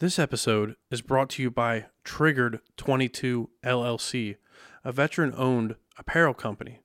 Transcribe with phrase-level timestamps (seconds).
[0.00, 4.36] This episode is brought to you by Triggered 22 LLC,
[4.84, 6.82] a veteran owned apparel company.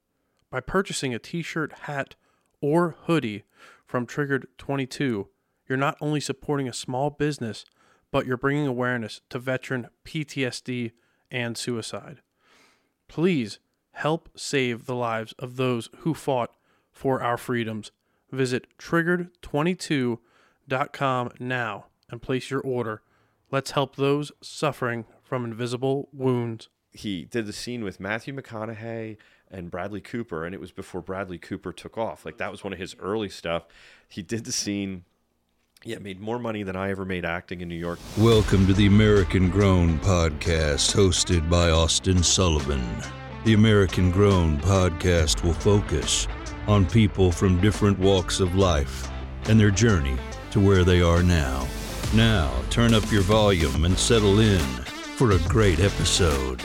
[0.50, 2.16] By purchasing a t shirt, hat,
[2.60, 3.44] or hoodie
[3.86, 5.28] from Triggered 22,
[5.70, 7.66] you're not only supporting a small business,
[8.10, 10.93] but you're bringing awareness to veteran PTSD
[11.30, 12.23] and suicide.
[13.07, 13.59] Please
[13.91, 16.50] help save the lives of those who fought
[16.91, 17.91] for our freedoms.
[18.32, 23.01] Visit triggered22.com now and place your order.
[23.51, 26.69] Let's help those suffering from invisible wounds.
[26.91, 29.18] he did the scene with Matthew McConaughey
[29.50, 32.26] and Bradley Cooper, and it was before Bradley Cooper took off.
[32.26, 33.66] Like that was one of his early stuff.
[34.08, 35.04] He did the scene.
[35.86, 38.00] Yeah, made more money than I ever made acting in New York.
[38.17, 42.81] Welcome to the American Grown Podcast, hosted by Austin Sullivan.
[43.44, 46.28] The American Grown Podcast will focus
[46.67, 49.09] on people from different walks of life
[49.50, 50.16] and their journey
[50.52, 51.67] to where they are now.
[52.16, 54.59] Now, turn up your volume and settle in
[55.17, 56.62] for a great episode.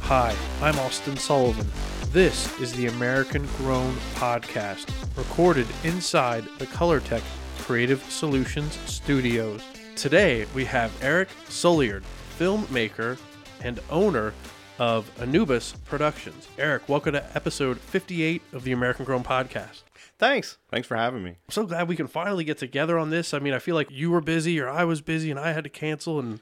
[0.00, 1.66] Hi, I'm Austin Sullivan.
[2.10, 7.22] This is the American Grown Podcast, recorded inside the ColorTech
[7.60, 9.62] Creative Solutions Studios.
[9.96, 12.02] Today we have Erik Soulliard,
[12.38, 13.16] filmmaker
[13.62, 14.34] and owner
[14.78, 16.46] of Annubis Productions.
[16.58, 19.83] Eric, welcome to episode 58 of the American Grown Podcast.
[20.18, 20.58] Thanks.
[20.70, 21.30] Thanks for having me.
[21.30, 23.34] I'm so glad we can finally get together on this.
[23.34, 25.64] I mean, I feel like you were busy or I was busy and I had
[25.64, 26.40] to cancel, and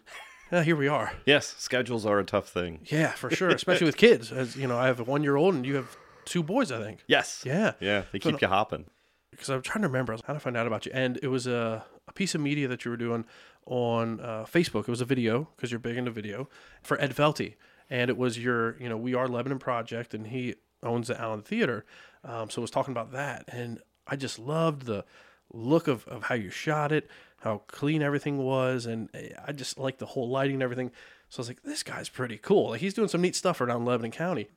[0.50, 1.12] yeah, here we are.
[1.24, 2.80] Yes, schedules are a tough thing.
[2.84, 4.30] Yeah, for sure, especially with kids.
[4.30, 6.78] As you know, I have a one year old and you have two boys, I
[6.82, 7.00] think.
[7.06, 7.42] Yes.
[7.46, 7.72] Yeah.
[7.80, 8.84] Yeah, they So keep you hopping.
[9.30, 11.84] because I'm trying to remember how to find out about you, and it was a,
[12.06, 13.24] a piece of media that you were doing
[13.66, 14.80] on uh, Facebook.
[14.82, 16.48] It was a video because you're big into video
[16.82, 17.54] for Ed Felty,
[17.88, 21.42] and it was your you know We Are Lebanon project, and he owns the Allen
[21.42, 21.84] Theater,
[22.25, 25.05] um, so was talking about that, and I just loved the
[25.52, 27.08] look of, of how you shot it,
[27.41, 29.08] how clean everything was, and
[29.47, 30.91] I just liked the whole lighting and everything.
[31.28, 32.70] So I was like, this guy's pretty cool.
[32.70, 34.48] Like he's doing some neat stuff around Lebanon County.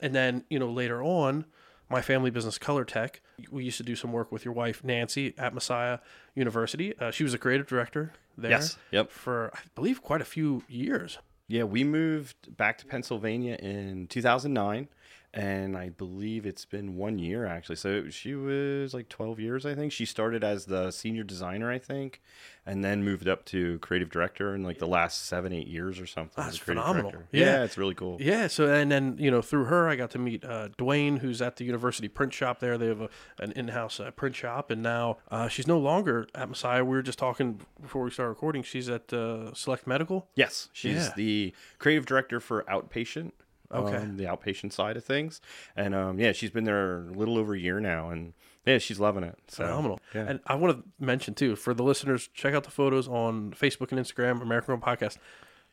[0.00, 1.44] And then, you know, later on,
[1.88, 3.20] my family business, Color Tech,
[3.50, 5.98] we used to do some work with your wife, Nancy, at Messiah
[6.34, 6.98] University.
[6.98, 8.78] Uh, she was a creative director there Yes.
[8.90, 9.10] Yep.
[9.10, 11.18] for, I believe, quite a few years.
[11.48, 14.88] Yeah, we moved back to Pennsylvania in 2009,
[15.34, 17.76] and I believe it's been one year actually.
[17.76, 19.90] So she was like 12 years, I think.
[19.92, 22.20] She started as the senior designer, I think,
[22.66, 26.06] and then moved up to creative director in like the last seven, eight years or
[26.06, 26.44] something.
[26.44, 27.14] That's phenomenal.
[27.32, 27.46] Yeah.
[27.46, 27.64] Yeah.
[27.64, 28.18] it's really cool.
[28.20, 28.46] Yeah.
[28.48, 31.56] So, and then, you know, through her, I got to meet uh, Dwayne, who's at
[31.56, 32.76] the university print shop there.
[32.76, 34.70] They have a, an in house uh, print shop.
[34.70, 36.84] And now uh, she's no longer at Messiah.
[36.84, 38.62] We were just talking before we started recording.
[38.62, 40.28] She's at uh, Select Medical.
[40.34, 41.12] Yes, she's Yeah.
[41.16, 43.32] the creative director for outpatient.
[43.72, 43.96] Okay.
[43.96, 45.40] um, the outpatient side of things,
[45.76, 48.32] and um, yeah, she's been there a little over a year now, and
[48.66, 49.38] yeah, she's loving it.
[49.48, 50.00] So, Phenomenal.
[50.14, 50.26] Yeah.
[50.28, 53.90] And I want to mention too for the listeners, check out the photos on Facebook
[53.92, 55.18] and Instagram, American Grown Podcast.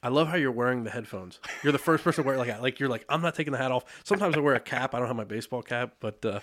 [0.01, 1.39] I love how you're wearing the headphones.
[1.61, 2.61] You're the first person to wear it like.
[2.61, 3.83] Like you're like, I'm not taking the hat off.
[4.05, 4.95] Sometimes I wear a cap.
[4.95, 6.39] I don't have my baseball cap, but uh,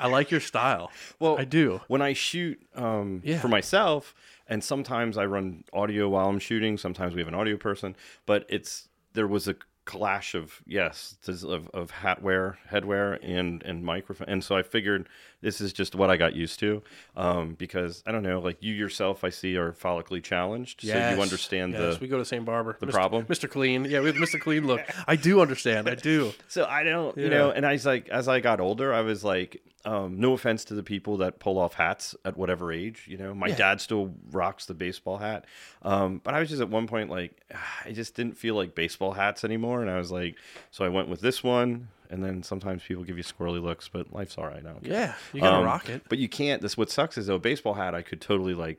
[0.00, 0.90] I like your style.
[1.20, 1.80] Well, I do.
[1.86, 3.38] when I shoot um, Yeah.
[3.38, 4.14] for myself,
[4.48, 6.76] and sometimes I run audio while I'm shooting.
[6.76, 7.94] Sometimes we have an audio person,
[8.26, 9.54] but it's there was a
[9.84, 15.08] clash of yes of, of hat wear headwear and and microphone and so i figured
[15.42, 16.82] this is just what i got used to
[17.16, 21.20] um because i don't know like you yourself i see are follically challenged so you
[21.20, 22.76] understand Yes, the we go to same barber.
[22.80, 23.26] The problem?
[23.26, 23.48] Mr.
[23.50, 23.84] Clean.
[23.84, 24.40] Yeah, we have Mr.
[24.40, 24.80] Clean look.
[25.06, 25.88] I do understand.
[25.88, 26.32] I do.
[26.48, 29.24] So I don't, you know, and I was like, as I got older, I was
[29.24, 33.16] like, um, no offense to the people that pull off hats at whatever age, you
[33.16, 33.34] know.
[33.34, 33.56] My Yeah.
[33.56, 35.46] dad still rocks the baseball hat,
[35.82, 37.40] um, but I was just at one point like,
[37.84, 40.36] I just didn't feel like baseball hats anymore, and I was like,
[40.70, 41.88] so I went with this one.
[42.12, 44.58] And then sometimes people give you squirrely looks, but life's all right.
[44.58, 44.92] I don't care.
[44.92, 46.02] Yeah, you gotta Um, rock it.
[46.08, 46.60] But you can't.
[46.62, 48.78] This what sucks is though a baseball hat I could totally like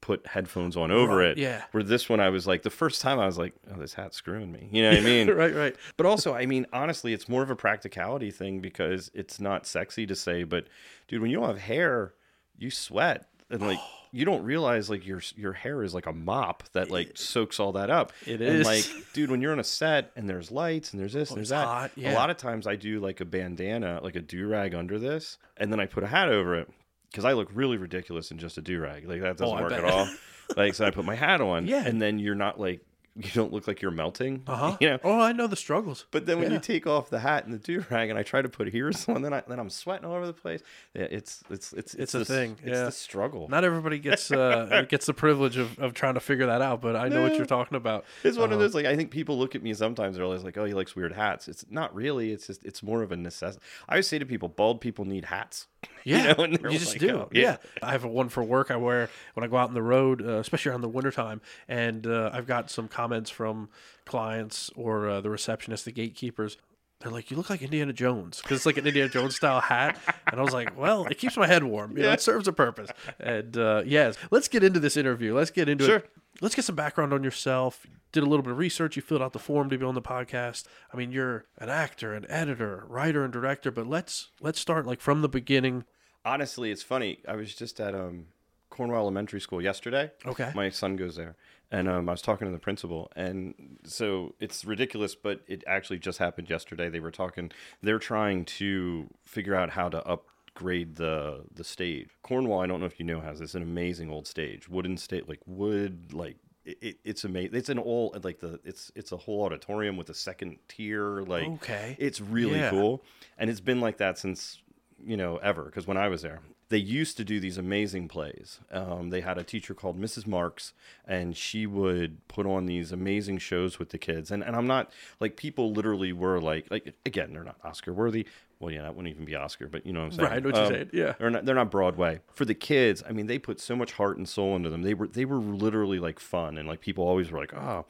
[0.00, 1.38] put headphones on over Right, it.
[1.38, 1.64] yeah.
[1.72, 4.16] Where this one I was like the first time I was like, oh, this hat's
[4.18, 4.68] screwing me.
[4.70, 5.30] You know what I mean?
[5.30, 5.76] right, right.
[5.96, 10.06] But also, I mean, honestly, it's more of a practicality thing because it's not sexy
[10.06, 10.66] to say, but
[11.08, 12.12] dude, when you don't have hair,
[12.58, 13.78] you sweat and like
[14.14, 17.72] you don't realize like your your hair is like a mop that like soaks all
[17.72, 18.12] that up.
[18.26, 18.64] It and is.
[18.66, 21.38] like, dude, when you're on a set and there's lights and there's this oh, and
[21.40, 21.66] there's Oh, it's that.
[21.66, 24.98] hot, A lot of times I do like a bandana, like a do rag under
[24.98, 26.70] this, and then I put a hat over it
[27.10, 29.06] because I look really ridiculous in just a do rag.
[29.08, 29.84] Like that oh, doesn't Oh, work bet.
[29.84, 30.08] at all.
[30.56, 31.84] like so, I put my hat on, Yeah.
[31.84, 32.80] and then you're not like
[33.16, 34.42] you don't look like you're melting.
[34.48, 34.76] Uh huh.
[34.80, 36.06] You know, Oh, I know the struggles.
[36.10, 36.54] but then when Yeah.
[36.54, 39.08] you take off the hat and the do rag, and I try to put here's
[39.08, 40.60] on, then I then I'm sweating all over the place.
[40.94, 42.84] Yeah, it's it's it's It's a the, thing, It's yeah.
[42.86, 43.48] the struggle.
[43.48, 46.96] Not everybody gets uh, gets the privilege of, of trying to figure that out, but
[46.96, 48.04] I know what you're talking about.
[48.24, 48.60] it's one of Uh-huh.
[48.62, 50.96] those like I think people look at me sometimes they're always like, oh, he likes
[50.96, 51.46] weird hats.
[51.48, 52.32] It's not really.
[52.32, 53.62] It's just it's more of a necessity.
[53.88, 55.66] I always say to people, bald people need hats.
[56.14, 57.16] Yeah, you, know, you just like, do.
[57.16, 57.56] oh, yeah.
[57.82, 60.20] I have a one for work I wear when I go out on the road,
[60.20, 61.40] uh, especially around the wintertime.
[61.66, 63.70] And uh, I've got some comments from
[64.04, 66.56] clients or uh, the receptionist, the gatekeepers.
[67.00, 69.98] They're like, "You look like Indiana Jones," because it's like an Indiana Jones style hat.
[70.30, 71.96] And I was like, "Well, it keeps my head warm.
[71.96, 72.88] You know, it serves a purpose."
[73.20, 75.34] And uh, yes, let's get into this interview.
[75.34, 75.96] Let's get into Sure.
[75.96, 76.10] it.
[76.40, 77.86] Let's get some background on yourself.
[78.12, 78.96] Did a little bit of research.
[78.96, 80.64] You filled out the form to be on the podcast.
[80.92, 83.70] I mean, you're an actor, an editor, writer, and director.
[83.70, 85.84] But let's let's start like from the beginning.
[86.24, 87.18] Honestly, it's funny.
[87.28, 88.26] I was just at um,
[88.70, 90.10] Cornwall Elementary School yesterday.
[90.26, 90.50] Okay.
[90.54, 91.36] My son goes there,
[91.70, 95.98] and um, I was talking to the principal, and so it's ridiculous, but it actually
[95.98, 96.88] just happened yesterday.
[96.88, 97.50] They were talking.
[97.82, 102.08] They're trying to figure out how to upgrade the the stage.
[102.22, 105.24] Cornwall, I don't know if you know, has this an amazing old stage, wooden stage,
[105.28, 106.36] like wood, like.
[106.66, 107.54] It, it, it's amazing.
[107.56, 111.20] It's an all like the it's it's a whole auditorium with a second tier.
[111.20, 111.94] Like Okay.
[111.98, 112.70] it's really Yeah.
[112.70, 113.04] cool,
[113.36, 114.62] and it's been like that since
[115.06, 115.64] you know ever.
[115.64, 118.60] Because when I was there, they used to do these amazing plays.
[118.70, 120.26] Um, they had a teacher called Mrs.
[120.26, 120.72] Marks,
[121.06, 124.30] and she would put on these amazing shows with the kids.
[124.30, 124.90] And and I'm not
[125.20, 128.26] like people literally were like like again they're not Oscar worthy.
[128.60, 130.28] Well, yeah, that wouldn't even be Oscar, but you know what I'm saying.
[130.30, 131.14] Right, what you're saying, yeah.
[131.18, 132.20] They're not they're not Broadway.
[132.32, 134.82] For the kids, I mean, they put so much heart and soul into them.
[134.82, 137.84] They were they were literally like fun and like people always were like, "Oh,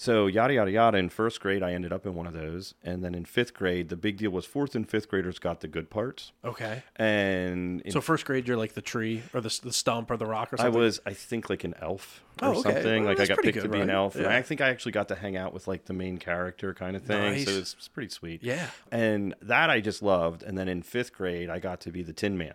[0.00, 0.96] so yada yada yada.
[0.96, 3.88] In first grade, I ended up in one of those, and then in fifth grade,
[3.88, 6.84] the big deal was fourth and fifth graders got the good parts, Okay.
[6.96, 10.24] and in So first grade, you're like the tree or the, the stump or the
[10.26, 10.72] rock or something.
[10.74, 12.72] I was, I think, like an elf oh, or Oh, okay.
[12.74, 13.04] something.
[13.04, 13.94] Well, like I got picked to good, be an right?
[13.96, 16.72] elf, and I think I actually got to hang out with like the main character
[16.74, 17.32] kind of thing.
[17.32, 17.46] Nice.
[17.46, 18.42] So it's, it's pretty sweet.
[18.44, 18.68] Yeah.
[18.92, 20.44] and that I just loved.
[20.44, 22.54] And then in fifth grade, I got to be the Tin Man,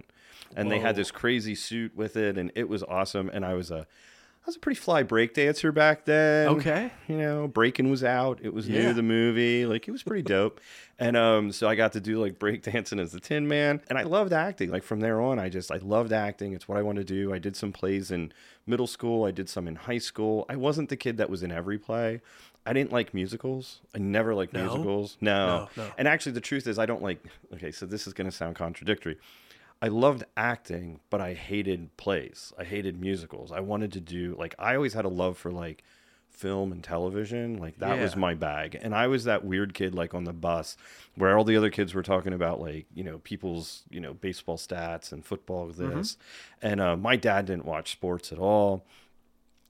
[0.55, 3.29] and they had this crazy suit with it, and it was awesome.
[3.33, 3.85] And I was a
[4.45, 6.49] I was a pretty fly break dancer back then.
[6.49, 6.91] Okay.
[7.07, 8.39] You know, breaking was out.
[8.43, 8.87] It was Yeah.
[8.87, 9.65] new, the movie.
[9.65, 10.59] Like, it was pretty dope.
[10.99, 13.79] And um, so I got to do like break dancing as the Tin Man.
[13.89, 14.69] And I loved acting.
[14.69, 16.51] Like, from there on, I just, I loved acting.
[16.51, 17.33] It's what I wanted to do.
[17.33, 18.33] I did some plays in
[18.67, 20.45] middle school, I did some in high school.
[20.49, 22.19] I wasn't the kid that was in every play.
[22.65, 23.81] I didn't like musicals.
[23.93, 24.63] I never liked No?
[24.65, 25.17] musicals.
[25.19, 25.69] No.
[25.77, 25.91] No, no.
[25.97, 27.19] And actually, the truth is, I don't like,
[27.53, 29.17] okay, so this is going to sound contradictory.
[29.83, 32.53] I loved acting, but I hated plays.
[32.57, 33.51] I hated musicals.
[33.51, 35.83] I wanted to do like I always had a love for like
[36.29, 37.57] film and television.
[37.57, 38.79] Like that was my bag.
[38.81, 40.77] And I was that weird kid like on the bus
[41.15, 44.57] where all the other kids were talking about like, you know, people's, you know, baseball
[44.57, 45.65] stats and football
[45.99, 46.15] this.
[46.61, 48.85] And uh, my dad didn't watch sports at all.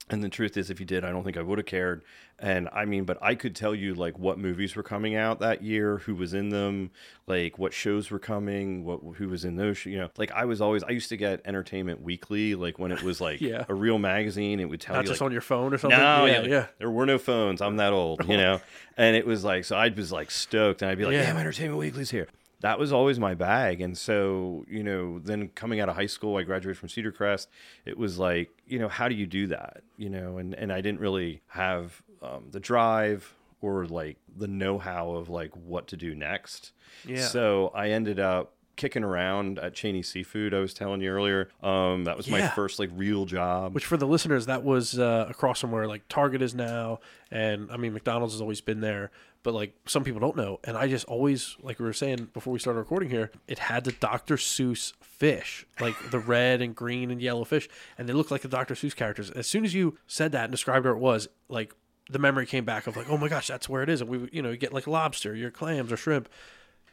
[0.09, 2.03] And the truth is, if he did, I don't think I would have cared.
[2.37, 5.63] And I mean, but I could tell you like what movies were coming out that
[5.63, 6.91] year, who was in them,
[7.25, 9.85] like what shows were coming, what who was in those.
[9.85, 13.01] You know, like I was always I used to get Entertainment Weekly, like when it
[13.01, 13.63] was like Yeah.
[13.69, 14.59] a real magazine.
[14.59, 15.97] It would tell Not you just like, on your phone or something.
[15.97, 16.65] no, yeah, yeah, yeah.
[16.79, 17.61] There were no phones.
[17.61, 18.59] I'm that old, you know.
[18.97, 21.23] and it was like, so I was like stoked, and I'd be like, Yeah.
[21.27, 22.27] "Yeah, my Entertainment Weekly's here."
[22.63, 26.37] That was always my bag, and so you know, then coming out of high school,
[26.37, 27.49] I graduated from Cedar Crest.
[27.85, 30.37] It was like, you know, how do you do that, you know?
[30.37, 35.51] And and I didn't really have um, the drive or like the know-how of like
[35.55, 36.71] what to do next.
[37.05, 37.27] Yeah.
[37.27, 40.53] So I ended up kicking around at Cheney Seafood.
[40.53, 41.49] I was telling you earlier.
[41.61, 43.73] Um, that was my first like real job.
[43.75, 46.99] Which for the listeners, that was uh, across from where like Target is now,
[47.31, 49.11] and I mean McDonald's has always been there,
[49.43, 50.59] but like some people don't know.
[50.63, 53.83] And I just always, like we were saying before we started recording here, it had
[53.83, 54.37] the Dr.
[54.37, 58.47] Seuss fish, like the red and green and yellow fish, and they looked like the
[58.47, 58.73] Dr.
[58.73, 59.29] Seuss characters.
[59.31, 61.75] As soon as you said that and described where it was, like
[62.09, 64.01] the memory came back of like, oh my gosh, that's where it is.
[64.01, 66.29] And we, you know, you get like lobster, your clams or shrimp,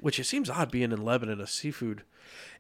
[0.00, 2.02] which it seems odd being in Lebanon, a seafood.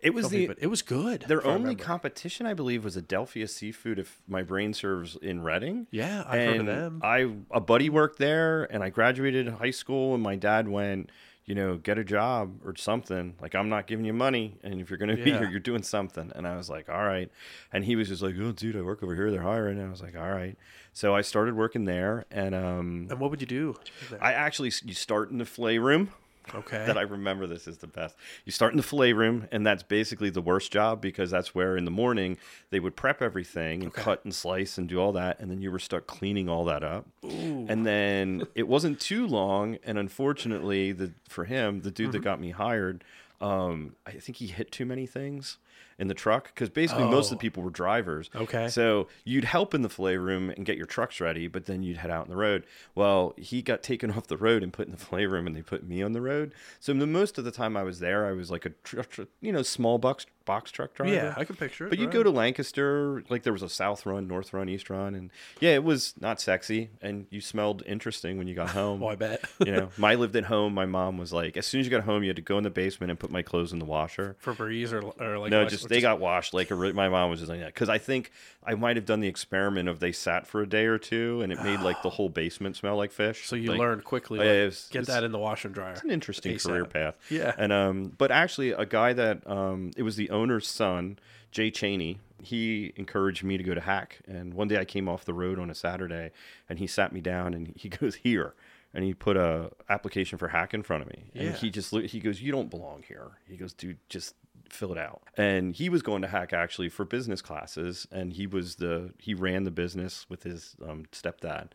[0.00, 1.24] it was company, the it was good.
[1.26, 3.98] Their if I only competition, I believe, was Adelphia Seafood.
[3.98, 5.86] If my brain serves, in Reading.
[5.90, 7.00] Yeah, I've heard of them.
[7.02, 11.10] I a buddy worked there, and I graduated high school, and my dad went,
[11.46, 13.34] you know, get a job or something.
[13.40, 16.30] Like I'm not giving you money, and if you're gonna be here, you're doing something.
[16.34, 17.30] And I was like, all right.
[17.72, 19.30] And he was just like, oh, dude, I work over here.
[19.30, 19.78] They're hiring.
[19.78, 20.56] And I was like, all right.
[20.92, 23.76] So I started working there, and um, and what would you do?
[24.10, 24.22] there?
[24.22, 26.10] I actually you start in the fillet room
[26.54, 26.84] Okay.
[26.86, 28.16] that I remember this is the best.
[28.44, 31.76] You start in the fillet room, and that's basically the worst job because that's where
[31.76, 32.38] in the morning
[32.70, 35.70] they would prep everything and cut and slice and do all that, and then you
[35.70, 37.06] were stuck cleaning all that up.
[37.22, 42.12] And then it wasn't too long, and unfortunately, the for him, the dude Mm-hmm.
[42.12, 43.04] that got me hired,
[43.40, 45.58] um, I think he hit too many things
[46.00, 47.46] in the truck because basically most of the Oh.
[47.46, 48.30] people were drivers.
[48.34, 48.66] Okay.
[48.68, 51.98] So you'd help in the fillet room and get your trucks ready, but then you'd
[51.98, 52.64] head out on the road.
[52.94, 55.62] Well, he got taken off the road and put in the fillet room, and they
[55.62, 56.52] put me on the road.
[56.80, 59.22] So the most of the time I was there, I was like a tr- tr-
[59.40, 61.12] you know small box box truck driver.
[61.14, 61.90] Yeah, I can picture it.
[61.90, 62.14] But you'd right.
[62.14, 65.30] go to Lancaster, like there was a south run, north run, east run, and
[65.60, 69.02] yeah, it was not sexy, and you smelled interesting when you got home.
[69.02, 69.44] Oh, I bet.
[69.64, 70.74] you know, my lived at home.
[70.74, 72.64] My mom was like, as soon as you got home, you had to go in
[72.64, 74.36] the basement and put my clothes in the washer.
[74.44, 77.60] Febreze or or like No, just they got washed like my mom was just like
[77.60, 78.30] that because I think
[78.64, 81.52] I might have done the experiment of they sat for a day or two and
[81.52, 83.46] it made like the whole basement smell like fish.
[83.46, 84.38] So you Like, learned quickly.
[84.38, 85.94] yeah, like, it's- get that in the washer and dryer.
[86.02, 86.66] an interesting ASAP.
[86.68, 87.14] career path.
[87.30, 87.54] Yeah.
[87.56, 91.18] And um, but actually, a guy that um, it was the owner's son,
[91.50, 92.18] Jay Cheney.
[92.42, 95.58] He encouraged me to go to HACC, and one day I came off the road
[95.58, 96.30] on a Saturday,
[96.68, 98.54] and he sat me down and he goes here,
[98.94, 101.52] and he put a application for HACC in front of me, and Yeah.
[101.56, 104.34] he just he goes, "You don't belong here." He goes, "Dude, just."
[104.68, 108.46] fill it out and he was going to HACC actually for business classes and he
[108.46, 111.70] was the he ran the business with his um, stepdad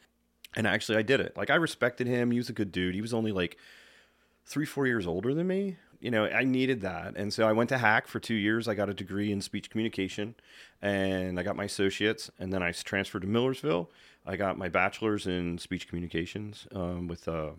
[0.56, 3.02] and actually i did it like i respected him he was a good dude he
[3.02, 3.58] was only like
[4.46, 5.76] three, four years older than me.
[6.06, 7.18] You know, I needed that.
[7.18, 8.68] And so I went to HACC for two years.
[8.68, 10.36] I got a degree in speech communication
[10.80, 12.30] and I got my associates.
[12.38, 13.90] And then I transferred to Millersville.
[14.24, 17.54] I got my bachelor's in speech communications um, with uh,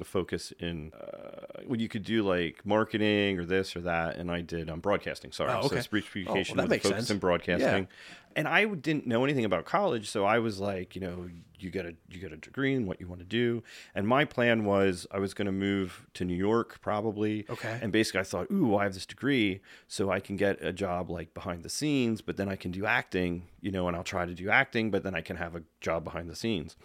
[0.00, 4.16] a focus in uh, when you could do like marketing or this or that.
[4.16, 5.30] And I did um, broadcasting.
[5.30, 5.52] Sorry.
[5.52, 5.76] Oh, okay.
[5.76, 7.10] So speech communication that with a focus sense.
[7.10, 7.88] in broadcasting.
[8.36, 10.08] And I didn't know anything about college.
[10.08, 13.00] So I was like, you know, you get a you get a degree in what
[13.00, 13.62] you want to do.
[13.94, 17.46] And my plan was I was going to move to New York probably.
[17.48, 17.78] Okay.
[17.80, 21.10] And basically I thought, ooh, I have this degree, so I can get a job
[21.10, 24.26] like behind the scenes, but then I can do acting, you know, and I'll try
[24.26, 26.76] to do acting, but then I can have a job behind the scenes.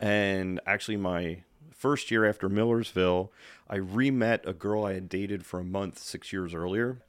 [0.00, 3.32] And actually my first year after Millersville,
[3.68, 7.02] I re-met a girl I had dated for a month six years earlier.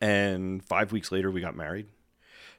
[0.00, 1.86] And five weeks later we got married.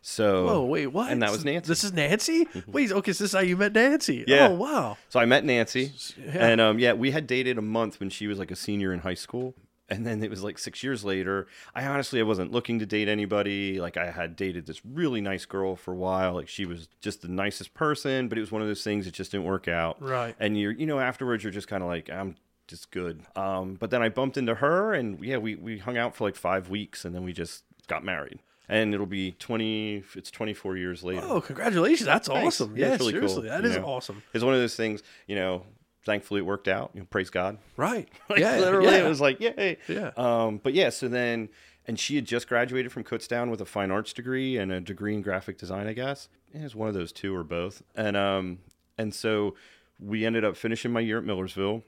[0.01, 1.11] So Whoa, wait, what?
[1.11, 1.67] And that was Nancy.
[1.67, 2.47] This is Nancy?
[2.67, 4.23] wait, okay, so this is how you met Nancy?
[4.27, 4.47] Yeah.
[4.49, 4.97] Oh, wow.
[5.09, 6.47] So I met Nancy, Yeah.
[6.51, 8.99] and um, yeah, we had dated a month when she was like a senior in
[8.99, 9.55] high school,
[9.89, 11.47] and then it was like six years later.
[11.75, 13.79] I honestly I wasn't looking to date anybody.
[13.81, 16.33] Like I had dated this really nice girl for a while.
[16.35, 19.13] Like she was just the nicest person, but it was one of those things that
[19.13, 20.01] just didn't work out.
[20.01, 20.35] Right.
[20.39, 22.35] And you're you know afterwards you're just kind of like I'm
[22.67, 23.23] just good.
[23.35, 26.35] Um, but then I bumped into her, and yeah, we we hung out for like
[26.35, 28.39] five weeks, and then we just got married.
[28.69, 30.03] And it'll be twenty.
[30.15, 31.21] It's twenty four years later.
[31.23, 32.05] Oh, congratulations.
[32.05, 32.61] That's Thanks.
[32.61, 32.77] awesome.
[32.77, 33.41] Yeah, Yeah, really seriously.
[33.41, 33.83] cool, that you is know.
[33.85, 34.21] awesome.
[34.33, 35.63] It's one of those things, you know.
[36.05, 36.91] Thankfully, it worked out.
[36.93, 37.57] You know, praise God.
[37.75, 38.07] Right.
[38.29, 38.57] Like, yeah.
[38.59, 39.05] literally, yeah.
[39.05, 39.77] it was like, yay.
[39.88, 40.11] Yeah.
[40.15, 41.49] Um, but yeah, so then,
[41.88, 45.13] and she had just graduated from Kutztown with a fine arts degree and a degree
[45.13, 46.29] in graphic design, I guess.
[46.53, 47.81] It was one of those two or both.
[47.95, 48.59] And um,
[48.97, 49.55] and so
[49.99, 51.83] we ended up finishing my year at Millersville.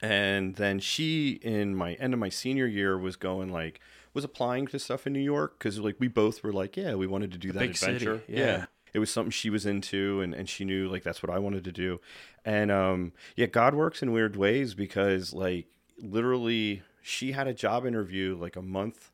[0.00, 3.80] And then she, in my end of my senior year, was going like,
[4.18, 7.06] was applying to stuff in New York because like we both were like, yeah, we
[7.06, 8.22] wanted to do that big city, adventure.
[8.26, 8.66] yeah.
[8.92, 11.62] It was something she was into and, and she knew like that's what I wanted
[11.64, 12.00] to do.
[12.44, 15.66] And um yeah, God works in weird ways because like
[16.02, 19.10] literally she had a job interview like a month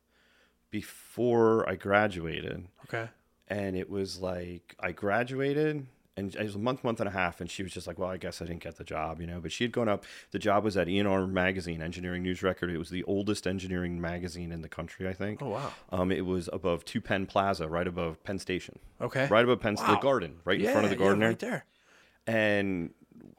[0.71, 3.09] before I graduated Okay.
[3.47, 5.85] and it was like I graduated
[6.17, 8.09] and it was a month, month and a half, and she was just like, "Well,
[8.09, 10.05] I guess I didn't get the job, you know." But she had gone up.
[10.31, 12.69] The job was at ENR Magazine, Engineering News Record.
[12.69, 15.41] It was the oldest engineering magazine in the country, I think.
[15.41, 15.73] Oh, wow.
[15.91, 19.27] Um, it was above Two Penn Plaza, right above Penn Station, Okay.
[19.29, 21.65] right above Penn, the Garden, right yeah, in front of the Garden there right there.
[22.27, 22.91] and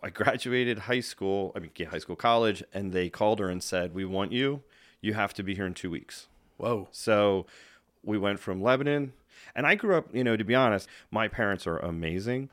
[0.03, 1.53] I graduated high school.
[1.57, 4.63] I mean, yeah, high school, college, and they called her and said, "We want you.
[5.01, 6.29] You have to be here in two weeks."
[6.59, 6.89] Whoa.
[6.91, 7.47] So
[8.03, 9.13] we went from Lebanon,
[9.55, 10.15] and I grew up.
[10.15, 12.51] You know, to be honest, my parents are amazing,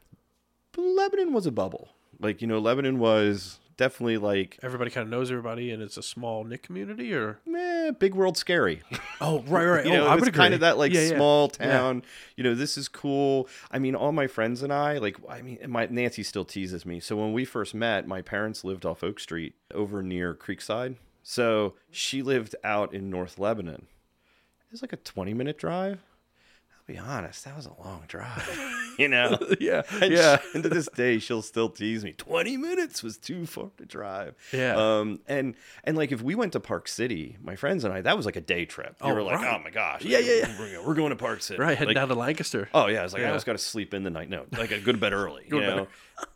[0.78, 1.90] Lebanon was a bubble.
[2.20, 6.04] Like you know, Lebanon was definitely like, Everybody kind of knows everybody, and it's a
[6.04, 8.82] small knit community, or meh, big world scary.
[9.22, 9.86] oh, right, right.
[9.86, 11.16] you oh, know, I would was kind of that like Yeah, yeah.
[11.16, 11.68] small Yeah.
[11.68, 12.04] town.
[12.36, 13.48] You know, this is cool.
[13.72, 17.00] I mean, all my friends and I, like, I mean, my Nancy still teases me.
[17.00, 20.98] So when we first met, my parents lived off Oak Street over near Creekside.
[21.24, 23.88] So she lived out in North Lebanon.
[24.68, 26.00] It was like a twenty-minute drive.
[26.94, 28.48] Be honest, that was a long drive.
[29.00, 29.36] you know.
[29.60, 30.38] yeah, And yeah.
[30.38, 32.12] she- and to this day, she'll still tease me.
[32.14, 34.36] Twenty minutes was too far to drive.
[34.52, 34.76] Yeah.
[34.76, 35.20] Um.
[35.28, 38.28] And and like if we went to Park City, my friends and I, that was
[38.28, 38.96] like a day trip.
[39.04, 39.60] You Oh, were like, right.
[39.60, 40.06] oh my gosh.
[40.06, 40.60] Yeah, like, yeah, yeah.
[40.60, 41.60] We're, we're going to Park City.
[41.60, 42.70] Right, heading Like, down to Lancaster.
[42.76, 43.00] Oh yeah.
[43.00, 43.30] I was like, I Yeah.
[43.30, 44.30] almost got to sleep in the night.
[44.30, 45.46] No, like I go to bed early.
[45.50, 45.88] You know.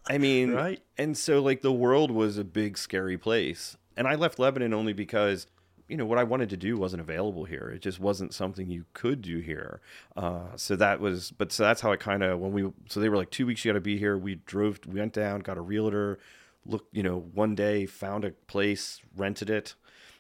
[0.10, 0.82] I mean, Right.
[0.98, 4.94] And so like the world was a big scary place, and I left Lebanon only
[4.94, 5.46] because
[5.88, 7.72] you know what I wanted to do wasn't available here.
[7.74, 9.80] It just wasn't something you could do here.
[10.16, 13.10] Uh, so that was, but so that's how it kind of when we so they
[13.10, 14.18] were like two weeks you got to be here.
[14.18, 16.20] We drove, we went down, got a realtor,
[16.66, 19.76] looked, you know, one day found a place, rented it,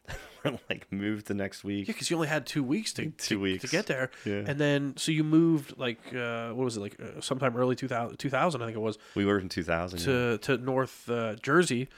[0.69, 1.88] like moved the next week.
[1.88, 3.63] Yeah, because you only had two weeks to Two to, weeks.
[3.65, 4.43] to get there, Yeah.
[4.47, 8.15] and then so you moved like uh, what was it like uh, sometime early 2000,
[8.17, 10.00] 2000 I think it was We were in 2000.
[10.00, 10.05] yeah.
[10.05, 11.89] to to North uh, Jersey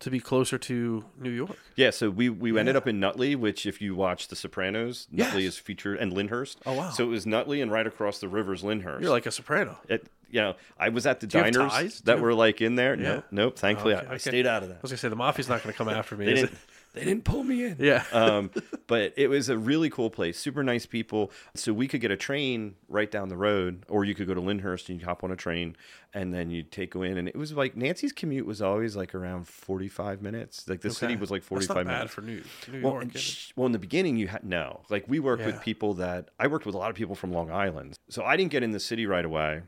[0.00, 1.56] to be closer to New York.
[1.76, 5.44] Yeah, so we we ended up in Nutley, which if you watch The Sopranos, Nutley
[5.44, 5.54] Yes.
[5.54, 6.58] is featured and Lyndhurst.
[6.66, 6.90] Oh, wow.
[6.90, 9.02] So it was Nutley and right across the river's Lyndhurst.
[9.02, 9.78] You're like a soprano.
[9.88, 12.96] it, you know, I was at the have diners that you were like in there.
[12.96, 13.02] Yeah.
[13.14, 13.58] Nope, nope.
[13.58, 14.18] Thankfully, Okay, I, I okay.
[14.30, 14.76] stayed out of that.
[14.76, 16.26] I was gonna say the mafia's not gonna come after me.
[16.26, 16.46] They Is it?
[16.46, 16.58] didn't.
[16.94, 17.76] They didn't pull me in.
[17.78, 18.04] Yeah.
[18.12, 18.50] um,
[18.86, 21.30] but it was a really cool place, super nice people.
[21.54, 24.40] So we could get a train right down the road, or you could go to
[24.40, 25.76] Lyndhurst and you hop on a train,
[26.14, 27.18] and then you'd take go in.
[27.18, 30.68] And it was like Nancy's commute was always like around forty five minutes.
[30.68, 33.02] Like the city was like 45 That's not five bad for New, New Well, York.
[33.04, 34.80] and sh- well, in the beginning, you had no.
[34.88, 35.46] Like we worked Yeah.
[35.48, 38.36] with people that I worked with a lot of people from Long Island, so I
[38.36, 39.62] didn't get in the city right away.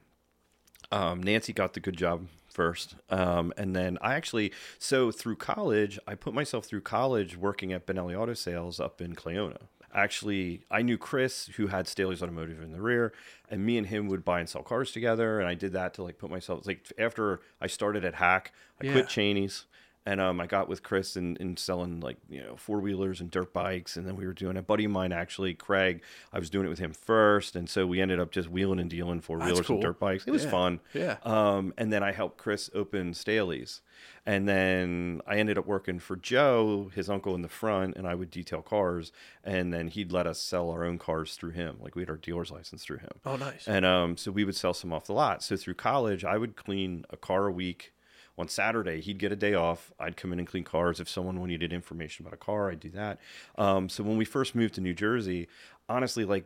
[0.93, 5.99] Um, Nancy got the good job first, um, and then I actually so through college,
[6.09, 9.59] I put myself through college working at Benelli Auto Sales up in Cleona.
[9.95, 13.13] Actually, I knew Chris, who had Staley's Automotive in the rear,
[13.51, 15.39] and me and him would buy and sell cars together.
[15.41, 18.49] And I did that to like put myself like after I started at HACC,
[18.81, 18.93] I Yeah.
[18.93, 19.65] quit Cheney's
[20.07, 23.31] and um, I got with Chris and, and selling like you know four wheelers and
[23.31, 26.03] dirt bikes, and then we were doing a buddy of mine actually, Craig.
[26.33, 28.89] I was doing it with him first, and so we ended up just wheeling and
[28.89, 29.77] dealing four wheelers cool.
[29.77, 30.25] and dirt bikes.
[30.27, 30.51] It was Yeah.
[30.51, 30.81] fun.
[30.95, 31.17] Yeah.
[31.25, 33.83] Um, and then I helped Chris open Staley's,
[34.25, 38.15] and then I ended up working for Joe, his uncle in the front, and I
[38.15, 39.13] would detail cars,
[39.45, 42.17] and then he'd let us sell our own cars through him, like we had our
[42.17, 43.13] dealer's license through him.
[43.25, 43.67] Oh, nice.
[43.67, 45.43] And um, so we would sell some off the lot.
[45.43, 47.93] So through college, I would clean a car a week.
[48.39, 49.93] On Saturday, he'd get a day off.
[49.99, 51.01] I'd come in and clean cars.
[51.01, 53.19] If someone needed information about a car, I'd do that.
[53.57, 55.49] Um, so when we first moved to New Jersey,
[55.89, 56.45] honestly, like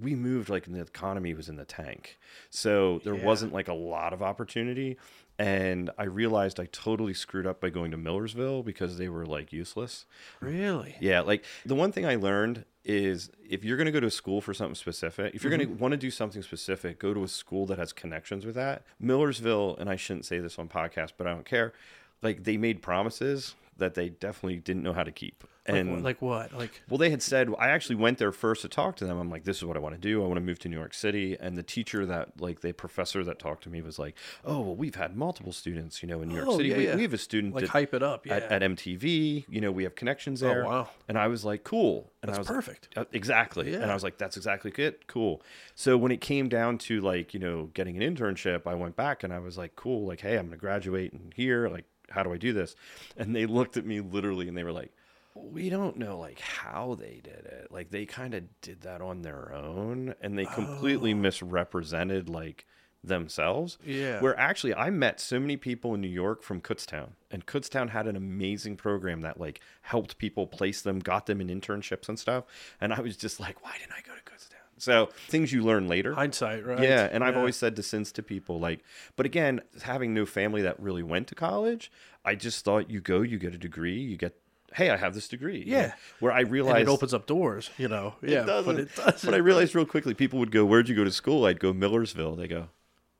[0.00, 2.18] we moved like the economy was in the tank.
[2.50, 3.24] So there Yeah.
[3.24, 4.96] wasn't like a lot of opportunity.
[5.38, 9.52] And I realized I totally screwed up by going to Millersville because they were like
[9.52, 10.04] useless.
[10.40, 10.96] Really?
[11.00, 14.10] Yeah, like the one thing I learned is if you're going to go to a
[14.10, 15.78] school for something specific, if you're going to mm-hmm.
[15.78, 18.82] want to do something specific, go to a school that has connections with that.
[18.98, 21.72] Millersville, and I shouldn't say this on podcast, but I don't care.
[22.20, 25.44] Like they made promises that they definitely didn't know how to keep.
[25.68, 26.52] Like, And what- like what?
[26.54, 29.18] Like well, they had said I actually went there first to talk to them.
[29.18, 30.22] I'm like, this is what I want to do.
[30.22, 31.36] I want to move to New York City.
[31.38, 34.74] And the teacher that, like, the professor that talked to me was like, oh, well,
[34.76, 36.70] we've had multiple students, you know, in New York Oh, City.
[36.70, 36.96] yeah, we, yeah.
[36.96, 38.26] we have a student like that- hype it up.
[38.26, 38.36] Yeah.
[38.36, 39.44] at, at MTV.
[39.48, 40.64] You know, we have connections there.
[40.64, 40.88] Oh, wow.
[41.08, 42.10] And I was like, cool.
[42.22, 42.88] And That's I was perfect.
[42.96, 43.74] uh, exactly.
[43.74, 45.06] And I was like, that's exactly it.
[45.06, 45.40] Cool.
[45.74, 49.22] So when it came down to like, you know, getting an internship, I went back
[49.22, 50.06] and I was like, cool.
[50.06, 51.68] Like, hey, I'm going to graduate in here.
[51.68, 52.74] Like, how do I do this?
[53.16, 54.90] And they looked at me literally and they were like,
[55.34, 57.68] we don't know like how they did it.
[57.70, 61.16] Like they kind of did that on their own and they completely oh.
[61.16, 62.66] misrepresented like
[63.04, 63.78] themselves.
[63.84, 64.20] Yeah.
[64.20, 68.06] Where actually I met so many people in New York from Kutztown, and Kutztown had
[68.06, 72.44] an amazing program that like helped people place them, got them in internships and stuff.
[72.80, 74.54] And I was just like, why didn't I go to Kutztown?
[74.78, 76.14] So things you learn later.
[76.14, 76.80] Hindsight, right?
[76.80, 78.84] Yeah, and I've always said to since to people like,
[79.16, 81.90] but again, having no family that really went to college,
[82.24, 84.36] I just thought you go, you get a degree, you get,
[84.74, 85.60] hey, I have this degree.
[85.60, 85.78] you know?
[85.78, 85.92] Yeah.
[86.20, 88.14] where I And it opens up doors, you know.
[88.22, 88.74] Yeah, it doesn't.
[88.74, 89.28] but it doesn't.
[89.30, 91.72] But I realized real quickly, people would go, "Where'd you go to school?" I'd go
[91.72, 92.36] Millersville.
[92.36, 92.68] They go,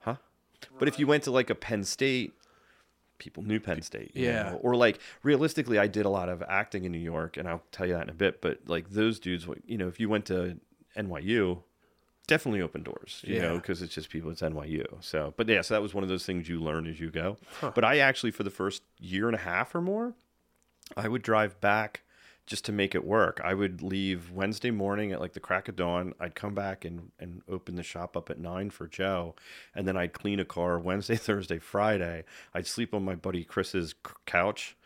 [0.00, 0.16] "Huh?"
[0.78, 2.32] But if you went to like a Penn State,
[3.18, 4.12] people knew Penn State.
[4.14, 4.50] you Yeah.
[4.50, 4.56] know?
[4.62, 7.86] Or like realistically, I did a lot of acting in New York, and I'll tell
[7.86, 8.40] you that in a bit.
[8.40, 10.58] But like those dudes, you know, if you went to
[10.96, 11.62] NYU.
[12.26, 13.58] Definitely open doors, you know, Yeah.
[13.58, 14.30] because it's just people.
[14.30, 15.32] It's NYU, so.
[15.38, 17.38] But yeah, so that was one of those things you learn as you go.
[17.62, 20.12] But I actually, for the first year and a half or more,
[20.96, 22.02] I would drive back
[22.48, 23.40] just to make it work.
[23.44, 26.14] I would leave Wednesday morning at like the crack of dawn.
[26.18, 29.34] I'd come back and, and open the shop up at nine for Joe.
[29.74, 32.24] And then I'd clean a car Wednesday, Thursday, Friday.
[32.54, 34.77] I'd sleep on my buddy Chris's couch.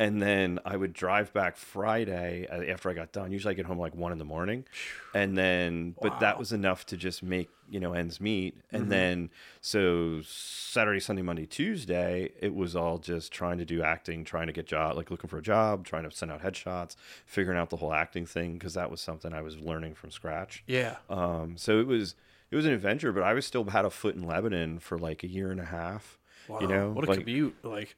[0.00, 3.32] And then I would drive back Friday uh, after I got done.
[3.32, 4.64] Usually I get home like one in the morning.
[5.12, 8.56] And then, but that was enough to just make, you know, ends meet.
[8.72, 9.28] And then,
[9.60, 14.54] so Saturday, Sunday, Monday, Tuesday, it was all just trying to do acting, trying to
[14.54, 17.76] get job, like looking for a job, trying to send out headshots, figuring out the
[17.76, 20.64] whole acting thing because that was something I was learning from scratch.
[20.66, 20.96] Yeah.
[21.10, 22.14] Um, so it was
[22.50, 25.22] it was an adventure, but I was still had a foot in Lebanon for like
[25.22, 26.18] a year and a half.
[26.60, 27.56] You know, what a like, commute!
[27.64, 27.96] Like,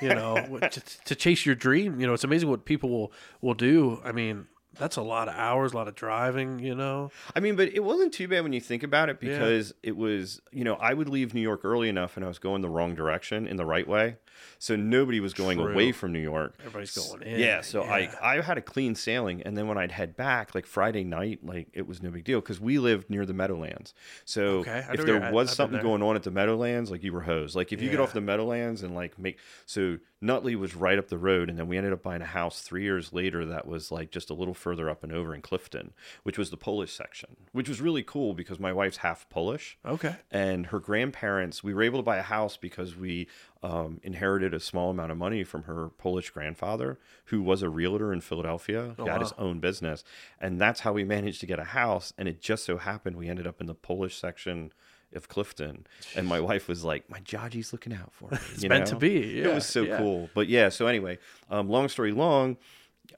[0.00, 2.00] you know, to, to chase your dream.
[2.00, 4.00] You know, it's amazing what people will will do.
[4.04, 4.46] I mean,
[4.78, 6.58] that's a lot of hours, a lot of driving.
[6.58, 9.30] You know, I mean, but it wasn't too bad when you think about it Yeah.
[9.38, 12.38] because it was, you know, I would leave New York early enough and I was
[12.38, 14.16] going the wrong direction in the right way.
[14.58, 15.72] So nobody was going True.
[15.72, 16.54] away from New York.
[16.60, 17.40] everybody's going in.
[17.40, 18.12] Yeah, so Yeah.
[18.22, 21.40] I I had a clean sailing, and then when I'd head back, like Friday night,
[21.44, 23.94] like it was no big deal because we lived near the Meadowlands.
[24.24, 27.22] So Okay, if there was I've something going on at the Meadowlands, like you were
[27.22, 27.56] hosed.
[27.56, 31.08] Like if you get off the Meadowlands and like make so Nutley was right up
[31.08, 33.90] the road, and then we ended up buying a house three years later that was
[33.90, 35.92] like just a little further up and over in Clifton,
[36.22, 40.16] which was the Polish section, which was really cool because my wife's half Polish okay.
[40.30, 43.26] and her grandparents we were able to buy a house because we
[43.62, 48.12] um, inherited a small amount of money from her polish grandfather who was a realtor
[48.12, 48.94] in philadelphia.
[48.98, 50.02] He had his own business.
[50.40, 52.12] And that's how we managed to get a house.
[52.18, 54.72] And it just so happened we ended up in the polish section
[55.14, 55.86] of clifton.
[56.16, 59.40] And my wife was like my jaji's looking out for me It's meant to be,
[59.40, 59.98] it was so yeah.
[59.98, 60.28] cool.
[60.34, 61.18] But yeah so anyway
[61.50, 62.56] um, long story long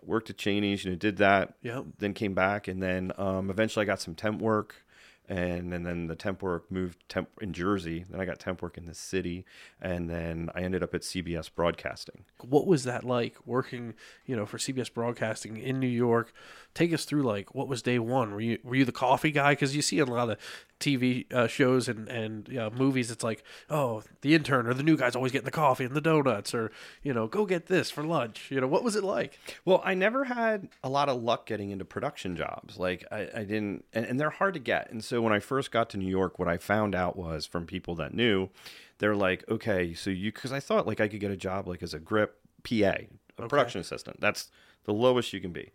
[0.03, 1.55] worked at Cheney's, you know, did that.
[1.63, 1.85] Yep.
[1.99, 4.84] Then came back, and then um, eventually I got some temp work,
[5.29, 8.05] and, and then the temp work moved temp in Jersey.
[8.09, 9.47] Then I got temp work in the city,
[9.81, 12.25] and then I ended up at CBS Broadcasting.
[12.43, 13.95] What was that like working,
[14.27, 16.33] you know, for CBS Broadcasting in New York?
[16.75, 18.33] Take us through like what was day one?
[18.33, 19.53] Were you were you the coffee guy?
[19.53, 20.39] Because you see a lot of
[20.81, 23.11] TV uh, shows and and you know, movies.
[23.11, 26.01] It's like oh, the intern or the new guy's always getting the coffee and the
[26.01, 26.71] donuts, or
[27.03, 28.51] you know, go get this for lunch.
[28.51, 29.39] You know, what was it like?
[29.65, 32.79] Well, I never had a lot of luck getting into production jobs.
[32.79, 34.91] Like I, I didn't, and, and they're hard to get.
[34.91, 37.67] And so when I first got to New York, what I found out was from
[37.67, 38.51] people that knew,
[38.99, 41.83] they're like, okay, so you, because I thought like I could get a job like
[41.83, 42.97] as a grip PA,
[43.39, 44.21] a production assistant.
[44.21, 44.51] That's
[44.85, 45.73] the lowest you can be.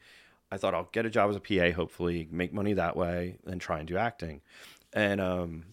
[0.52, 3.62] I thought I'll get a job as a PA, hopefully make money that way, and
[3.62, 4.42] try and do acting.
[4.94, 5.66] And um,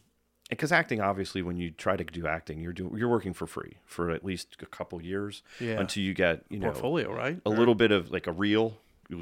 [0.50, 3.74] because acting, obviously, when you try to do acting, you're doing you're working for free
[3.84, 5.80] for at least a couple years Yeah.
[5.80, 7.40] until you get you know Portfolio, right?
[7.46, 8.78] a little bit of like a reel.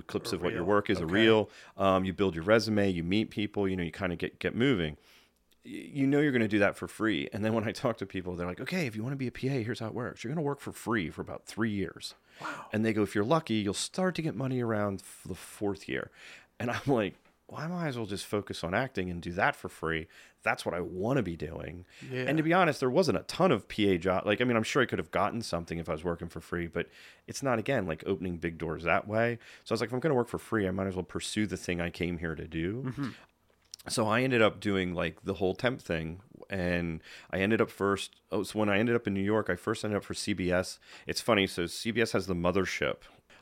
[0.06, 1.50] Clips of what your work is a reel.
[1.76, 4.54] Um, you build your resume you meet people you know you kind of get get
[4.56, 4.96] moving.
[5.62, 7.28] You know you're going to do that for free.
[7.34, 9.26] And then when i talk to people they're like okay if you want to be
[9.26, 10.24] a pa here's how it works.
[10.24, 12.14] You're going to work for free for about three years.
[12.40, 12.64] Wow.
[12.72, 16.10] and they go if you're lucky you'll start to get money around the fourth year.
[16.58, 17.14] And i'm like
[17.54, 20.08] well, I might as well just focus on acting and do that for free.
[20.42, 21.84] That's what I want to be doing.
[22.10, 22.24] Yeah.
[22.26, 24.26] And to be honest, there wasn't a ton of PA job.
[24.26, 26.40] Like, I mean, I'm sure I could have gotten something if I was working for
[26.40, 26.88] free, but
[27.26, 29.38] it's not again like opening big doors that way.
[29.64, 31.04] So I was like, if I'm going to work for free, I might as well
[31.04, 32.82] pursue the thing I came here to do.
[32.86, 33.08] Mm-hmm.
[33.88, 38.16] So I ended up doing like the whole temp thing, and I ended up first.
[38.32, 40.78] Oh, so when I ended up in New York, I first ended up for CBS.
[41.06, 41.46] It's funny.
[41.46, 42.96] So CBS has the mothership.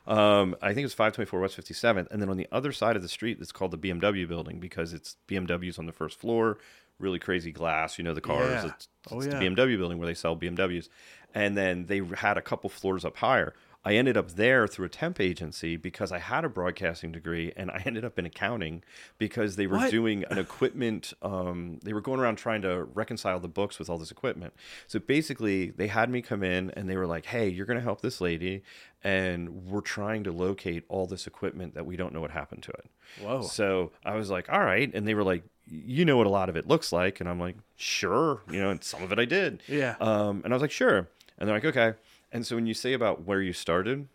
[0.05, 3.07] Um, I think it's 524 West 57th, and then on the other side of the
[3.07, 6.57] street, it's called the BMW building because it's BMWs on the first floor.
[6.99, 8.63] Really crazy glass, you know the cars.
[8.65, 8.71] Yeah.
[8.75, 9.39] It's, Oh, yeah.
[9.39, 10.87] the BMW building where they sell BMWs,
[11.33, 13.53] and then they had a couple floors up higher.
[13.85, 17.69] I ended up there through a temp agency because I had a broadcasting degree, and
[17.69, 18.81] I ended up in accounting
[19.17, 19.91] because they were What?
[19.91, 21.13] doing an equipment.
[21.21, 24.53] Um, they were going around trying to reconcile the books with all this equipment.
[24.87, 27.83] So basically, they had me come in, and they were like, "Hey, you're going to
[27.83, 28.63] help this lady,
[29.03, 32.71] and we're trying to locate all this equipment that we don't know what happened to
[32.71, 32.85] it."
[33.21, 33.41] Whoa.
[33.41, 36.47] So I was like, "All right," and they were like, "You know what a lot
[36.47, 39.25] of it looks like," and I'm like, "Sure," you know, and some of it I
[39.25, 39.61] did.
[39.67, 39.95] Yeah.
[39.99, 41.93] Um, and I was like, "Sure," and they're like, "Okay."
[42.33, 44.07] And so when you say about where you started,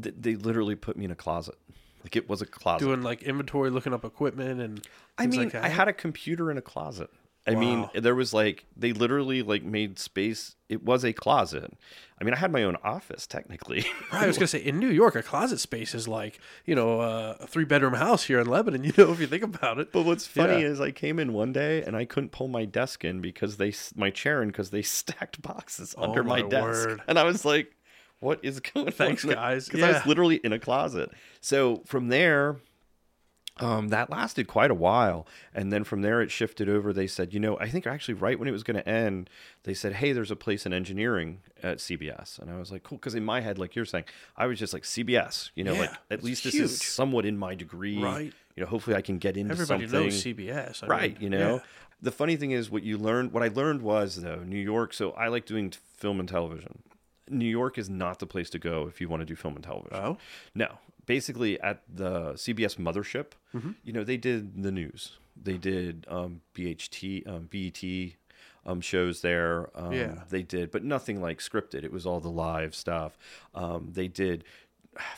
[0.00, 1.54] th- they literally put me in a closet.
[2.02, 2.84] Like it was a closet.
[2.84, 5.64] Doing like inventory, looking up equipment, and I mean, like that.
[5.64, 7.10] I had a computer in a closet.
[7.48, 10.56] I mean, there was like they literally like made space.
[10.68, 11.72] It was a closet.
[12.20, 13.84] I mean, I had my own office technically.
[14.12, 17.00] Right, I was gonna say in New York, a closet space is like you know
[17.00, 18.82] uh, a three bedroom house here in Lebanon.
[18.84, 19.92] You know, if you think about it.
[19.92, 20.68] But what's funny Yeah.
[20.68, 23.72] is I came in one day and I couldn't pull my desk in because they
[23.94, 27.02] my chair in because they stacked boxes under my, Oh my desk, word.
[27.06, 27.72] and I was like,
[28.20, 29.66] "What is going Thanks, on?" Thanks, guys.
[29.66, 31.10] Because I was literally in a closet.
[31.40, 32.56] So from there,
[33.58, 36.92] um, that lasted quite a while, and then from there it shifted over.
[36.92, 39.30] They said, you know, I think actually right when it was going to end,
[39.64, 42.98] they said, "Hey, there's a place in engineering at CBS," and I was like, "Cool,"
[42.98, 44.04] because in my head, like you're saying,
[44.36, 47.54] I was just like CBS, you know, like at least this is somewhat in my
[47.54, 48.32] degree, Right.
[48.56, 50.02] You know, hopefully I can get into Everybody something.
[50.04, 51.60] knows CBS, I right mean, you know yeah.
[52.00, 55.10] the funny thing is what you learned what i learned was though new york so
[55.12, 56.82] i like doing film and television
[57.28, 59.64] new york is not the place to go if you want to do film and
[59.64, 60.16] television Oh?
[60.54, 63.70] no basically at the cbs mothership Mm-hmm.
[63.84, 68.16] you know they did the news they did um, bht um, bet
[68.66, 70.14] um, shows there um, Yeah.
[70.28, 73.16] they did but nothing like scripted it was all the live stuff
[73.54, 74.44] um, they did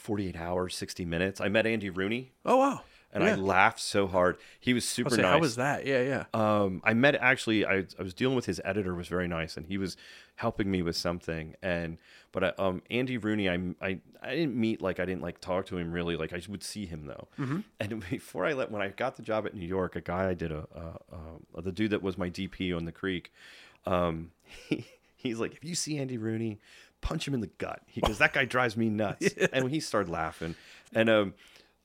[0.00, 2.82] 48 hours 60 minutes i met andy rooney Oh wow.
[3.12, 3.32] And yeah.
[3.32, 4.36] I laughed so hard.
[4.60, 5.32] He was super say, nice.
[5.32, 5.86] How was that?
[5.86, 6.24] Yeah, yeah.
[6.34, 7.64] Um, I met actually.
[7.64, 9.96] I, I was dealing with his editor was very nice, and he was
[10.36, 11.54] helping me with something.
[11.62, 11.98] And
[12.32, 15.66] but I, um, Andy Rooney, I, I I didn't meet like I didn't like talk
[15.66, 16.16] to him really.
[16.16, 17.28] Like I would see him though.
[17.38, 17.60] Mm-hmm.
[17.80, 20.34] And before I let when I got the job at New York, a guy I
[20.34, 23.32] did a, a, a the dude that was my DP on the Creek.
[23.86, 24.32] Um,
[24.68, 26.60] he, he's like, if you see Andy Rooney,
[27.00, 27.80] punch him in the gut.
[27.86, 29.30] He goes, that guy drives me nuts.
[29.52, 30.54] And he started laughing,
[30.94, 31.34] and um.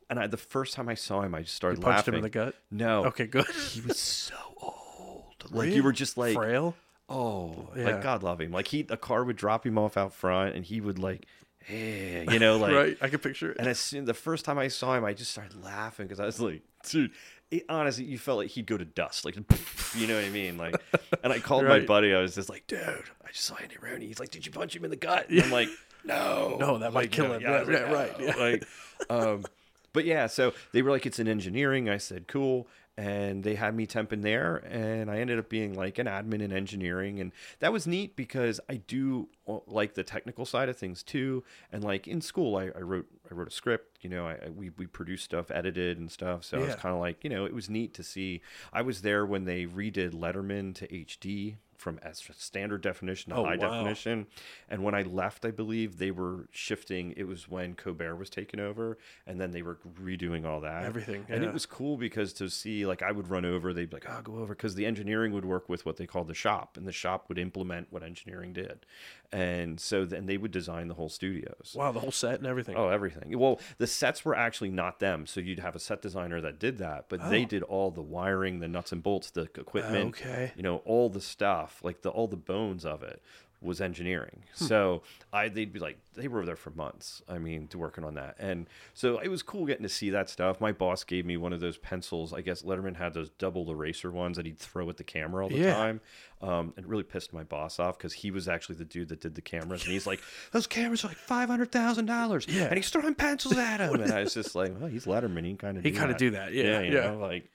[0.10, 1.90] And I, the first time I saw him, I just started laughing.
[1.90, 2.14] you punched laughing.
[2.14, 2.56] him in the gut?
[2.72, 3.06] No.
[3.06, 3.48] Okay, good.
[3.48, 5.24] He was so old.
[5.52, 6.74] Like you were just like, frail.
[7.10, 7.86] oh, Yeah.
[7.86, 8.52] like God love him.
[8.52, 11.26] Like he, a car would drop him off out front, and he would like,
[11.60, 12.74] hey, you know, like.
[12.74, 13.58] right, I can picture it.
[13.60, 16.26] And as soon the first time I saw him, I just started laughing because I
[16.26, 17.12] was like, dude.
[17.52, 19.36] It, honestly, you felt like he'd go to dust, like
[19.96, 20.76] you know what I mean, like.
[21.24, 22.12] And I called my buddy.
[22.16, 24.08] I was just like, dude, I just saw Andy Rooney.
[24.08, 25.30] He's like, did you punch him in the gut?
[25.30, 25.70] And I'm like,
[26.06, 27.34] no, No, that might Like, kill no.
[27.34, 27.42] him.
[27.44, 28.36] Yeah, Yeah, like, right, "No." yeah.
[28.38, 28.68] Like,
[29.10, 29.44] um,
[29.94, 31.90] but yeah, so they were like, it's in engineering.
[31.90, 32.68] I said, cool.
[32.96, 36.54] And they had me temping there, and I ended up being like an admin in
[36.54, 41.02] engineering, and that was neat because I do uh, like the technical side of things
[41.02, 41.44] too.
[41.72, 44.50] And like in school, I, I wrote I wrote a script, you know, I, I
[44.56, 46.44] we we produced stuff, edited and stuff.
[46.44, 48.42] So I was kind of like, you know, it was neat to see.
[48.72, 53.44] I was there when they redid Letterman to HD from as standard definition to Oh,
[53.44, 53.70] high wow.
[53.70, 54.26] definition.
[54.70, 57.14] And when I left, I believe they were shifting.
[57.18, 60.86] It was when Colbert was taken over, and then they were redoing all that.
[60.86, 63.98] Everything, And it was cool because to see, like, I would run over, they'd be
[63.98, 64.56] like, oh, go over.
[64.56, 67.38] Because the engineering would work with what they called the shop, and the shop would
[67.38, 68.86] implement what engineering did.
[69.32, 71.74] And so then they would design the whole studios.
[71.76, 72.76] Wow, the whole set and everything.
[72.78, 73.38] Oh, everything.
[73.38, 75.26] Well, the sets were actually not them.
[75.26, 77.48] So you'd have a set designer that did that, but they Oh.
[77.48, 80.52] did all the wiring, the nuts and bolts, the equipment, Okay.
[80.56, 83.22] you know, all the stuff, like the all the bones of it
[83.62, 84.44] was engineering.
[84.58, 84.66] Hmm.
[84.66, 87.22] So I they'd be like they were there for months.
[87.30, 88.36] I mean, to working on that.
[88.38, 90.60] And so it was cool getting to see that stuff.
[90.60, 92.34] My boss gave me one of those pencils.
[92.34, 95.50] I guess Letterman had those double eraser ones that he'd throw at the camera all
[95.50, 95.76] the Yeah.
[95.76, 96.02] time.
[96.42, 99.34] Um, it really pissed my boss off because he was actually the dude that did
[99.36, 100.20] the cameras, and he's like,
[100.52, 102.64] "Those cameras are like five hundred thousand dollars." Yeah.
[102.66, 105.46] and he's throwing pencils at him, and I was just like, "Well, he's Letterman.
[105.46, 107.12] He kind of He kinda do that, yeah, you yeah.
[107.12, 107.50] know, like."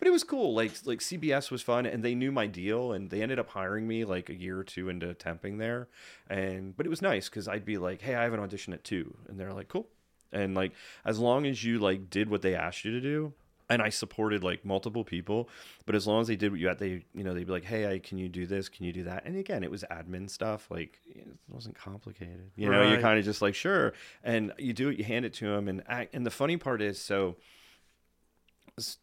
[0.00, 0.54] But it was cool.
[0.54, 3.86] Like like CBS was fun, and they knew my deal, and they ended up hiring
[3.86, 5.88] me like a year or two into temping there.
[6.26, 8.82] And but it was nice because I'd be like, "Hey, I have an audition at
[8.82, 9.14] two.
[9.28, 9.88] and they're like, "Cool."
[10.32, 10.72] And like
[11.04, 13.34] as long as you like did what they asked you to do,
[13.68, 15.50] and I supported like multiple people,
[15.84, 17.66] but as long as they did what you had, they you know they'd be like,
[17.66, 18.70] "Hey, I, can you do this?
[18.70, 20.70] Can you do that?" And again, it was admin stuff.
[20.70, 22.52] Like it wasn't complicated.
[22.56, 23.92] You know, you're kind of just like, "Sure,"
[24.24, 24.96] and you do it.
[24.96, 27.36] You hand it to them, and act, and the funny part is so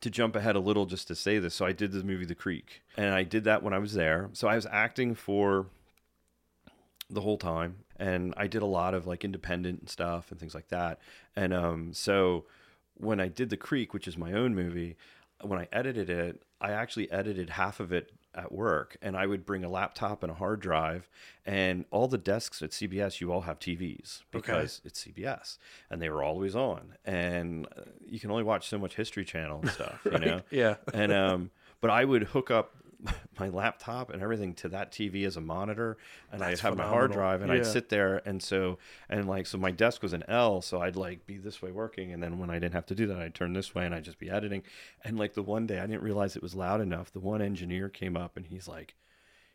[0.01, 2.35] to jump ahead a little just to say this so i did the movie the
[2.35, 4.29] creek and i did that when i was there.
[4.33, 5.67] So i was acting for
[7.09, 10.67] the whole time and i did a lot of like independent stuff and things like
[10.69, 10.99] that.
[11.35, 12.45] And um so
[12.95, 14.97] when i did the creek which is my own movie
[15.41, 19.45] when i edited it i actually edited half of it at work and i would
[19.45, 21.09] bring a laptop and a hard drive
[21.45, 25.57] and all the desks at cbs you all have tvs because it's cbs
[25.89, 26.93] and they were always on.
[27.03, 30.41] And uh, you can only watch so much history channel and stuff you know?
[30.51, 30.75] Yeah.
[30.93, 32.76] and um but i would hook up
[33.39, 35.97] my laptop and everything to that tv as a monitor
[36.31, 37.59] and i'd That's have my hard drive and Yeah.
[37.59, 38.79] i'd sit there and so
[39.09, 42.11] and like so my desk was an l so i'd like be this way working
[42.11, 44.03] and then when i didn't have to do that i'd turn this way and i'd
[44.03, 44.63] just be editing.
[45.03, 47.89] And like the one day i didn't realize it was loud enough the one engineer
[47.89, 48.95] came up and he's like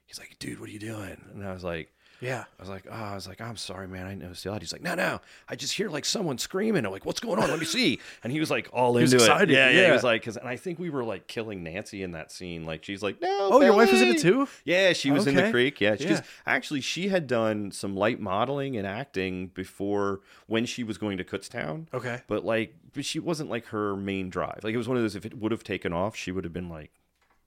[0.04, 1.20] he's like dude what are you doing?
[1.34, 2.44] And i was like Yeah.
[2.58, 4.06] I was like, oh, I was like, I'm sorry, man.
[4.06, 4.62] I know it's the odd.
[4.62, 5.20] He's like, no, no.
[5.48, 6.86] I just hear like someone screaming.
[6.86, 7.50] I'm like, what's going on?
[7.50, 7.98] Let me see.
[8.22, 9.54] And he was like all was into excited, it.
[9.54, 9.86] Yeah, yeah.
[9.86, 12.64] He was like, cause, and I think we were like killing Nancy in that scene.
[12.64, 13.48] Like, she's like, no.
[13.52, 14.48] Oh, your wife was in Billy." it too?
[14.64, 15.80] Yeah, she was in the creek.
[15.80, 16.24] Yeah, because Yeah.
[16.46, 21.24] actually she had done some light modeling and acting before when she was going to
[21.24, 21.86] Kutztown.
[21.92, 22.20] Okay.
[22.28, 24.60] But like, but she wasn't like her main drive.
[24.62, 25.16] Like it was one of those.
[25.16, 26.92] If it would have taken off, she would have been like,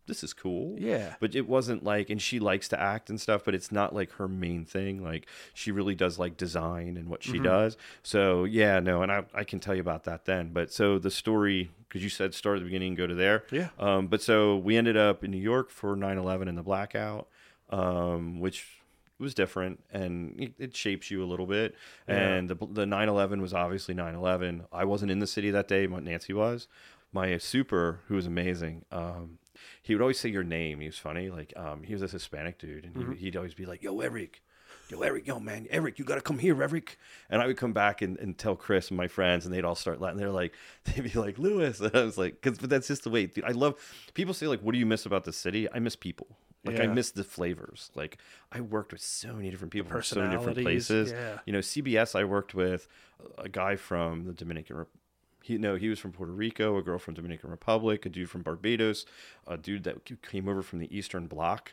[0.08, 1.16] "This is cool." Yeah.
[1.20, 4.12] But it wasn't like, and she likes to act and stuff, but it's not like
[4.14, 5.04] her main thing.
[5.04, 7.32] Like she really does like design and what Mm-hmm.
[7.34, 7.78] she does.
[8.04, 10.52] So yeah, no, and I I can tell you about that then.
[10.54, 11.72] But so the story.
[11.88, 13.44] Because you said start at the beginning and go to there.
[13.52, 13.70] Yeah.
[13.80, 17.28] Um, but so we ended up in New York for 9 11 and the blackout,
[17.70, 18.68] um, which
[19.18, 21.74] was different and it, it shapes you a little bit.
[22.06, 24.66] And the, the 9 11 was obviously 9 11.
[24.74, 26.68] I wasn't in the city that day, but Nancy was.
[27.14, 29.38] My super, who was amazing, um,
[29.82, 30.80] he would always say your name.
[30.80, 31.30] He was funny.
[31.30, 34.42] Like, um, he was this Hispanic dude, and he, he'd always be like, Yo, Erik.
[34.90, 37.00] Yo, Erik, yo, man, Erik, you got to come here, Erik.
[37.32, 39.74] And I would come back and, and tell Chris and my friends, and they'd all
[39.74, 40.20] start laughing.
[40.20, 41.80] They're like, they'd be like, Lewis.
[41.86, 43.46] And I was like, because, but that's just the way, dude.
[43.46, 43.76] I love,
[44.14, 45.68] people say, like, what do you miss about the city?
[45.72, 46.28] I miss people.
[46.66, 47.92] Like, I miss the flavors.
[47.94, 48.18] Like,
[48.52, 51.12] I worked with so many different people from so many different places.
[51.12, 51.38] yeah.
[51.46, 52.88] You know, CBS, I worked with
[53.38, 55.02] a guy from the Dominican Republic.
[55.46, 58.42] He no, he was from Puerto Rico, a girl from Dominican Republic, a dude from
[58.42, 59.06] Barbados,
[59.46, 61.72] a dude that came over from the Eastern Bloc,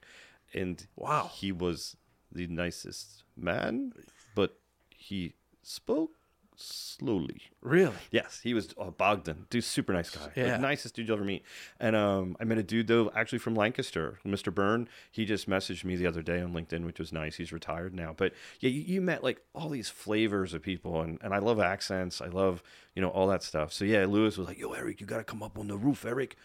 [0.52, 1.30] and Wow.
[1.32, 1.96] he was
[2.30, 3.94] the nicest man,
[4.34, 4.58] but
[4.90, 5.32] he
[5.62, 6.18] spoke
[6.56, 7.42] slowly.
[7.60, 7.94] Really?
[8.10, 10.52] Yes, he was uh, Bogdan, dude, super nice guy, Yeah.
[10.52, 11.44] like, nicest dude you'll ever meet.
[11.80, 14.52] And um, I met a dude though, actually from Lancaster, Mr.
[14.52, 14.88] Byrne.
[15.10, 17.36] He just messaged me the other day on LinkedIn, which was nice.
[17.36, 21.18] He's retired now, but yeah, you, you met like all these flavors of people, and,
[21.22, 22.20] and I love accents.
[22.20, 22.62] I love
[22.94, 23.72] you know all that stuff.
[23.72, 26.04] So yeah, Lewis was like, "Yo, Erik, you got to come up on the roof,
[26.04, 26.36] Erik."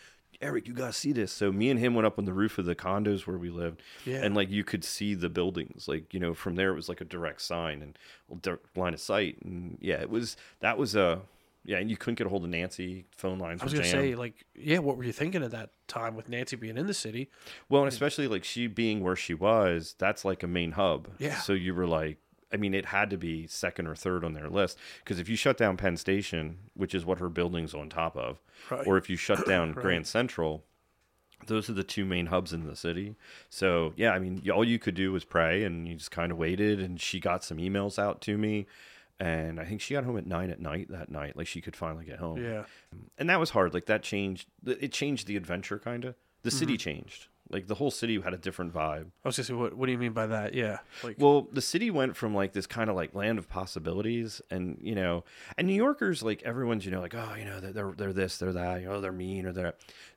[0.41, 1.32] Erik, you gotta see this.
[1.32, 3.82] So me and him went up on the roof of the condos where we lived,
[4.06, 4.23] Yeah.
[4.23, 5.88] and like you could see the buildings.
[5.88, 7.97] Like you know, from there it was like a direct sign and
[8.32, 9.38] a direct line of sight.
[9.43, 11.21] And yeah, it was that was a
[11.65, 11.78] yeah.
[11.80, 13.06] And you couldn't get a hold of Nancy.
[13.17, 13.62] Phone lines.
[13.62, 14.04] I was gonna jammed.
[14.04, 16.93] say, like, yeah, what were you thinking at that time with Nancy being in the
[16.93, 17.30] city?
[17.67, 21.08] well, and especially like she being where she was, that's like a main hub.
[21.19, 21.39] Yeah.
[21.39, 22.17] So you were like
[22.52, 25.36] I mean, it had to be second or third on their list because if you
[25.36, 28.86] shut down Penn Station, which is what her building's on top of, Right.
[28.88, 30.64] or if you shut down Grand Central,
[31.46, 33.16] those are the two main hubs in the city.
[33.50, 36.38] So yeah, I mean, all you could do was pray, and you just kind of
[36.38, 36.80] waited.
[36.80, 38.66] And she got some emails out to me,
[39.20, 41.36] and I think she got home at nine at night that night.
[41.38, 42.64] Like she could finally get home, Yeah.
[43.18, 43.74] and that was hard.
[43.74, 44.48] Like that changed.
[44.66, 46.16] It changed the adventure, kind of.
[46.44, 46.90] The city mm-hmm.
[46.90, 47.28] changed.
[47.50, 49.08] Like the whole city had a different vibe.
[49.24, 50.54] I was gonna say, what, what do you mean by that?
[50.54, 50.80] Yeah.
[51.04, 54.78] Like, Well, the city went from like this kind of like land of possibilities, and
[54.82, 55.24] you know,
[55.58, 58.38] and New Yorkers like everyone's you know like oh you know they're they're, they're this
[58.38, 59.74] they're that you know they're mean or they're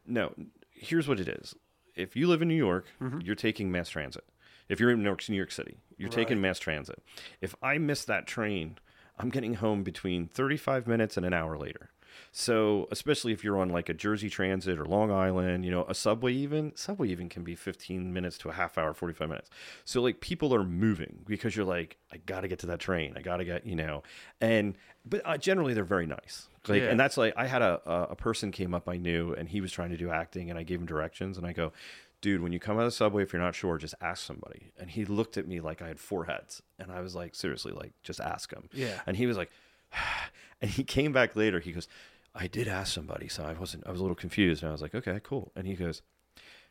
[0.06, 0.34] no.
[0.70, 1.54] Here's what it is:
[1.94, 3.20] if you live in New York, mm-hmm.
[3.20, 4.24] you're taking mass transit.
[4.68, 7.02] If you're in New York, New York City, you're taking mass transit.
[7.40, 8.78] If I miss that train,
[9.18, 11.90] I'm getting home between 35 minutes and an hour later.
[12.32, 15.94] So, especially if you're on like a Jersey Transit or Long Island, you know, a
[15.94, 19.50] subway even, subway even can be 15 minutes to a half hour, 45 minutes.
[19.84, 23.14] So, like, people are moving because you're like, I got to get to that train.
[23.16, 24.02] I got to get, you know,
[24.40, 26.48] and, but uh, generally they're very nice.
[26.68, 26.88] Like, Yeah.
[26.90, 29.60] and that's like, I had a, a, a person came up I knew and he
[29.60, 31.72] was trying to do acting and I gave him directions and I go,
[32.20, 34.72] dude, when you come out of the subway, if you're not sure, just ask somebody.
[34.78, 36.60] And he looked at me like I had four heads.
[36.78, 38.68] And I was like, seriously, like, just ask him.
[38.74, 39.00] Yeah.
[39.06, 39.50] And he was like,
[40.60, 41.60] and he came back later.
[41.60, 41.88] He goes,
[42.34, 43.86] I did ask somebody, so I wasn't.
[43.86, 45.52] I was a little confused, and I was like, okay, cool.
[45.56, 46.02] And he goes,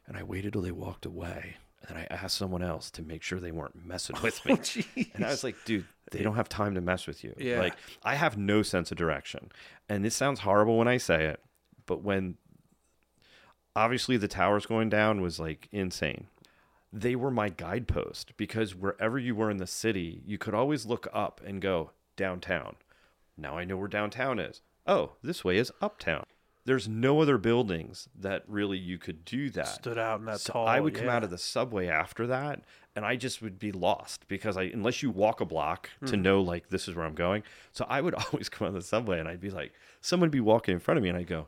[0.08, 3.39] and I waited till they walked away, and I asked someone else to make sure
[3.39, 5.12] they weren't messing oh, with me.
[5.13, 7.34] and I was like, dude, they don't have time to mess with you.
[7.38, 7.60] Yeah.
[7.60, 9.51] Like I have no sense of direction,
[9.88, 11.41] and this sounds horrible when I say it,
[11.86, 12.38] but when
[13.75, 16.27] obviously the towers going down was like insane
[16.91, 21.08] they were my guidepost because wherever you were in the city, you could always look
[21.13, 22.75] up and go downtown.
[23.39, 24.62] Now I know where downtown is.
[24.88, 26.23] Oh, this way is uptown.
[26.65, 29.67] There's no other buildings that really you could do that.
[29.67, 30.67] stood out in that So tall.
[30.67, 31.15] I would come yeah.
[31.15, 32.62] out of the subway after that,
[32.95, 36.21] and I just would be lost because I unless you walk a block to Hmm.
[36.21, 37.43] know like this is where I'm going.
[37.71, 40.32] So I would always come out of the subway, and I'd be like, someone would
[40.32, 41.47] be walking in front of me, and I'd go,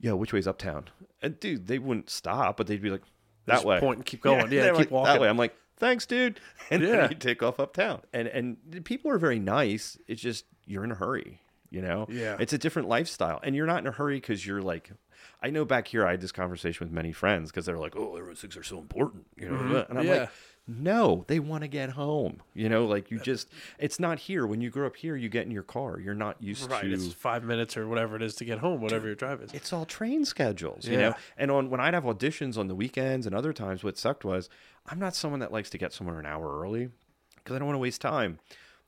[0.00, 0.84] "Yo, which way's uptown?"
[1.20, 3.02] And dude, they wouldn't stop, but they'd be like,
[3.46, 4.50] "That Just way." point and keep going.
[4.52, 5.12] Yeah, they're keep like, walking.
[5.14, 5.28] That way.
[5.28, 6.88] I'm like, "Thanks, dude," and Yeah.
[6.96, 8.02] then you take off uptown.
[8.12, 9.98] And and people are very nice.
[10.06, 11.40] It's just you're in a hurry.
[11.70, 12.36] You know, Yeah.
[12.38, 14.90] It's a different lifestyle, and you're not in a hurry because you're like.
[15.42, 18.16] I know back here I had this conversation with many friends because they're like, "Oh,
[18.16, 19.56] everyone thinks they're so important," you know.
[19.88, 20.06] And I'm Mm-hmm.
[20.06, 20.20] Yeah.
[20.20, 20.30] like,
[20.66, 23.48] "No, they want to get home." You know, like you just,
[23.78, 24.46] it's not here.
[24.46, 26.00] When you grow up here, you get in your car.
[26.00, 26.82] You're not used Right.
[26.82, 26.92] to.
[26.92, 29.52] It's five minutes or whatever it is to get home, whatever your drive is.
[29.54, 31.10] It's all train schedules, you Yeah.
[31.10, 31.14] know.
[31.36, 34.48] And on when I'd have auditions on the weekends and other times, what sucked was
[34.86, 36.90] I'm not someone that likes to get somewhere an hour early
[37.36, 38.38] because I don't want to waste time.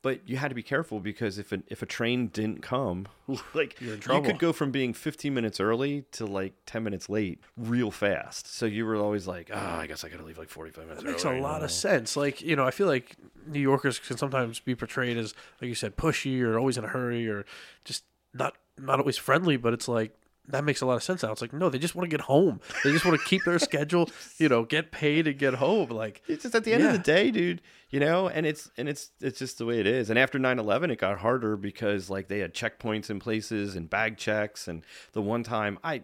[0.00, 3.08] But you had to be careful because if an, if a train didn't come,
[3.54, 7.90] like you could go from being 15 minutes early to like 10 minutes late real
[7.90, 8.46] fast.
[8.54, 11.02] So you were always like, ah, I guess I got to leave like 45 minutes.
[11.02, 11.64] It makes early, a you lot know?
[11.64, 12.16] of sense.
[12.16, 15.74] Like, you know, I feel like New Yorkers can sometimes be portrayed as, like you
[15.74, 17.44] said, pushy or always in a hurry or
[17.84, 20.14] just not not always friendly, but it's like
[20.48, 21.30] that makes a lot of sense now.
[21.32, 22.60] It's like, no, they just want to get home.
[22.84, 25.90] They just want to keep their schedule, you know, get paid and get home.
[25.90, 28.88] Like It's just at the end of the day, dude, you know, and it's and
[28.88, 30.10] it's it's just the way it is.
[30.10, 34.16] And after 9/11 it got harder because like they had checkpoints in places and bag
[34.16, 34.82] checks and
[35.12, 36.02] the one time I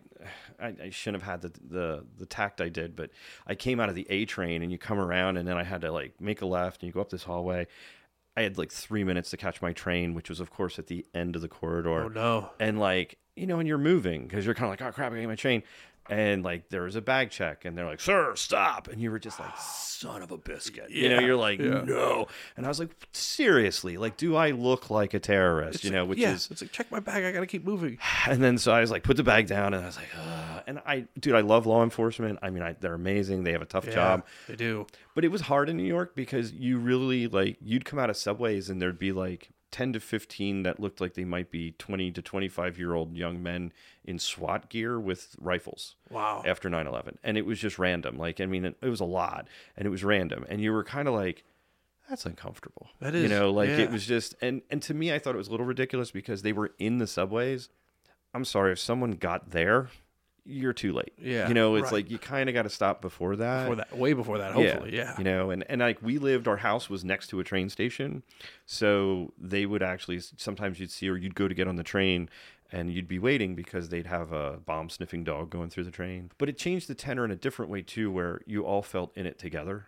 [0.61, 3.11] I, I shouldn't have had the, the the tact I did, but
[3.46, 5.80] I came out of the A train and you come around and then I had
[5.83, 7.66] to like make a left and you go up this hallway.
[8.37, 11.07] I had like 3 minutes to catch my train, which was of course at the
[11.14, 12.50] end of the corridor Oh no.
[12.59, 15.20] and like you know and you're moving because you're kind of like oh crap i
[15.20, 15.62] got my train
[16.10, 19.18] and like there was a bag check and they're like sir stop and you were
[19.18, 21.82] just like son of a biscuit you know you're like yeah.
[21.82, 26.04] no and i was like seriously like do i look like a terrorist you know
[26.04, 27.24] which yeah, is it's like check my bag.
[27.24, 27.98] I gotta keep moving.
[28.26, 30.62] and then so i was like put the bag down and i was like Ugh.
[30.66, 33.66] and i dude i love law enforcement i mean I, they're amazing they have a
[33.66, 34.86] tough job They do.
[35.14, 38.16] but it was hard in New York because you really like you'd come out of
[38.16, 42.12] subways and there'd be like 10 to 15 that looked like they might be 20
[42.12, 43.72] to 25 year old young men
[44.04, 46.44] in SWAT gear with rifles Wow.
[46.46, 49.48] after 9/11 and it was just random like I mean it, it was a lot
[49.76, 51.42] and it was random and you were kind of like
[52.08, 53.24] that's uncomfortable That is.
[53.24, 53.78] you know like yeah.
[53.78, 56.42] it was just and and to me I thought it was a little ridiculous because
[56.42, 57.68] they were in the subways
[58.32, 59.88] I'm sorry if someone got there
[60.46, 61.92] you're too late Yeah, you know it's right.
[61.92, 64.94] like you kind of got to stop before that Before that, way before that, hopefully,
[64.94, 65.16] yeah.
[65.18, 68.22] you know, and, and like we lived, our house was next to a train station.
[68.66, 72.28] So they would actually, sometimes you'd see, or you'd go to get on the train
[72.72, 76.31] and you'd be waiting because they'd have a bomb sniffing dog going through the train.
[76.38, 79.27] But it changed the tenor in a different way too, where you all felt in
[79.27, 79.87] it together.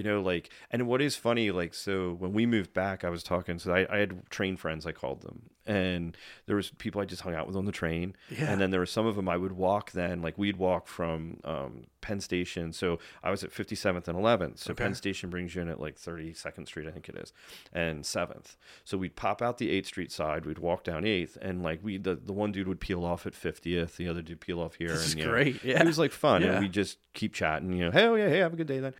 [0.00, 3.22] You know, like, and what is funny, like, so when we moved back, I was
[3.22, 7.04] talking, so I, I had train friends, I called them, and there was people I
[7.04, 8.50] just hung out with on the train, Yeah.
[8.50, 9.90] and then there were some of them I would walk.
[9.92, 12.72] Then, like, we'd walk from um, Penn Station.
[12.72, 14.58] So I was at 57th and 11th.
[14.58, 14.84] So Okay.
[14.84, 17.32] Penn Station brings you in at like 32nd Street, I think it is,
[17.74, 18.56] and 7th.
[18.84, 21.98] So we'd pop out the 8th Street side, we'd walk down 8th, and like we,
[21.98, 24.88] the, the one dude would peel off at 50th, the other dude peel off here.
[24.88, 25.62] This is and, know, great.
[25.62, 25.80] Yeah.
[25.82, 26.52] it was like fun, Yeah.
[26.52, 27.72] and we just keep chatting.
[27.74, 28.94] You know, hey, oh, yeah, hey, have a good day then.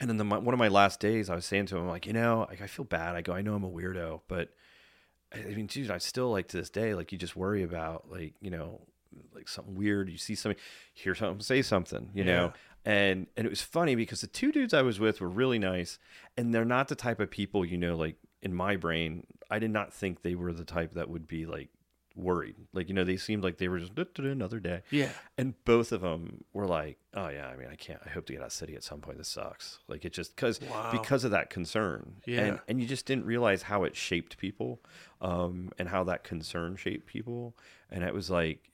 [0.00, 2.06] And then the, my, one of my last days, I was saying to him, like,
[2.06, 3.14] you know, like, I feel bad.
[3.14, 4.48] I go, I know I'm a weirdo, but
[5.32, 8.10] I I mean, dude, I still like to this day, like, you just worry about,
[8.10, 8.80] like, you know,
[9.34, 10.08] like something weird.
[10.08, 10.60] You see something,
[10.94, 12.52] hear something, say something, you know.
[12.84, 15.98] And and it was funny because the two dudes I was with were really nice,
[16.36, 19.70] and they're not the type of people, you know, like in my brain, I did
[19.70, 21.68] not think they were the type that would be like
[22.16, 22.56] worried.
[22.72, 24.82] Like, you know, they seemed like they were just "Duh, duh, duh, another day.
[24.90, 25.10] Yeah.
[25.38, 28.00] And both of them were like, "Oh yeah, I mean, I can't.
[28.04, 29.18] I hope to get out of city at some point.
[29.18, 29.78] This sucks.
[29.88, 30.90] Like it just because Wow.
[30.92, 32.16] because of that concern.
[32.26, 32.40] Yeah.
[32.44, 34.80] And and you just didn't realize how it shaped people,
[35.20, 37.56] um, and how that concern shaped people.
[37.90, 38.70] And it was like,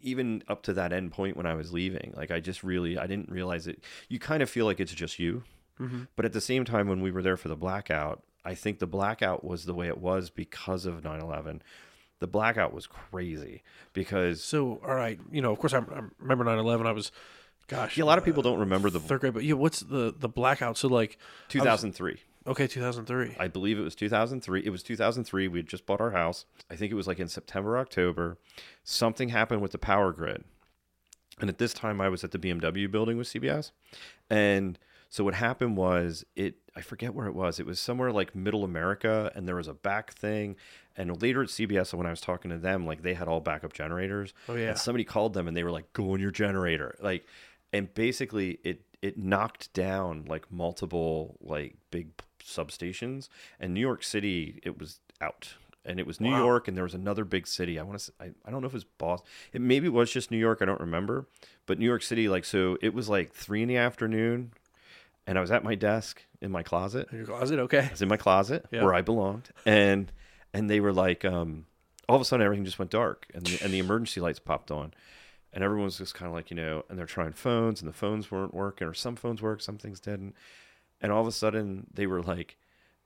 [0.00, 3.06] even up to that end point when I was leaving, like I just really I
[3.06, 3.82] didn't realize it.
[4.08, 5.42] You kind of feel like it's just you,
[5.80, 6.02] Mm-hmm.
[6.16, 8.86] but at the same time, when we were there for the blackout, I think the
[8.88, 11.60] blackout was the way it was because of 9/11.
[12.20, 13.62] The blackout was crazy
[13.92, 16.86] because So, all right, you know, of course, I, I remember 9/11.
[16.86, 17.12] I was,
[17.68, 19.80] gosh, Yeah, a lot of uh, people don't remember the third grade, but yeah, what's
[19.80, 20.76] the the blackout?
[20.76, 22.18] So, like, 2003.
[22.46, 23.36] okay, 2003.
[23.38, 24.62] I believe it was 2003.
[24.64, 25.48] It was 2003.
[25.48, 26.44] We had just bought our house.
[26.70, 28.38] I think it was like in September, October.
[28.82, 30.44] Something happened with the power grid.
[31.40, 33.70] And at this time, I was at the BMW building with CBS.
[34.28, 34.76] And
[35.08, 37.58] so what happened was it, I forget where it was.
[37.58, 40.56] It was somewhere like middle America, and there was a back thing.
[40.96, 43.72] And later at CBS, when I was talking to them, like they had all backup
[43.72, 44.34] generators.
[44.48, 44.70] Oh, yeah.
[44.70, 46.96] And somebody called them and they were like, go on your generator.
[47.00, 47.24] Like,
[47.72, 52.08] and basically it, it knocked down like multiple like big
[52.42, 53.28] substations
[53.60, 55.54] and New York City it was out
[55.84, 56.38] and it was New Wow.
[56.44, 58.72] York and there was another big city I want to I, I don't know if
[58.72, 61.28] it was Boston it maybe was just New York I don't remember
[61.66, 64.52] but New York City like so it was like three in the afternoon
[65.28, 67.82] and I was at my desk in my closet In your closet, okay.
[67.86, 68.82] I was in my closet Yeah.
[68.82, 70.10] where I belonged, and
[70.52, 71.66] and they were like, um,
[72.08, 74.70] all of a sudden everything just went dark, and the, and the emergency lights popped
[74.70, 74.92] on,
[75.52, 77.92] and everyone was just kind of like, you know, and they're trying phones, and the
[77.92, 80.34] phones weren't working, or some phones work, some things didn't,
[81.00, 82.56] and all of a sudden they were like,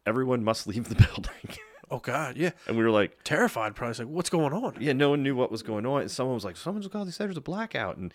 [0.06, 1.56] everyone must leave the building,
[1.90, 3.74] Oh God, yeah, and we were like, terrified.
[3.74, 4.76] Probably like, what's going on?
[4.80, 7.12] yeah, no one knew what was going on, and someone was like, someone's called, they
[7.12, 8.14] said there's a blackout, and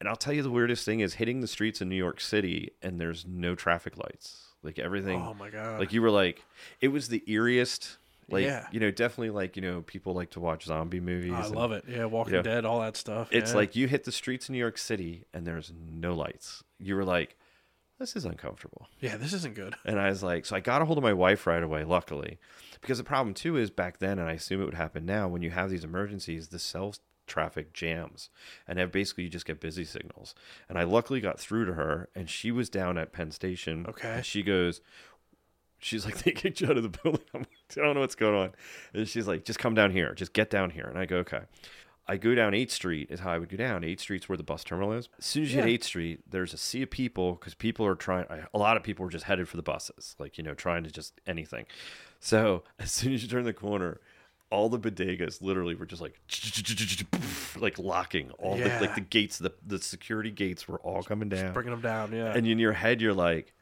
[0.00, 2.72] and I'll tell you the weirdest thing is hitting the streets in New York City,
[2.82, 5.20] and there's no traffic lights, like everything.
[5.20, 5.80] Oh my God.
[5.80, 6.44] like you were like
[6.80, 7.96] it was the eeriest
[8.30, 8.66] like Yeah.
[8.70, 11.72] you know definitely like you know people like to watch zombie movies I and love
[11.72, 11.84] it.
[11.88, 12.42] Yeah, Walking Yeah.
[12.42, 13.28] Dead, all that stuff.
[13.32, 13.56] it's yeah.
[13.56, 17.04] like you hit the streets in new york city and there's no lights you were
[17.06, 17.36] like
[17.98, 19.74] this is uncomfortable yeah, this isn't good.
[19.86, 22.38] and i was like so i got a hold of my wife right away luckily
[22.82, 25.40] because the problem too is back then and i assume it would happen now when
[25.40, 26.94] you have these emergencies the cell
[27.28, 28.30] traffic jams
[28.66, 30.34] and then basically you just get busy signals
[30.68, 34.08] and i luckily got through to her and she was down at penn station Okay.
[34.08, 34.80] and she goes
[35.78, 38.14] she's like they kicked you out of the building I'm like, i don't know what's
[38.14, 38.50] going on
[38.94, 41.42] and she's like just come down here just get down here and i go okay
[42.10, 43.82] I go down 8th Street is how I would go down.
[43.82, 45.10] 8th Street's where the bus terminal is.
[45.18, 45.66] As soon as you Yeah.
[45.66, 48.24] hit 8th Street, there's a sea of people because people are trying.
[48.54, 50.90] A lot of people were just headed for the buses, like you know, trying to
[50.90, 51.66] just anything.
[52.18, 54.00] So as soon as you turn the corner,
[54.50, 56.18] all the bodegas literally were just like
[57.56, 58.30] like locking.
[58.38, 61.52] All the like the gates, the the security gates were all coming down.
[61.52, 62.12] Bringing them down.
[62.12, 62.32] Yeah.
[62.34, 63.52] And in your head, you're like,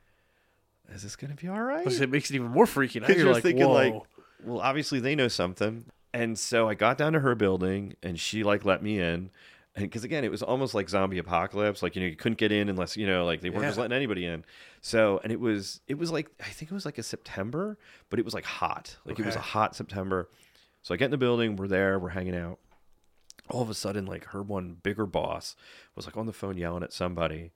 [0.93, 3.01] "Is this gonna be all right?" It makes it even more freaky.
[3.01, 3.73] Now you're you're like, thinking whoa.
[3.73, 4.03] like,
[4.45, 5.87] well, obviously they know something.
[6.13, 9.31] And so I got down to her building, and she like let me in.
[9.75, 11.83] And because again, it was almost like zombie apocalypse.
[11.83, 13.95] Like you know, you couldn't get in unless you know, like they weren't just letting
[13.95, 14.45] anybody in.
[14.81, 17.77] So and it was it was like I think it was like a September,
[18.09, 18.97] but it was like hot.
[19.05, 20.31] Like it was a hot September.
[20.87, 22.61] So I get in the building, we're there, we're hanging out.
[23.51, 25.57] All of a sudden, like her one bigger boss
[25.97, 27.51] was like on the phone yelling at somebody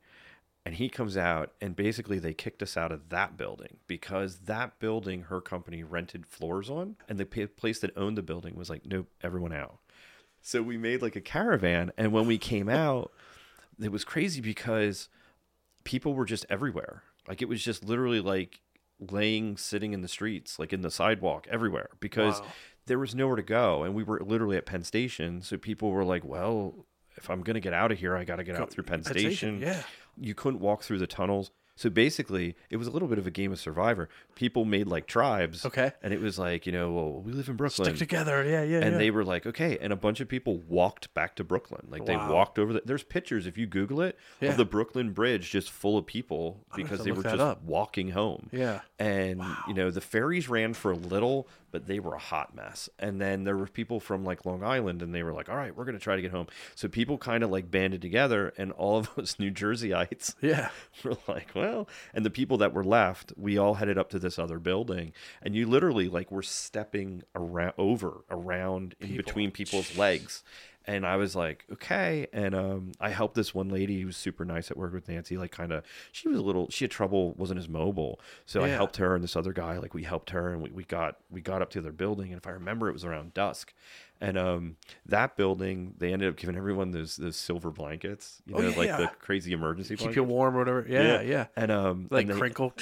[0.67, 4.81] and he comes out and basically they kicked us out of that building because that
[4.81, 8.85] building her company rented floors on and the place that owned the building was like
[8.85, 9.79] nope everyone out
[10.43, 13.13] so we made like a caravan and when we came out
[13.81, 15.09] it was crazy because
[15.85, 18.61] people were just everywhere like it was just literally like
[19.11, 22.47] laying sitting in the streets like in the sidewalk everywhere because Wow.
[22.91, 26.05] There was nowhere to go and we were literally at penn station so people were
[26.05, 26.75] like well
[27.17, 29.03] if i'm going to get out of here i got to get out through penn
[29.05, 29.83] Penn Station, station yeah.
[30.19, 31.53] you couldn't walk through the tunnels.
[31.81, 34.11] So basically, it was a little bit of a game of survivor.
[34.35, 35.65] People made like tribes.
[35.65, 35.93] Okay.
[36.03, 37.87] And it was like, you know, well, we live in Brooklyn.
[37.87, 38.45] Stick together.
[38.45, 38.81] Yeah, yeah.
[38.81, 38.99] and yeah.
[38.99, 39.79] they were like, okay.
[39.81, 41.87] And a bunch of people walked back to Brooklyn.
[41.89, 42.75] Like they walked over.
[42.75, 44.51] The, there's pictures if you Google it Yeah.
[44.51, 47.63] of the Brooklyn Bridge just full of people because they were just up.
[47.63, 48.51] walking home.
[48.53, 48.81] Yeah.
[48.99, 52.89] And you know the ferries ran for a little, but they were a hot mess.
[52.99, 55.75] And then there were people from like Long Island, and they were like, all right,
[55.75, 56.47] we're gonna try to get home.
[56.75, 60.71] So people kind of like banded together, and all of us New Jerseyites Yeah.
[61.05, 64.39] we're like, well, and the people that were left, we all headed up to this
[64.39, 65.13] other building,
[65.43, 70.43] and you literally like were stepping around over around in between people's legs.
[70.93, 72.27] And I was like, okay.
[72.33, 75.37] And um, I helped this one lady who was super nice at work with Nancy.
[75.37, 78.19] Like, kind of, she was a little, she had trouble, wasn't as mobile.
[78.45, 80.85] So I helped her, and this other guy, like, we helped her, and we, we
[80.85, 82.33] got we got up to their building.
[82.33, 83.73] And if I remember, it was around dusk.
[84.23, 84.77] And um,
[85.07, 88.77] that building, they ended up giving everyone those those silver blankets, you Oh, know, yeah,
[88.77, 88.97] like yeah.
[88.99, 90.17] the crazy emergency Keep blankets.
[90.17, 90.87] you warm or whatever.
[90.89, 91.47] Yeah, yeah.
[91.57, 92.75] And um, Like and they, crinkle.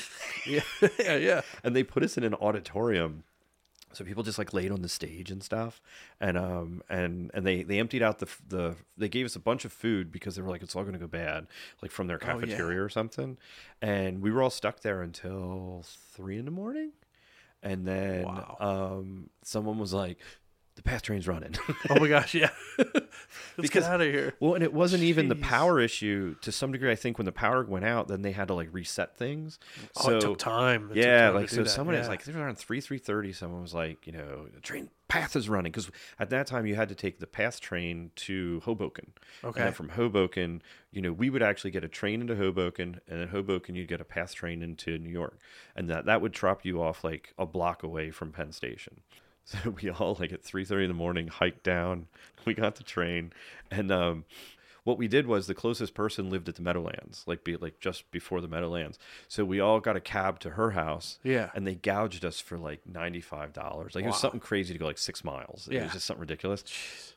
[0.47, 0.61] yeah,
[0.99, 1.41] yeah, yeah.
[1.63, 3.23] and they put us in an auditorium,
[3.93, 5.81] so people just like laid on the stage and stuff.
[6.21, 9.65] And um, and and they they emptied out the the they gave us a bunch
[9.65, 11.47] of food because they were like it's all going to go bad,
[11.83, 12.35] like from their Oh, yeah.
[12.41, 13.39] cafeteria or something.
[13.81, 16.93] And we were all stuck there until three in the morning,
[17.63, 18.57] and then Wow.
[18.61, 20.19] um, someone was like,
[20.79, 21.57] "The path train's running."
[21.91, 22.51] Oh my gosh, yeah.
[22.79, 23.09] Let's
[23.57, 24.35] Because- get out of here.
[24.39, 26.37] Well, and it wasn't even the power issue.
[26.43, 28.69] To some degree, I think when the power went out, then they had to like
[28.73, 29.59] reset things.
[30.05, 30.85] Oh, it took time.
[30.85, 32.07] It took yeah, time like so someone yeah.
[32.07, 33.33] like they were around three three thirty.
[33.33, 36.77] Someone was like, you know, the train path is running because at that time you
[36.77, 39.13] had to take the path train to Hoboken.
[39.43, 39.63] Okay.
[39.65, 40.63] then from Hoboken,
[40.93, 44.01] you know, we would actually get a train into Hoboken, and then Hoboken you'd get
[44.01, 45.39] a path train into New York,
[45.75, 49.01] and that that would drop you off like a block away from Penn Station.
[49.65, 52.07] So we all like at three thirty in the morning hiked down.
[52.45, 53.33] We got the train,
[53.71, 54.25] and um,
[54.89, 58.11] what we did was the closest person lived at the Meadowlands, like be like just
[58.11, 58.99] before the Meadowlands.
[59.29, 61.19] So we all got a cab to her house.
[61.23, 61.51] Yeah.
[61.55, 63.95] and they gouged us for like ninety five dollars.
[63.95, 65.69] Like it was something crazy to go like six miles.
[65.71, 65.81] Yeah.
[65.81, 66.65] It was just something ridiculous.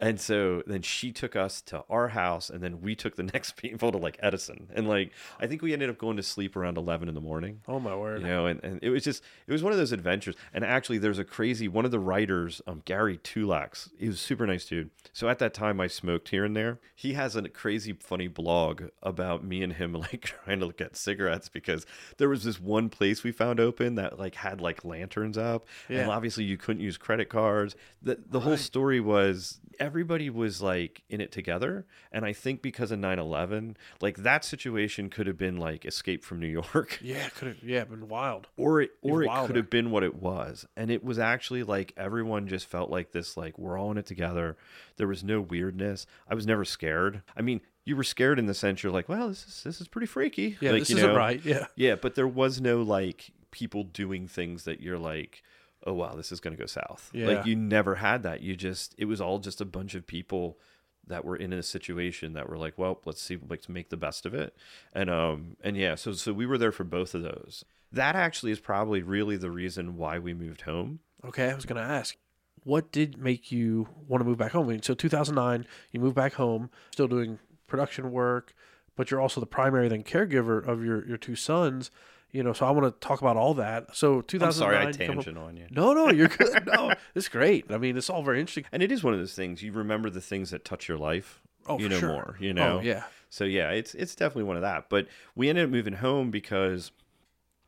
[0.02, 3.56] And so then she took us to our house, and then we took the next
[3.56, 6.78] people to like Edison, and like I think we ended up going to sleep around
[6.78, 8.22] eleven in the morning Oh my word.
[8.22, 10.98] you know and, and it was just it was one of those adventures and actually
[10.98, 14.66] there's a crazy one of the writers um gary tulax he was a super nice
[14.66, 18.28] dude so at that time i smoked here and there he has a crazy funny
[18.28, 21.86] blog about me and him like trying to get cigarettes because
[22.18, 25.68] there was this one place we found open that like had like lanterns up.
[25.88, 27.76] And obviously you couldn't use credit cards.
[28.02, 31.86] The, the whole story was everybody was like in it together.
[32.12, 36.40] And i think because of 9-11 like that situation could have been like escape from
[36.40, 37.00] new york.
[37.12, 37.64] Yeah, could have.
[37.64, 38.48] Yeah, been wild.
[38.58, 40.66] or it or it could have been what it was.
[40.76, 44.06] And it was actually like everyone just felt like this like we're all in it
[44.06, 44.58] together
[45.02, 46.06] there was no weirdness.
[46.30, 47.24] I was never scared.
[47.36, 49.88] I mean you were scared in the sense you're like well this is this is
[49.88, 50.58] pretty freaky.
[50.62, 51.44] Yeah, like, this you isn't right.
[51.44, 51.66] Yeah.
[51.76, 55.42] yeah but there was no like people doing things that you're like
[55.88, 57.10] oh wow this is going to go south.
[57.14, 57.30] Yeah.
[57.30, 58.42] like you never had that.
[58.42, 60.60] You just it was all just a bunch of people
[61.08, 63.98] that were in a situation that were like well let's see like to make the
[63.98, 64.56] best of it.
[64.94, 67.66] And um and yeah so so we were there for both of those.
[67.92, 71.00] That actually is probably really the reason why we moved home.
[71.26, 72.16] Okay, I was gonna ask,
[72.64, 74.68] what did make you want to move back home?
[74.68, 78.54] I mean, so 2009, you moved back home, still doing production work,
[78.96, 81.92] but you're also the primary then caregiver of your your two sons.
[82.34, 83.94] You know, so I want to talk about all that.
[83.94, 84.54] So i'm 2009.
[84.54, 86.66] sorry i tangent on you No, no, you're good.
[86.74, 87.70] No, it's great.
[87.70, 88.64] I mean, it's all very interesting.
[88.72, 91.42] and it is one of those things you remember the things that touch your life
[91.68, 92.10] Oh, you for know sure.
[92.10, 93.04] more you oh, know Oh, yeah.
[93.30, 94.90] So yeah, it's it's definitely one of that.
[94.90, 96.92] But we ended up moving home because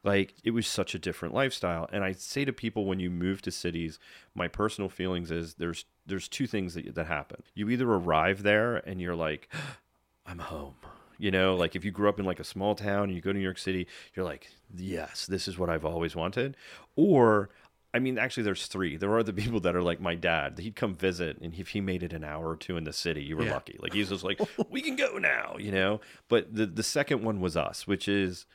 [0.03, 1.87] like it was such a different lifestyle.
[1.91, 3.99] And I say to people when you move to cities,
[4.35, 7.43] my personal feelings is there's there's two things that that happen.
[7.53, 9.49] You either arrive there and you're like
[10.25, 10.75] I'm home.
[11.19, 13.31] You know, like if you grew up in like a small town and you go
[13.31, 16.57] to New York City, you're like, yes, this is what I've always wanted.
[16.95, 17.49] Or,
[17.93, 18.97] I mean, actually, there's three.
[18.97, 20.57] There are the people that are like my dad.
[20.59, 23.23] He'd come visit, and if he made it an hour or two in the city,
[23.23, 23.53] you were Yeah.
[23.53, 23.77] lucky.
[23.79, 26.01] Like he's just like, we can go now, you know.
[26.29, 28.45] But the the second one was us, which is,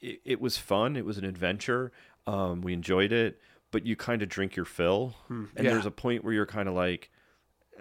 [0.00, 0.96] it, it was fun.
[0.96, 1.92] It was an adventure.
[2.26, 3.40] Um, we enjoyed it,
[3.70, 5.70] but you kind of drink your fill, and yeah.
[5.70, 7.10] there's a point where you're kind of like,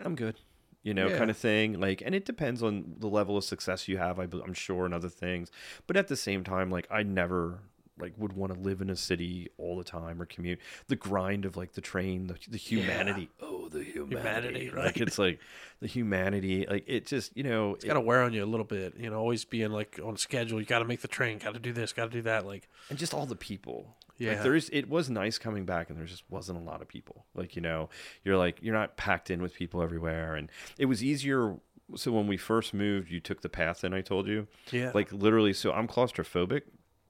[0.04, 0.40] I'm good
[0.88, 1.18] you know, Yeah.
[1.18, 1.82] kind of thing.
[1.82, 4.94] Like, and it depends on the level of success you have, I, am sure, and
[4.94, 5.52] other things.
[5.86, 7.60] But at the same time, like, I never
[8.00, 10.60] like would want to live in a city all the time or commute.
[10.88, 13.30] The grind of like the train, the, the humanity.
[13.42, 14.16] Oh, the humanity.
[14.18, 14.98] Humanity, Like, right.
[14.98, 15.40] it's like
[15.82, 16.66] the humanity.
[16.70, 18.96] Like, it just, you know, It's got to wear on you a little bit.
[18.98, 20.60] You know, always being like on schedule.
[20.60, 21.38] You got to make the train.
[21.40, 21.94] Got to do this.
[21.94, 22.46] Got to do that.
[22.46, 23.96] Like, and just all the people.
[24.20, 24.32] Yeah.
[24.34, 26.88] Like there is it was nice coming back and there just wasn't a lot of
[26.88, 27.26] people.
[27.36, 27.90] Like, you know,
[28.24, 31.58] you're like you're not packed in with people everywhere and it was easier
[31.96, 34.48] so when we first moved, you took the path and I told you.
[34.72, 36.64] yeah, Like literally so I'm claustrophobic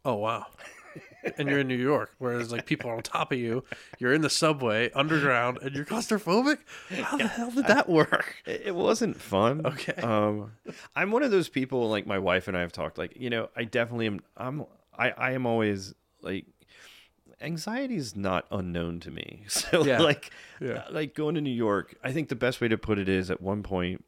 [0.03, 0.47] Oh wow.
[1.37, 3.63] and you're in New York, whereas like people are on top of you,
[3.99, 6.57] you're in the subway underground, and you're claustrophobic.
[6.89, 8.35] How the hell did that work?
[8.45, 9.65] It it wasn't fun.
[9.65, 10.01] Okay.
[10.01, 10.51] Um,
[10.95, 11.89] I'm one of those people.
[11.89, 12.97] Like my wife and I have talked.
[12.97, 14.19] Like you know, I definitely am.
[14.35, 14.65] I'm.
[14.97, 15.11] I.
[15.11, 16.45] I am always like.
[17.39, 19.43] Anxiety is not unknown to me.
[19.47, 19.99] So Yeah.
[19.99, 20.85] like, Yeah.
[20.89, 21.95] like going to New York.
[22.03, 24.03] I think the best way to put it is at one point.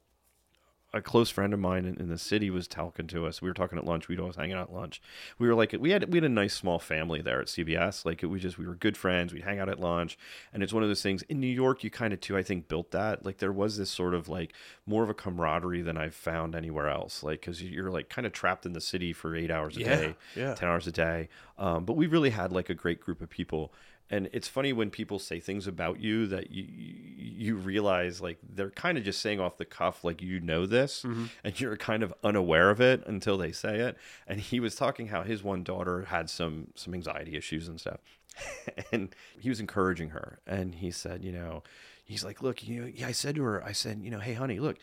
[0.92, 3.44] A close friend of mine in, in the city was talking to us.
[3.44, 4.08] We were talking at lunch.
[4.08, 5.00] We'd always hang out at lunch.
[5.38, 8.06] We were like, we had we had a nice small family there at CBS.
[8.06, 9.32] Like, it, we just we were good friends.
[9.32, 10.18] We'd hang out at lunch,
[10.52, 11.84] and it's one of those things in New York.
[11.84, 13.24] You kind of too, I think, built that.
[13.24, 14.54] Like, there was this sort of like
[14.88, 17.22] more of a camaraderie than I've found anywhere else.
[17.22, 19.96] Like, because you're like kind of trapped in the city for eight hours a Yeah,
[19.96, 20.56] day, yeah.
[20.56, 21.30] ten hours a day.
[21.60, 23.74] Um, but we really had like a great group of people.
[24.12, 28.72] And it's funny when people say things about you that you you realize like they're
[28.72, 31.26] kind of just saying off the cuff like you know this mm-hmm.
[31.44, 33.98] and you're kind of unaware of it until they say it.
[34.28, 38.00] And he was talking how his one daughter had some some anxiety issues and stuff.
[38.92, 41.64] and he was encouraging her and he said, you know,
[42.04, 44.34] he's like, "Look, you know, yeah, I said to her, I said, you know, hey
[44.34, 44.78] honey, look,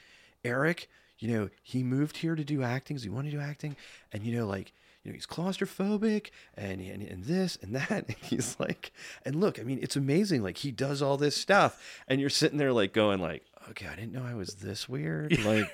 [0.45, 2.97] Erik, you know, he moved here to do acting.
[2.99, 3.77] He wanted to do acting?
[4.13, 4.73] And you know, like,
[5.07, 7.91] you know, he's claustrophobic and, and and this and that.
[8.09, 8.93] And he's like,
[9.25, 10.43] and look, I mean, it's amazing.
[10.43, 13.95] Like he does all this stuff, and you're sitting there like going like, okay, I
[13.95, 15.39] didn't know I was this weird.
[15.45, 15.71] Like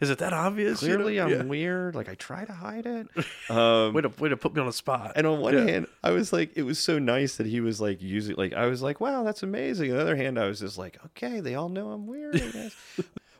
[0.00, 0.82] Is it that obvious?
[0.82, 0.94] you know?
[0.96, 1.94] clearly I'm weird.
[1.94, 3.06] Like I try to hide it.
[3.50, 5.12] Um, Way to way to put me on the spot.
[5.16, 5.64] and on one Yeah.
[5.64, 8.66] hand, I was like, it was so nice that he was like using, like, I
[8.66, 9.90] was like, wow, that's amazing.
[9.90, 12.48] On the other hand, I was just like, okay, they all know I'm weird, I
[12.50, 12.74] guess.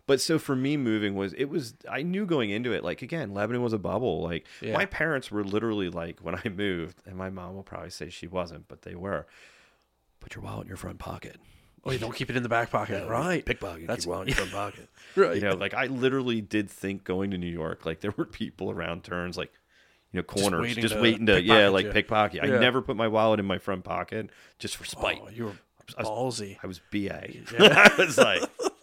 [0.06, 3.32] But so for me, moving was, it was, I knew going into it, like, again,
[3.34, 4.22] Lebanon was a bubble.
[4.22, 4.72] Like, Yeah.
[4.74, 8.26] my parents were literally like, when I moved, and my mom will probably say she
[8.26, 9.26] wasn't, but they were,
[10.20, 11.36] put your wallet in your front pocket.
[11.84, 13.44] oh, you don't keep it in the back pocket, right?
[13.44, 14.88] Pickpocket, That's- wallet in your front pocket.
[15.16, 15.34] Right.
[15.36, 18.70] You know, like, I literally did think going to New York, like, there were people
[18.70, 19.52] around turns, like,
[20.12, 21.90] you know, corners, waiting just to waiting to, yeah, like you.
[21.92, 22.42] pickpocket.
[22.42, 24.28] I never put my wallet in my front pocket
[24.58, 25.20] just for spite.
[25.24, 25.52] Oh, you were
[25.96, 26.08] I was-
[26.40, 26.58] ballsy.
[26.62, 27.30] I was BA.
[27.58, 28.42] I was like,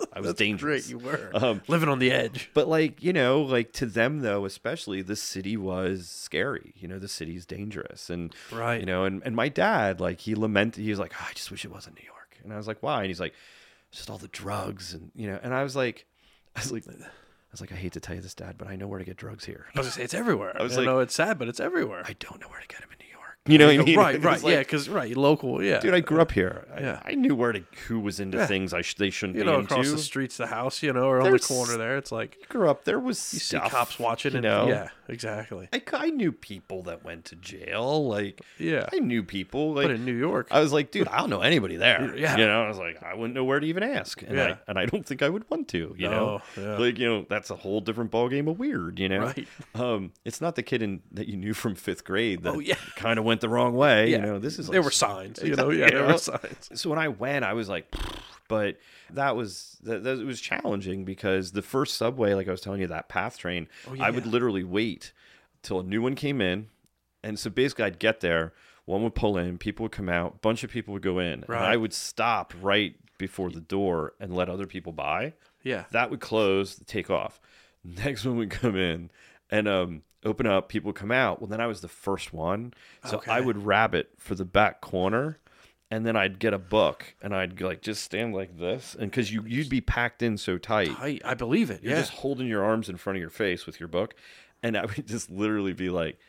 [0.13, 0.87] I was dangerous.
[0.87, 2.49] Great, you were Um, living on the edge.
[2.53, 6.73] But like, you know, like to them though, especially the city was scary.
[6.77, 8.09] You know, the city's dangerous.
[8.09, 8.79] And Right.
[8.79, 11.51] you know, and, and my dad, like he lamented he was like, oh, I just
[11.51, 12.37] wish it wasn't New York.
[12.43, 12.99] And I was like, Why?
[13.01, 13.33] And he's like,
[13.91, 16.05] just all the drugs and you know, and I was like
[16.55, 18.75] I was like I was like, I hate to tell you this, Dad, but I
[18.75, 19.65] know where to get drugs here.
[19.75, 20.55] I was gonna say it's everywhere.
[20.59, 22.03] I was you like- know it's sad, but it's everywhere.
[22.05, 23.08] I don't know where to get them in New York.
[23.51, 23.97] You know what I mean?
[23.97, 26.65] right, right, like, yeah, because right, local, yeah, Dude, I grew up here.
[26.75, 27.01] I, Yeah.
[27.05, 28.45] I knew where to who was into Yeah.
[28.45, 29.73] things I sh- they shouldn't you be know, into.
[29.73, 31.97] across the streets, the house, you know, or on the corner there.
[31.97, 34.67] It's like grew up, there was you see cops watching, you and know.
[34.67, 35.67] yeah, exactly.
[35.73, 38.07] I, I knew people that went to jail.
[38.07, 38.87] Like, Yeah.
[38.93, 39.73] I knew people.
[39.73, 42.15] Like, but in New York, I was like, dude, I don't know anybody there.
[42.19, 42.37] Yeah.
[42.37, 44.43] you know, I was like, I wouldn't know where to even ask, and Yeah.
[44.45, 45.95] I and I don't think I would want to.
[45.97, 46.77] You know, yeah.
[46.77, 48.99] like you know, that's a whole different ballgame of weird.
[48.99, 49.47] You know, Right.
[49.75, 52.75] um, it's not the kid in, that you knew from fifth grade that Oh, yeah.
[52.95, 54.09] kind of went the wrong way.
[54.09, 56.13] yeah, You know, this is like there were signs, you know, yeah, you there know?
[56.13, 56.69] were signs.
[56.73, 57.93] so when I went, I was like,
[58.47, 58.77] but
[59.11, 62.87] that was that, that was challenging because the first subway, like I was telling you,
[62.87, 64.31] that path train, Oh, I would yeah.
[64.31, 65.13] literally wait
[65.63, 66.67] till a new one came in,
[67.23, 68.53] and so basically I'd get there,
[68.85, 71.55] one would pull in, people would come out, bunch of people would go in, and
[71.55, 75.33] I would stop right before the door and let other people by.
[75.63, 77.39] Yeah, That would close, take off.
[77.83, 79.11] Next one would come in
[79.51, 80.69] and um, open up.
[80.69, 81.39] People come out.
[81.41, 82.73] Well, then I was the first one,
[83.05, 83.31] so Okay.
[83.31, 85.39] I would rabbit for the back corner,
[85.91, 89.31] and then I'd get a book and I'd like just stand like this, and because
[89.31, 91.81] you you'd be packed in so tight, I I believe it.
[91.83, 94.13] you're Yeah, just holding your arms in front of your face with your book,
[94.61, 96.19] and I would just literally be like,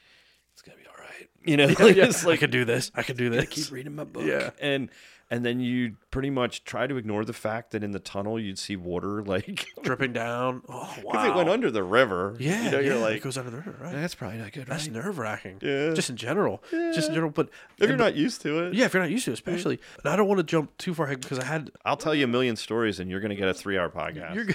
[0.60, 2.06] "It's gonna be all right," you know, like, yeah.
[2.06, 2.90] just I like could do this.
[2.94, 3.48] I could do I this.
[3.48, 4.24] keep reading my book.
[4.24, 4.50] Yeah.
[4.60, 4.90] And
[5.32, 8.58] and then you pretty much try to ignore the fact that in the tunnel you'd
[8.58, 10.62] see water like dripping down.
[10.68, 11.12] Oh wow!
[11.12, 12.36] because it went under the river.
[12.40, 13.92] Yeah, You know, yeah, you're it like, goes under the river, right?
[13.92, 14.92] that's probably not good, That's right?
[14.96, 15.58] nerve wracking.
[15.62, 15.94] Yeah.
[15.94, 16.62] Just in general.
[16.70, 17.30] Just in general.
[17.30, 17.48] But
[17.78, 18.74] if you're not used to it.
[18.74, 19.78] yeah, if you're not used to it, especially.
[20.02, 22.24] And I don't want to jump too far ahead because I had I'll tell you
[22.24, 24.34] a million stories and you're going to get a three hour podcast.
[24.34, 24.46] you're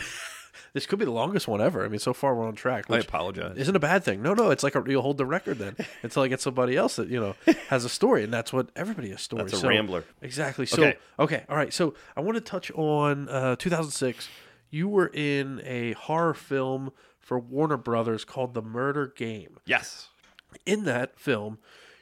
[0.76, 1.84] this could be the longest one ever.
[1.84, 2.86] I mean, so far we're on track.
[2.92, 3.58] I apologize.
[3.58, 4.22] isn't a bad thing.
[4.22, 6.98] No, no, it's like a, you'll hold the record then until I get somebody else
[6.98, 7.36] that you know
[7.70, 9.46] has a story, and that's what everybody has stories.
[9.52, 10.04] That's a So- rambler.
[10.22, 10.66] Exactly.
[10.68, 10.98] So Okay.
[11.18, 11.44] okay.
[11.50, 11.74] all right.
[11.74, 14.30] So I want to touch on uh, 2006.
[14.70, 19.58] You were in a horror film for Warner Brothers called The Murder Game.
[19.66, 20.10] Yes.
[20.66, 21.58] In that film,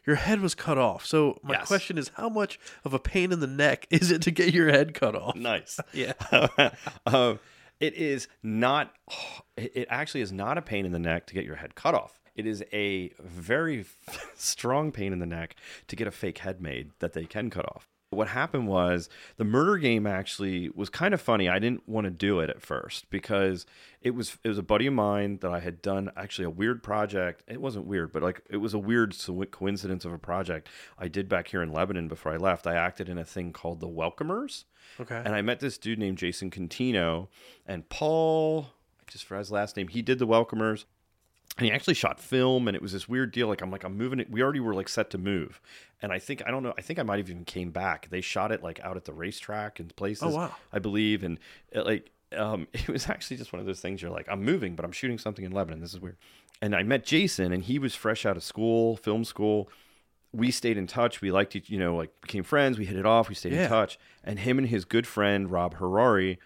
[0.06, 1.06] your head was cut off.
[1.06, 1.68] So my Yes.
[1.68, 4.70] question is, how much of a pain in the neck is it to get your
[4.70, 5.36] head cut off?
[5.36, 5.80] Nice.
[5.94, 6.14] Yeah.
[7.06, 7.40] um,
[7.84, 8.94] it is not,
[9.58, 12.22] it actually is not a pain in the neck to get your head cut off.
[12.36, 13.86] It is a very
[14.36, 15.56] strong pain in the neck
[15.88, 17.90] to get a fake head made that they can cut off.
[18.14, 21.50] What happened was the murder game actually was kind of funny.
[21.50, 23.66] I didn't want to do it at first because
[24.02, 26.84] it was it was a buddy of mine that I had done actually a weird
[26.84, 27.44] project.
[27.48, 29.16] It wasn't weird, but like it was a weird
[29.52, 32.68] coincidence of a project I did back here in Lebanon before I left.
[32.68, 34.66] I acted in a thing called The Welcomers.
[35.00, 35.22] Okay.
[35.24, 37.28] And I met this dude named Jason Contino
[37.66, 38.68] and Paul,
[39.08, 40.86] just for his last name, he did The Welcomers
[41.58, 43.98] and he actually shot film and it was this weird deal like i'm like i'm
[43.98, 45.62] moving it we already were like set to move
[46.04, 48.22] and i think i don't know i think i might have even came back they
[48.22, 50.56] shot it like out at the racetrack and places Oh, wow.
[50.72, 51.40] i believe and
[51.72, 54.76] it, like um, it was actually just one of those things you're like i'm moving
[54.76, 56.18] but i'm shooting something in lebanon this is weird
[56.62, 59.70] and i met jason and he was fresh out of school film school
[60.32, 63.06] we stayed in touch we liked each you know like became friends we hit it
[63.06, 63.64] off we stayed Yeah.
[63.64, 66.40] in touch and him and his good friend rob harari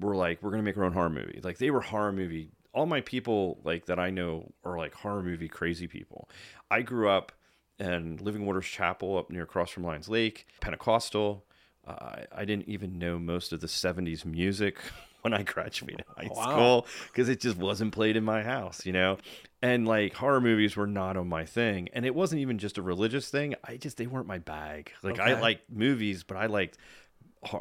[0.00, 1.38] were like, we're gonna make our own horror movie.
[1.42, 2.50] Like they were horror movie.
[2.72, 6.30] All my people like that I know are like horror movie crazy people.
[6.70, 7.30] I grew up
[7.78, 11.44] in Living Waters Chapel up near across from Lions Lake, Pentecostal.
[11.86, 14.78] Uh, I, didn't even know most of the '70s music
[15.22, 16.50] when I graduated high Wow.
[16.50, 19.18] school because it just wasn't played in my house, you know.
[19.60, 22.82] And like horror movies were not on my thing, and it wasn't even just a
[22.82, 23.54] religious thing.
[23.64, 24.92] I just they weren't my bag.
[25.02, 26.78] Like I liked movies, but I liked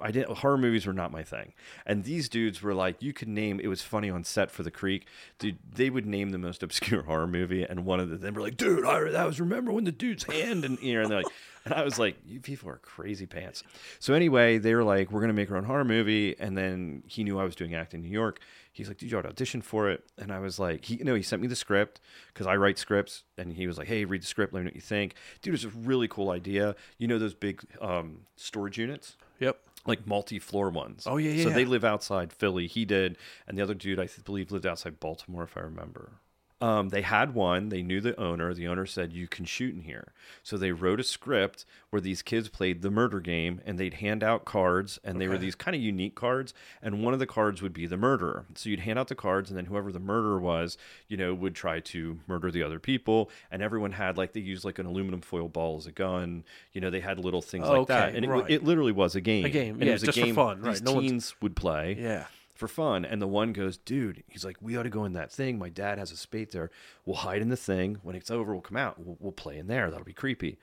[0.01, 1.53] I didn't horror movies were not my thing.
[1.85, 3.59] And these dudes were like, you could name.
[3.59, 5.07] It was funny on set for the Creek,
[5.39, 5.57] dude.
[5.73, 8.57] They would name the most obscure horror movie, and one of the, them were like,
[8.57, 11.33] dude, I that was remember when the dude's hand and you know, and they're like,
[11.65, 13.63] and I was like, you people are crazy pants.
[13.99, 17.23] So anyway, they were like, we're gonna make our own horror movie, and then he
[17.23, 18.39] knew I was doing acting in New York.
[18.73, 21.23] He's like, dude, you audition for it, and I was like, he, you know, he
[21.23, 24.27] sent me the script because I write scripts, and he was like, hey, read the
[24.27, 25.55] script, let me know what you think, dude.
[25.55, 26.75] It's a really cool idea.
[26.97, 29.59] You know those big um, storage units Yep.
[29.85, 31.05] Like multi-floor ones.
[31.07, 32.67] Oh, yeah, yeah, So they live outside Philly.
[32.67, 33.17] He did,
[33.47, 36.13] and the other dude I believe lived outside Baltimore, if I remember.
[36.61, 37.69] Um, they had one.
[37.69, 38.53] They knew the owner.
[38.53, 40.13] The owner said you can shoot in here.
[40.43, 44.23] So they wrote a script where these kids played the murder game, and they'd hand
[44.23, 46.53] out cards, and they were these kind of unique cards.
[46.81, 48.45] And one of the cards would be the murderer.
[48.55, 51.55] So you'd hand out the cards, and then whoever the murderer was, you know, would
[51.55, 53.29] try to murder the other people.
[53.51, 56.43] And everyone had like they used like an aluminum foil ball as a gun.
[56.73, 58.49] You know, they had little things like that, and it, right.
[58.49, 59.45] it literally was a game.
[59.45, 61.35] A game, And it yeah, was a just for game fun, These right, no one's-
[61.41, 62.25] would play Yeah.
[62.61, 63.03] For fun.
[63.03, 65.59] And the one goes, dude, he's like, we ought to go in that thing.
[65.59, 66.71] My dad has a spade there.
[67.05, 67.97] We'll hide in the thing.
[68.03, 68.97] When it's over, we'll come out.
[68.99, 69.89] We'll, we'll play in there.
[69.89, 70.57] That'll be creepy.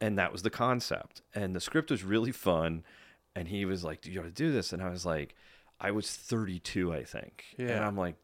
[0.00, 1.22] And that was the concept.
[1.34, 2.84] And the script was really fun.
[3.34, 4.72] And he was like, you ought to do this.
[4.72, 5.34] And I was like,
[5.80, 7.44] I was 32, I think.
[7.58, 7.86] And Yeah.
[7.86, 8.14] I'm like,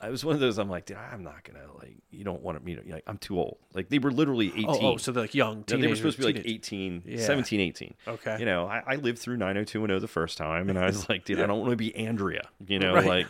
[0.00, 0.58] I was one of those.
[0.58, 1.96] I'm like, dude, I'm not gonna like.
[2.10, 2.82] You don't want me to.
[2.92, 3.58] Like, I'm too old.
[3.74, 4.66] Like they were literally 18.
[4.68, 7.02] Oh, oh, so they're like young No, they were supposed to be like teenage- 18,
[7.06, 7.24] Yeah.
[7.26, 7.94] 17, 18.
[8.08, 8.36] Okay.
[8.40, 11.40] You know, I, I lived through 90210 the first time, and I was like, dude,
[11.40, 12.48] I don't want to be Andrea.
[12.66, 13.06] You know, Right.
[13.06, 13.26] like,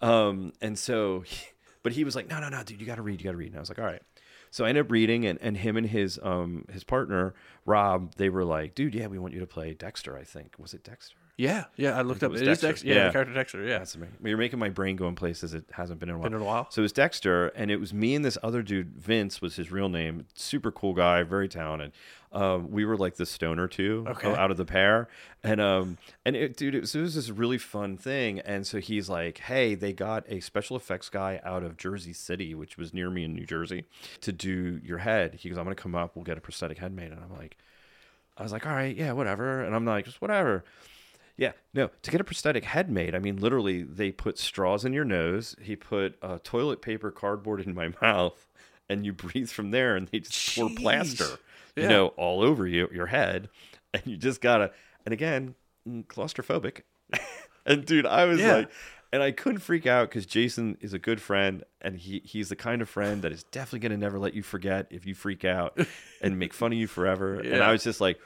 [0.00, 1.24] um, and so,
[1.82, 3.36] but he was like, no, no, no, dude, you got to read, you got to
[3.36, 3.48] read.
[3.48, 4.02] And I was like, all right.
[4.50, 7.34] So I ended up reading, and, and him and his um his partner
[7.66, 10.16] Rob, they were like, dude, yeah, we want you to play Dexter.
[10.16, 11.16] I think was it Dexter?
[11.38, 11.96] Yeah, yeah.
[11.96, 12.32] I looked it up.
[12.32, 12.66] was It is Dexter.
[12.68, 12.88] Dexter.
[12.88, 13.04] Yeah, Yeah.
[13.06, 13.62] the character Dexter.
[13.62, 13.78] Yeah.
[13.78, 14.16] That's amazing.
[14.24, 16.24] You're making my brain go in places it hasn't been in a while.
[16.24, 16.66] Been in a while.
[16.70, 18.96] So it was Dexter, and it was me and this other dude.
[18.96, 20.26] Vince was his real name.
[20.34, 21.92] Super cool guy, very talented.
[22.32, 24.34] Um, we were like the stoner two Okay.
[24.34, 25.08] out of the pair,
[25.44, 28.40] and um, and it, dude, it was, it was this really fun thing.
[28.40, 32.52] And so he's like, "Hey, they got a special effects guy out of Jersey City,
[32.54, 33.84] which was near me in New Jersey,
[34.22, 36.16] to do your head." He goes, "I'm gonna come up.
[36.16, 37.56] We'll get a prosthetic head made." And I'm like,
[38.36, 40.64] I was like, "All right, yeah, whatever." And I'm like, "Just whatever."
[41.38, 41.88] Yeah, no.
[42.02, 45.54] To get a prosthetic head made, I mean, literally, they put straws in your nose.
[45.62, 48.46] He put uh, toilet paper cardboard in my mouth,
[48.90, 50.76] and you breathe from there, and they just pour Jeez.
[50.76, 51.38] plaster,
[51.76, 53.48] you know, all over you, your head,
[53.94, 54.72] and you just gotta.
[55.06, 55.54] And again,
[55.88, 56.82] mm, claustrophobic.
[57.64, 58.54] and dude, I was Yeah.
[58.56, 58.70] like,
[59.12, 62.56] and I couldn't freak out because Jason is a good friend, and he he's the
[62.56, 65.78] kind of friend that is definitely gonna never let you forget if you freak out
[66.20, 67.38] and make fun of you forever.
[67.38, 68.18] And I was just like.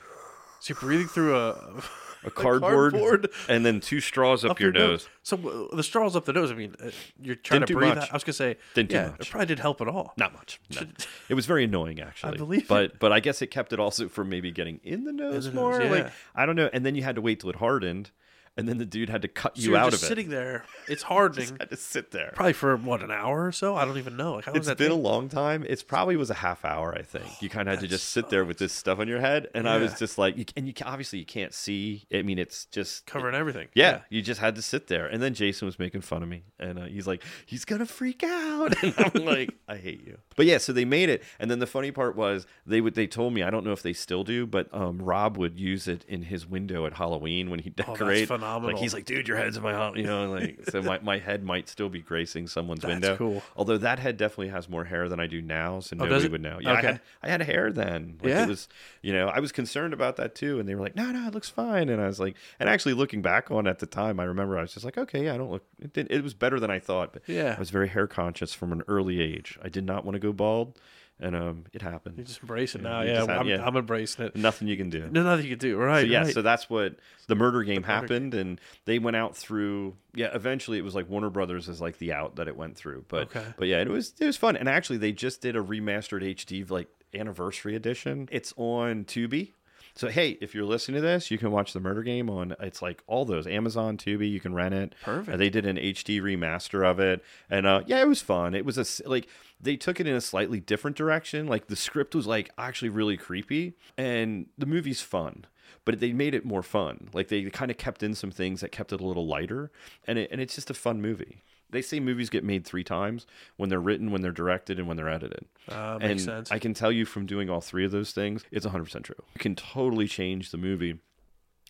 [0.60, 1.82] So you're breathing through a,
[2.24, 5.08] a cardboard, cardboard and then two straws up, your nose.
[5.22, 6.50] So uh, the straws up the nose.
[6.50, 7.94] I mean, uh, you're trying Didn't to do breathe.
[7.94, 8.04] much.
[8.04, 9.20] out- I was gonna say, Didn't do yeah, much.
[9.20, 10.12] it probably didn't help at all.
[10.16, 10.60] Not much.
[10.74, 10.82] no.
[11.28, 12.36] it was very annoying, actually.
[12.38, 15.46] believe but but I guess it kept it also from maybe getting in the nose
[15.46, 15.82] the nose, more.
[15.82, 15.90] yeah.
[15.90, 16.70] Like I don't know.
[16.72, 18.10] And then you had to wait till it hardened,
[18.56, 20.30] and then the dude had to cut So you out just of sitting it.
[20.30, 20.64] there.
[20.88, 21.56] It's hardening.
[21.60, 22.32] Had to sit there.
[22.34, 23.76] probably for what an hour or so.
[23.76, 24.34] I don't even know.
[24.34, 25.64] Like, how It's that been a long time.
[25.68, 26.92] It's probably was a half hour.
[26.94, 29.20] I think you kind of had to just sit there with this stuff on your
[29.20, 32.04] head, and I was just like, you, and you obviously you can't see.
[32.12, 33.68] I mean, it's just covering everything.
[33.74, 35.06] Yeah, you just had to sit there.
[35.06, 38.22] And then Jason was making fun of me, and uh, he's like, "He's gonna freak
[38.24, 41.60] out," and I'm like, "I hate you." But yeah, so they made it, and then
[41.60, 44.24] the funny part was they would they told me I don't know if they still
[44.24, 47.94] do, but um, Rob would use it in his window at Halloween when he Oh,
[47.96, 48.41] that's funny.
[48.42, 48.74] Phenomenal.
[48.74, 51.18] Like he's like, dude, your head's in my hot, you know, like so my, my
[51.18, 53.16] head might still be gracing someone's That's window.
[53.16, 53.42] cool.
[53.56, 56.40] Although that head definitely has more hair than I do now, so Oh, nobody would
[56.42, 56.58] know.
[56.60, 56.78] Yeah, Okay.
[56.88, 58.18] I had I had hair then.
[58.22, 58.42] Like, Yeah.
[58.44, 58.68] it was
[59.02, 61.34] you know, I was concerned about that too, and they were like, no, no, it
[61.34, 64.24] looks fine, and I was like, and actually looking back on at the time, I
[64.24, 65.64] remember I was just like, okay, yeah, I don't look.
[65.94, 67.54] It, it was better than I thought, but Yeah.
[67.56, 69.58] I was very hair conscious from an early age.
[69.62, 70.78] I did not want to go bald,
[71.22, 72.18] and um, it happened.
[72.18, 73.02] you just embrace it now.
[73.02, 73.64] Yeah, had- I'm, yeah.
[73.64, 74.36] I'm embracing it.
[74.36, 75.08] Nothing you can do.
[75.10, 75.76] No, nothing you can do.
[75.76, 76.02] Right.
[76.02, 76.34] So yeah, right.
[76.34, 76.96] so that's what
[77.28, 79.94] the murder game murder happened, and they went out through.
[80.14, 83.04] Yeah, eventually it was like Warner Brothers is like the out that it went through,
[83.08, 83.46] but Okay.
[83.56, 86.68] but yeah, it was it was fun, and actually they just did a remastered HD
[86.70, 88.28] like anniversary edition.
[88.32, 89.52] It's on Tubi.
[89.94, 92.56] So hey, if you're listening to this, you can watch the murder game on.
[92.60, 94.30] It's like all those Amazon, Tubi.
[94.30, 94.94] You can rent it.
[95.02, 95.28] Perfect.
[95.28, 98.54] And they did an HD remaster of it, and uh, yeah, it was fun.
[98.54, 99.28] It was a like
[99.60, 101.46] they took it in a slightly different direction.
[101.46, 105.46] Like the script was like actually really creepy, and the movie's fun.
[105.84, 107.08] But they made it more fun.
[107.12, 109.70] Like they kind of kept in some things that kept it a little lighter,
[110.06, 111.42] and it, and it's just a fun movie.
[111.72, 114.96] They say movies get made three times when they're written, when they're directed, and when
[114.96, 115.46] they're edited.
[115.68, 116.52] Uh, and makes sense.
[116.52, 119.16] I can tell you from doing all three of those things, it's 100% true.
[119.34, 120.98] You can totally change the movie.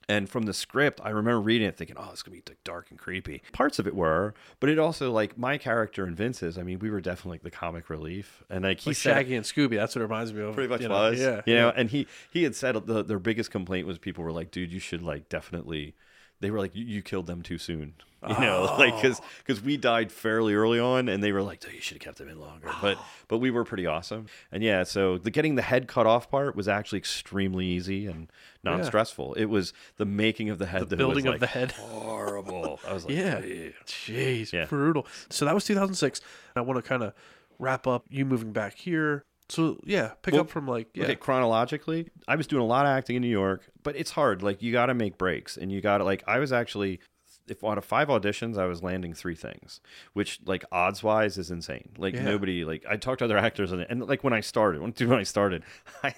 [0.09, 2.64] And from the script, I remember reading it thinking, oh, it's going to be like,
[2.64, 3.42] dark and creepy.
[3.53, 6.90] Parts of it were, but it also, like, my character and Vince's, I mean, we
[6.90, 8.42] were definitely like the comic relief.
[8.50, 9.76] And like, he like said, Shaggy and Scooby.
[9.76, 10.55] That's what it reminds me of.
[10.55, 10.94] pretty much you know?
[10.94, 11.20] was.
[11.20, 11.42] Yeah.
[11.46, 14.50] You know, and he he had said the, their biggest complaint was people were like,
[14.50, 15.94] dude, you should like definitely.
[16.40, 17.94] They were like, you, you killed them too soon.
[18.28, 19.66] You know, like because because oh.
[19.66, 22.28] we died fairly early on, and they were like, oh, you should have kept them
[22.28, 22.70] in longer.
[22.80, 22.98] But
[23.28, 24.82] but we were pretty awesome, and yeah.
[24.84, 28.30] So the getting the head cut off part was actually extremely easy and
[28.62, 29.34] non stressful.
[29.34, 31.72] It was the making of the head, that building was, of the head.
[31.78, 32.80] horrible.
[32.86, 33.40] I was like, Yeah.
[33.40, 34.66] "Ew." Jeez, Yeah.
[34.66, 35.06] brutal.
[35.30, 36.20] So that was 2006.
[36.56, 37.14] I want to kind of
[37.58, 39.24] wrap up you moving back here.
[39.48, 41.04] So yeah, pick Well, up from like yeah.
[41.04, 44.42] Okay, chronologically, I was doing a lot of acting in New York, but it's hard.
[44.42, 46.22] Like you got to make breaks, and you got to like.
[46.26, 47.00] I was actually,
[47.49, 49.80] if out of five auditions, I was landing three things,
[50.12, 51.90] which like odds wise is insane.
[51.99, 52.24] Like Yeah.
[52.24, 55.18] nobody, like I talked to other actors, and, and like when I started, when, when
[55.18, 55.64] I started,
[56.03, 56.14] I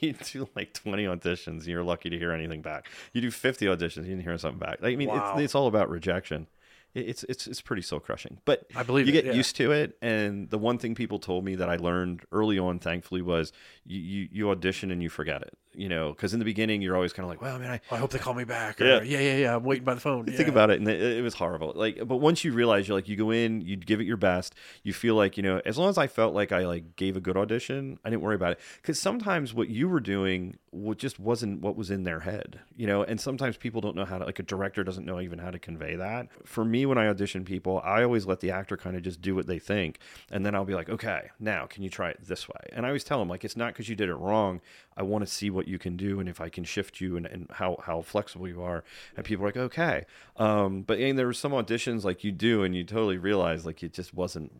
[0.00, 2.88] you do like twenty auditions, and you're lucky to hear anything back.
[3.12, 4.80] You do fifty auditions, you didn't hear something back.
[4.82, 5.32] Like, I mean, Wow.
[5.34, 6.46] it's, it's all about rejection.
[6.94, 9.32] It- It's it's it's pretty soul crushing, but I believe you it, get yeah.
[9.32, 9.96] used to it.
[10.02, 13.50] And the one thing people told me that I learned early on, thankfully, was
[13.86, 15.56] you you, you audition and you forget it.
[15.74, 17.98] You know, because in the beginning you're always kind of like, well, man, I I
[17.98, 18.80] hope they call me back.
[18.80, 19.02] Or, Yeah.
[19.02, 19.56] yeah, yeah, yeah.
[19.56, 20.26] I'm waiting by the phone.
[20.26, 20.48] think Yeah.
[20.48, 21.72] about it, and it, it was horrible.
[21.74, 24.54] Like, but once you realize you're like, you go in, you give it your best.
[24.82, 27.20] You feel like you know, as long as I felt like I like gave a
[27.20, 28.60] good audition, I didn't worry about it.
[28.80, 30.58] Because sometimes what you were doing
[30.96, 33.02] just wasn't what was in their head, you know.
[33.02, 35.58] And sometimes people don't know how to, like, a director doesn't know even how to
[35.58, 36.28] convey that.
[36.44, 39.34] For me, when I audition people, I always let the actor kind of just do
[39.34, 39.98] what they think,
[40.30, 42.70] and then I'll be like, okay, now can you try it this way?
[42.72, 44.60] And I always tell them like, it's not because you did it wrong.
[44.96, 47.26] I want to see what you can do, and if I can shift you, and,
[47.26, 48.84] and how how flexible you are.
[49.16, 50.06] And people are like, okay.
[50.36, 53.82] Um, but and there were some auditions like you do, and you totally realize like
[53.82, 54.52] it just wasn't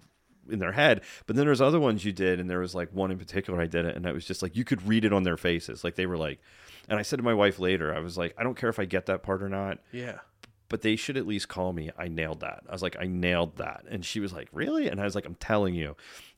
[0.51, 1.03] in their head.
[1.27, 3.67] But then there's other ones you did, and there was like one in particular I
[3.67, 5.95] did it, and it was just like you could read it on their faces, like
[5.97, 6.41] they were like.
[6.89, 8.85] And I said to my wife later, I was like, I don't care if I
[8.87, 10.19] get that part or not, Yeah.
[10.69, 11.91] but they should at least call me.
[11.97, 12.65] I nailed that.
[12.69, 13.85] I was like, I nailed that.
[13.89, 14.89] And she was like, Really?
[14.89, 15.95] And I was like, I'm telling you.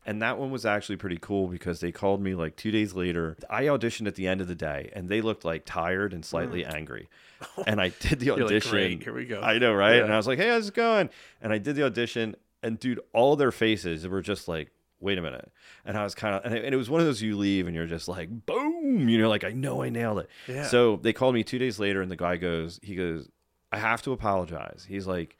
[0.07, 3.39] And that one was actually pretty cool because they called me like two days later.
[3.49, 6.63] I auditioned at the end of the day and they looked like tired and slightly
[6.65, 7.09] angry.
[7.67, 8.37] And I did the Mm.
[8.37, 8.71] Like, audition.
[8.71, 9.97] "Great, here we go." I know, right?
[9.97, 10.05] Yeah.
[10.05, 11.09] And I was like, Hey, how's it going?
[11.43, 12.37] And I did the audition.
[12.65, 15.53] And dude, all their faces were just like, Wait a minute.
[15.85, 17.67] And I was kind of, and it, and it was one of those you leave
[17.67, 20.31] and you're just like, boom, you know, like, I know I nailed it.
[20.49, 20.67] Yeah.
[20.67, 23.29] So they called me two days later and the guy goes, he goes,
[23.71, 24.87] I have to apologize.
[24.89, 25.37] He's like,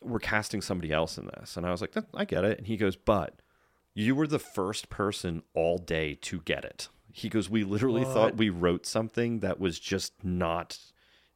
[0.00, 1.58] we're casting somebody else in this.
[1.58, 2.56] And I was like, I get it.
[2.56, 3.42] And he goes, but
[3.94, 6.88] you were the first person all day to get it.
[7.12, 10.78] He goes, we literally thought we wrote something that was just not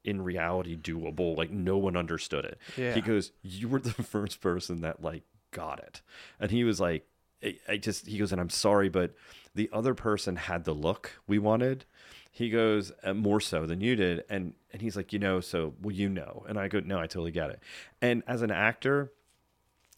[0.05, 1.37] in reality doable.
[1.37, 2.59] Like no one understood it.
[2.77, 2.95] Yeah.
[2.95, 6.03] He goes, you were the first person that like got it.
[6.41, 7.07] And he was like,
[7.43, 9.15] I, I just, he goes, and I'm sorry, but
[9.55, 11.85] the other person had the look we wanted.
[12.31, 14.25] He goes, uh, more so than you did.
[14.29, 16.45] And, and he's like, you know, so, well, you know.
[16.49, 17.61] And I go, no, I totally get it.
[18.01, 19.13] And as an actor,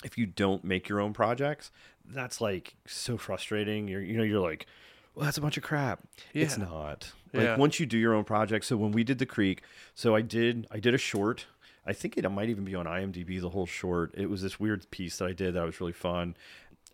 [0.04, 1.70] if you don't make your own projects,
[2.04, 3.88] that's like so frustrating.
[3.88, 4.66] You're, you know, you're like,
[5.20, 6.00] well, that's a bunch of crap.
[6.34, 7.12] It's not.
[7.32, 7.56] Like Yeah.
[7.56, 8.64] once you do your own project.
[8.64, 9.62] So when we did the Creek,
[9.94, 11.46] so I did, I did a short.
[11.86, 13.40] I think it might even be on IMDb.
[13.40, 14.14] The whole short.
[14.16, 16.36] It was this weird piece that I did that was really fun,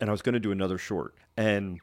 [0.00, 1.14] and I was going to do another short.
[1.36, 1.80] And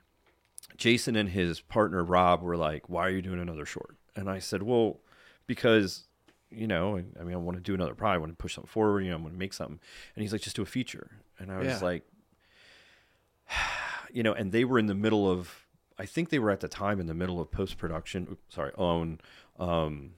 [0.78, 4.40] Jason and his partner Rob were like, "Why are you doing another short?" And I
[4.40, 5.00] said, "Well,
[5.48, 6.08] because."
[6.56, 8.14] You know, I- I mean, I want to do another project.
[8.14, 9.02] I want to push something forward.
[9.02, 9.80] You know, I want to make something.
[10.16, 11.10] And he's like, just do a feature.
[11.40, 11.80] And I was Yeah.
[11.80, 12.04] like,
[14.14, 15.63] you know, and they were in the middle of,
[15.98, 18.38] I think they were at the time in the middle of post production.
[18.50, 19.20] Sorry, on,
[19.60, 20.12] um,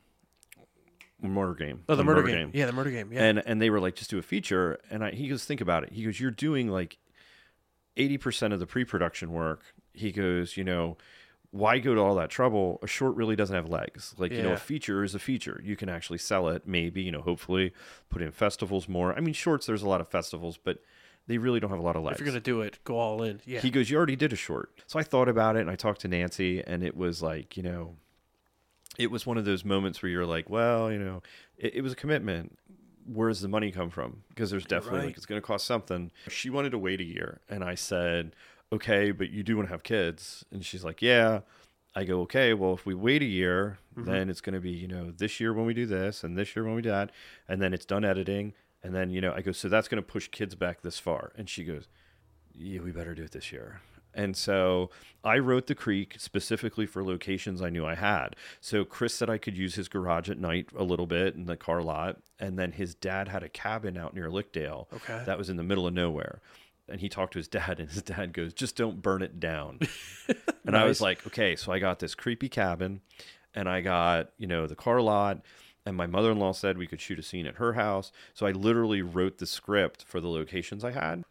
[1.21, 1.83] Murder Game.
[1.89, 2.51] Oh, the, murder, game.
[2.53, 3.11] Yeah, the murder game.
[3.11, 3.23] Yeah.
[3.23, 4.79] And and they were like, just do a feature.
[4.91, 5.93] And I, he goes, think about it.
[5.93, 6.97] He goes, you're doing like
[7.97, 9.61] eighty percent of the pre-production work.
[9.93, 10.97] He goes, you know,
[11.51, 12.79] why go to all that trouble?
[12.83, 14.13] A short really doesn't have legs.
[14.17, 15.61] Like you know, a feature is a feature.
[15.63, 16.67] You can actually sell it.
[16.67, 17.71] Maybe you know, hopefully,
[18.09, 19.15] put in festivals more.
[19.15, 19.65] I mean, shorts.
[19.65, 20.79] There's a lot of festivals, but
[21.27, 22.15] they really don't have a lot of legs.
[22.15, 23.41] if you're gonna do it, go all in.
[23.45, 23.59] Yeah.
[23.59, 24.83] He goes, You already did a short.
[24.87, 27.63] So I thought about it and I talked to Nancy, and it was like, you
[27.63, 27.95] know,
[28.97, 31.23] it was one of those moments where you're like, Well, you know,
[31.57, 32.57] it, it was a commitment.
[33.11, 34.23] Where does the money come from?
[34.29, 35.05] Because there's definitely right.
[35.07, 36.11] like it's going to cost something.
[36.27, 38.35] She wanted to wait a year, and I said,
[38.73, 41.41] "Okay, but you do want to have kids." And she's like, "Yeah."
[41.95, 44.09] I go, "Okay, well, if we wait a year, mm-hmm.
[44.09, 46.55] then it's going to be you know this year when we do this, and this
[46.55, 47.11] year when we do that,
[47.47, 48.53] and then it's done editing,
[48.85, 51.31] and then you know I go, so that's going to push kids back this far."
[51.37, 51.87] And she goes,
[52.53, 53.81] yeah, we better do it this year.
[54.13, 54.89] And so
[55.25, 58.37] I wrote the creek specifically for locations I knew I had.
[58.61, 61.57] So Chris said I could use his garage at night a little bit in the
[61.57, 62.19] car lot.
[62.39, 65.21] And then his dad had a cabin out near Lickdale Okay.
[65.25, 66.39] that was in the middle of nowhere.
[66.87, 69.79] And he talked to his dad, and his dad goes, just don't burn it down.
[70.65, 73.01] and I was like, okay, so I got this creepy cabin,
[73.53, 75.41] and I got, you know, the car lot.
[75.85, 78.11] And my mother in law said we could shoot a scene at her house.
[78.33, 81.23] So I literally wrote the script for the locations I had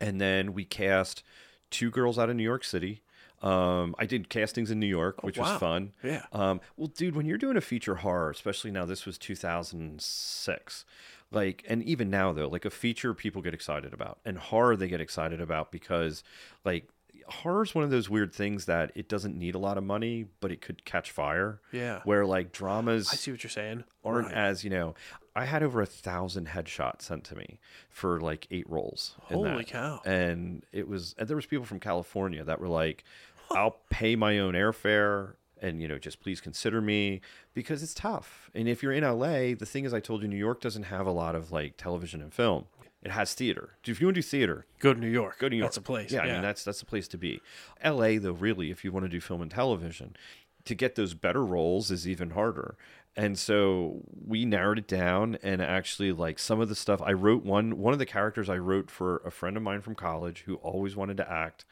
[0.00, 1.22] and then we cast
[1.70, 3.02] two girls out of New York City.
[3.42, 5.50] Um, I did castings in New York, which wow.
[5.50, 5.92] was fun.
[6.02, 6.24] Yeah.
[6.32, 10.84] Um, well, dude, when you're doing a feature horror, especially now, this was 2006.
[11.32, 14.88] Like, and even now though, like a feature people get excited about, and horror they
[14.88, 16.24] get excited about because,
[16.64, 16.88] like,
[17.30, 20.50] horror's one of those weird things that it doesn't need a lot of money, but
[20.52, 21.60] it could catch fire.
[21.72, 22.00] Yeah.
[22.04, 23.84] Where like dramas I see what you're saying.
[24.04, 24.34] aren't Right.
[24.36, 24.94] as you know
[25.36, 29.62] i had over a thousand headshots sent to me for like eight roles in Holy
[29.64, 30.00] cow.
[30.04, 33.04] and it was and there was people from california that were like
[33.52, 37.20] i'll pay my own airfare and you know just please consider me
[37.54, 40.36] because it's tough and if you're in la the thing is i told you new
[40.36, 42.64] york doesn't have a lot of like television and film
[43.02, 45.38] it has theater if you want to do theater Go to New York.
[45.38, 45.68] Go to New York.
[45.70, 46.10] That's a place.
[46.10, 47.40] Yeah, I mean that's that's the place to be.
[47.82, 48.18] L.A.
[48.18, 50.16] though, really, if you want to do film and television,
[50.64, 52.76] to get those better roles is even harder.
[53.16, 57.44] And so we narrowed it down, and actually, like some of the stuff I wrote
[57.44, 60.54] one one of the characters I wrote for a friend of mine from college who
[60.56, 61.64] always wanted to act.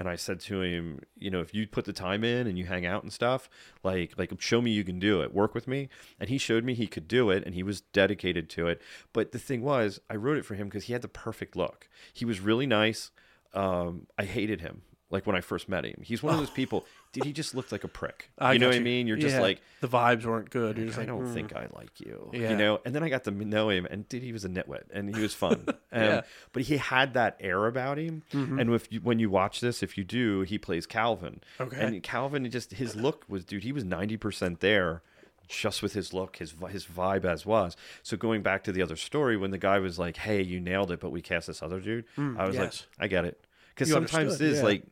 [0.00, 2.64] And I said to him, you know, if you put the time in and you
[2.64, 3.50] hang out and stuff,
[3.84, 5.34] like like show me you can do it.
[5.34, 5.90] Work with me.
[6.18, 8.80] And he showed me he could do it and he was dedicated to it.
[9.12, 11.86] But the thing was, I wrote it for him because he had the perfect look.
[12.14, 13.10] He was really nice.
[13.52, 14.80] Um, I hated him
[15.10, 16.00] like when I first met him.
[16.02, 16.86] He's one of those people.
[17.12, 18.30] Dude, he just looked like a prick.
[18.38, 19.08] I you know what I mean?
[19.08, 19.40] You're just Yeah.
[19.40, 20.76] like, the vibes weren't good.
[20.76, 21.34] You're just I like, don't mm.
[21.34, 22.30] think I like you.
[22.32, 22.50] Yeah.
[22.50, 24.84] You know, and then I got to know him, and dude, he was a nitwit,
[24.92, 25.64] and he was fun.
[25.68, 26.20] um, Yeah.
[26.52, 28.22] But he had that air about him.
[28.32, 31.40] And if you, when you watch this, if you do, he plays Calvin.
[31.60, 31.80] Okay.
[31.80, 35.02] And Calvin, just his look was, dude, he was ninety percent there.
[35.48, 37.76] Just with his look, his his vibe as was.
[38.04, 40.92] So going back to the other story, when the guy was like, "Hey, you nailed
[40.92, 42.86] it," but we cast this other dude, I was yes.
[43.00, 43.44] like, "I get it,"
[43.74, 44.64] because sometimes it is yeah.
[44.64, 44.82] like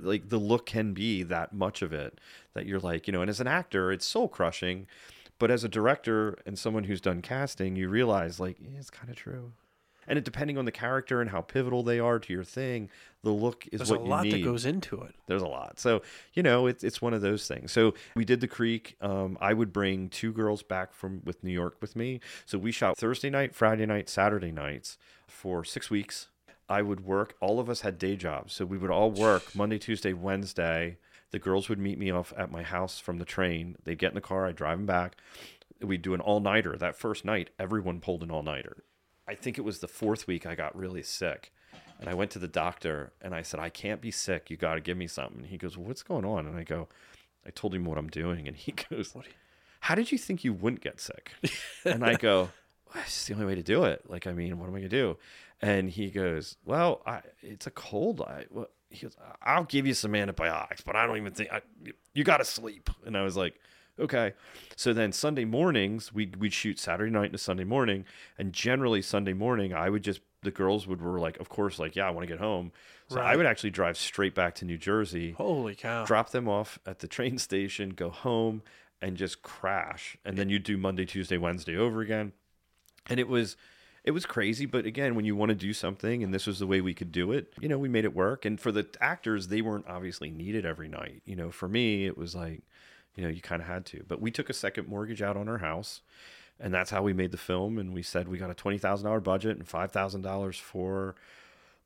[0.00, 2.20] like the look can be that much of it
[2.54, 4.86] that you're like you know and as an actor it's soul crushing
[5.38, 9.10] but as a director and someone who's done casting you realize like yeah, it's kind
[9.10, 9.52] of true.
[10.10, 12.88] And it, depending on the character and how pivotal they are to your thing
[13.22, 14.32] the look is There's what a you lot need.
[14.32, 15.14] that goes into it.
[15.26, 15.78] there's a lot.
[15.78, 17.72] So you know it's, it's one of those things.
[17.72, 18.96] So we did the creek.
[19.00, 22.20] Um, i would bring two girls back from with new york with me.
[22.46, 26.28] So we shot thursday night friday night saturday nights for six weeks
[26.68, 29.78] i would work all of us had day jobs so we would all work monday
[29.78, 30.96] tuesday wednesday
[31.30, 34.14] the girls would meet me off at my house from the train they'd get in
[34.14, 35.16] the car i'd drive them back
[35.80, 38.84] we'd do an all-nighter that first night everyone pulled an all-nighter
[39.26, 41.52] i think it was the fourth week i got really sick
[42.00, 44.50] and I went to the doctor and I said, I can't be sick.
[44.50, 45.44] You got to give me something.
[45.44, 46.46] He goes, well, What's going on?
[46.46, 46.88] And I go,
[47.46, 48.46] I told him what I'm doing.
[48.46, 49.14] And he goes,
[49.80, 51.32] How did you think you wouldn't get sick?
[51.84, 52.50] and I go,
[52.94, 54.08] well, It's the only way to do it.
[54.08, 55.16] Like, I mean, what am I going to do?
[55.60, 58.20] And he goes, Well, I, it's a cold.
[58.20, 61.62] I, well, he goes, I'll give you some antibiotics, but I don't even think I,
[62.14, 62.90] you got to sleep.
[63.04, 63.54] And I was like,
[63.98, 64.34] okay.
[64.76, 68.04] So then Sunday mornings, we'd, we'd shoot Saturday night into Sunday morning.
[68.38, 71.96] And generally, Sunday morning, I would just, the girls would were like, of course, like,
[71.96, 72.72] yeah, I want to get home.
[73.08, 76.04] So I would actually drive straight back to New Jersey, Holy cow.
[76.04, 78.62] drop them off at the train station, go home,
[79.00, 80.18] and just crash.
[80.24, 82.32] And then you'd do Monday, Tuesday, Wednesday over again.
[83.08, 83.56] And it was.
[84.08, 86.66] It was crazy, but again, when you want to do something and this was the
[86.66, 88.46] way we could do it, you know, we made it work.
[88.46, 91.20] And for the actors, they weren't obviously needed every night.
[91.26, 92.62] You know, for me, it was like,
[93.16, 94.02] you know, you kind of had to.
[94.08, 96.00] But we took a second mortgage out on our house,
[96.58, 97.76] and that's how we made the film.
[97.76, 101.14] And we said we got a twenty thousand dollar budget and five thousand dollars for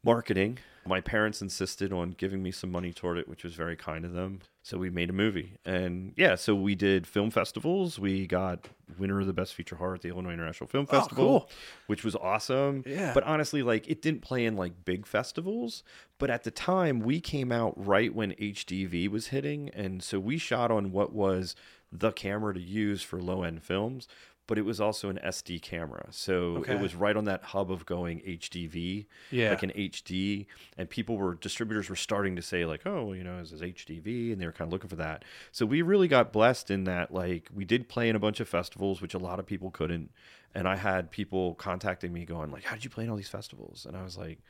[0.05, 0.59] marketing.
[0.85, 4.13] My parents insisted on giving me some money toward it, which was very kind of
[4.15, 4.41] them.
[4.65, 5.55] So we made a movie.
[5.65, 8.01] And yeah, so we did film festivals.
[8.01, 11.27] We got winner of the best feature horror at the Illinois International Film oh, Festival,
[11.27, 11.51] cool.
[11.87, 12.83] which was awesome.
[12.85, 13.13] Yeah.
[13.15, 15.85] But honestly, like it didn't play in like big festivals.
[16.19, 19.71] But at the time, we came out right when HDV was hitting.
[19.71, 21.55] And so we shot on what was
[21.93, 24.09] the camera to use for low end films.
[24.49, 26.09] But it was also an SD camera.
[26.11, 26.75] So Okay.
[26.75, 29.51] it was right on that hub of going HDV, Yeah.
[29.51, 30.47] like an HD.
[30.77, 34.33] And people were, distributors were starting to say, like, oh, you know, is this HDV?
[34.33, 35.25] And they were kind of looking for that.
[35.53, 38.49] So we really got blessed in that, like, we did play in a bunch of
[38.49, 40.11] festivals, which a lot of people couldn't.
[40.55, 43.29] And I had people contacting me going, like, how did you play in all these
[43.29, 43.87] festivals?
[43.87, 44.41] And I was like,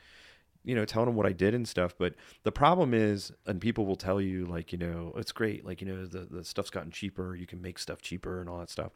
[0.64, 1.94] you know, telling them what I did and stuff.
[1.98, 5.64] But the problem is, and people will tell you, like, you know, it's great.
[5.64, 7.34] Like, you know, the, the stuff's gotten cheaper.
[7.34, 8.92] You can make stuff cheaper and all that stuff.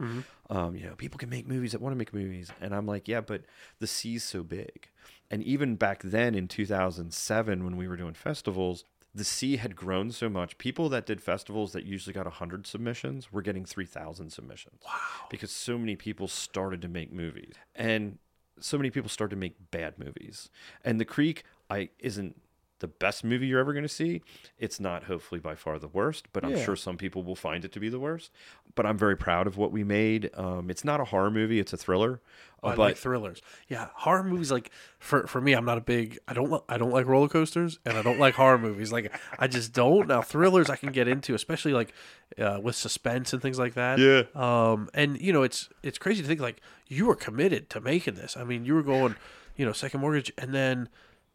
[0.50, 2.50] Um, you know, people can make movies that want to make movies.
[2.60, 3.42] And I'm like, yeah, but
[3.80, 4.88] the sea's so big.
[5.30, 10.12] And even back then in 2007, when we were doing festivals, the sea had grown
[10.12, 10.58] so much.
[10.58, 14.82] People that did festivals that usually got 100 submissions were getting 3,000 submissions.
[14.84, 15.26] Wow.
[15.30, 17.54] Because so many people started to make movies.
[17.74, 18.18] And
[18.60, 20.50] so many people started to make bad movies.
[20.84, 22.40] And The Creek I isn't
[22.78, 24.20] the best movie you're ever going to see.
[24.58, 26.62] It's not hopefully by far the worst, but I'm Yeah.
[26.62, 28.30] sure some people will find it to be the worst.
[28.74, 30.28] But I'm very proud of what we made.
[30.34, 32.20] Um, it's not a horror movie; it's a thriller.
[32.62, 33.40] Uh, I but like thrillers.
[33.68, 34.52] Yeah, horror movies.
[34.52, 36.18] Like for for me, I'm not a big.
[36.28, 36.62] I don't.
[36.68, 38.92] I don't like roller coasters, and I don't like horror movies.
[38.92, 40.06] Like I just don't.
[40.08, 41.94] Now thrillers I can get into, especially like
[42.38, 43.98] uh, with suspense and things like that.
[43.98, 44.24] Yeah.
[44.34, 44.90] Um.
[44.92, 48.36] And you know, it's it's crazy to think like you were committed to making this.
[48.36, 49.16] I mean, you were going,
[49.56, 50.90] you know, second mortgage, and then,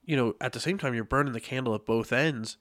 [0.05, 2.57] you know, at the same time you're burning the candle at both ends.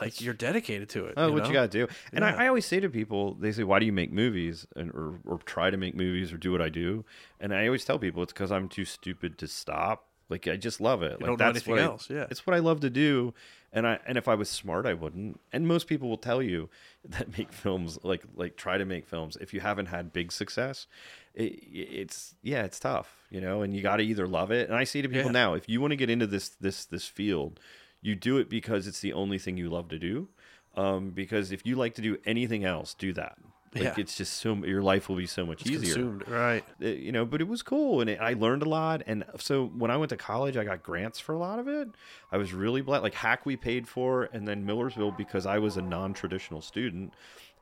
[0.00, 1.14] Like you're dedicated to it.
[1.16, 1.48] Oh, what know?
[1.48, 1.92] you got to do.
[2.12, 2.34] And Yeah.
[2.34, 5.20] I, I always say to people, they say, "Why do you make movies and or,
[5.24, 7.04] or try to make movies or do what I do?"
[7.38, 10.08] And I always tell people it's because I'm too stupid to stop.
[10.28, 11.12] Like I just love it.
[11.12, 12.26] like don't know that's anything what I- else, yeah.
[12.30, 13.34] it's what I love to do.
[13.72, 15.40] And I and if I was smart, I wouldn't.
[15.52, 16.68] And most people will tell you
[17.08, 19.36] that make films like like try to make films.
[19.40, 20.86] If you haven't had big success,
[21.34, 23.62] it, it's yeah, it's tough, you know.
[23.62, 24.68] And you got to either love it.
[24.68, 25.32] And I say to people Yeah.
[25.32, 27.58] now, if you want to get into this this this field,
[28.00, 30.28] you do it because it's the only thing you love to do.
[30.76, 33.38] Um, because if you like to do anything else, do that.
[33.74, 33.94] Like Yeah.
[33.98, 35.94] it's just so your life will be so much It's easier.
[35.94, 36.64] consumed, right?
[36.82, 39.02] Uh, you know, but it was cool and it, I learned a lot.
[39.06, 41.88] And so when I went to college, I got grants for a lot of it.
[42.30, 43.02] I was really blessed.
[43.02, 47.12] Like HACC, we paid for, and then Millersville because I was a non-traditional student.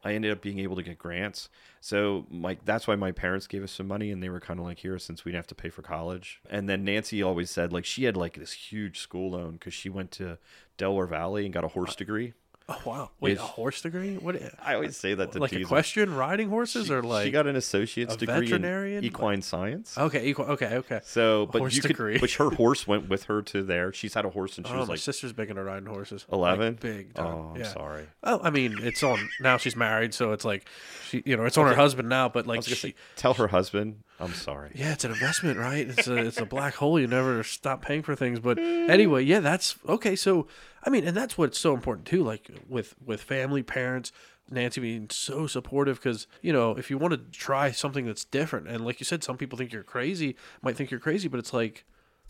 [0.05, 1.49] I ended up being able to get grants.
[1.81, 4.67] So like that's why my parents gave us some money and they were kind of
[4.67, 6.41] like here since we didn't have to pay for college.
[6.51, 9.89] And then Nancy always said like she had like this huge school loan because she
[9.89, 10.39] went to
[10.77, 12.33] Delaware Valley and got a horse degree.
[12.73, 13.11] Oh wow!
[13.21, 14.17] Wait, It's- a horse degree?
[14.17, 14.41] What?
[14.65, 15.63] I always say that to like tease 'em.
[15.65, 19.05] equestrian riding horses, or like she got an associate's degree in veterinarian?
[19.05, 19.97] equine science.
[19.99, 20.47] Okay, equal.
[20.47, 21.01] Okay, okay.
[21.05, 22.13] So, but horse you degree.
[22.15, 23.93] could, but her horse went with her to there.
[23.93, 26.25] She's had a horse and she Oh, was my like sister's big into riding horses.
[26.29, 26.75] Like, eleven.
[26.81, 27.11] big.
[27.17, 27.35] Oh, time.
[27.35, 27.67] Oh, I'm yeah.
[27.73, 28.05] sorry.
[28.25, 29.57] Oh, I mean, it's on now.
[29.57, 30.67] She's married, so it's like
[31.09, 32.29] she, you know, it's on her husband now.
[32.29, 34.71] But like she, say, tell her husband, I'm sorry.
[34.75, 35.89] yeah, it's an investment, right?
[35.89, 36.99] It's a it's a black hole.
[36.99, 38.41] You never stop paying for things.
[38.41, 38.89] But mm.
[38.89, 40.17] anyway, yeah, that's okay.
[40.17, 40.47] So
[40.83, 42.23] I mean, and that's what's so important too.
[42.23, 44.13] Like with with family, parents,
[44.51, 48.69] Nancy being so supportive because you know if you want to try something that's different,
[48.69, 51.53] and like you said, some people think you're crazy, might think you're crazy, but it's
[51.53, 51.85] like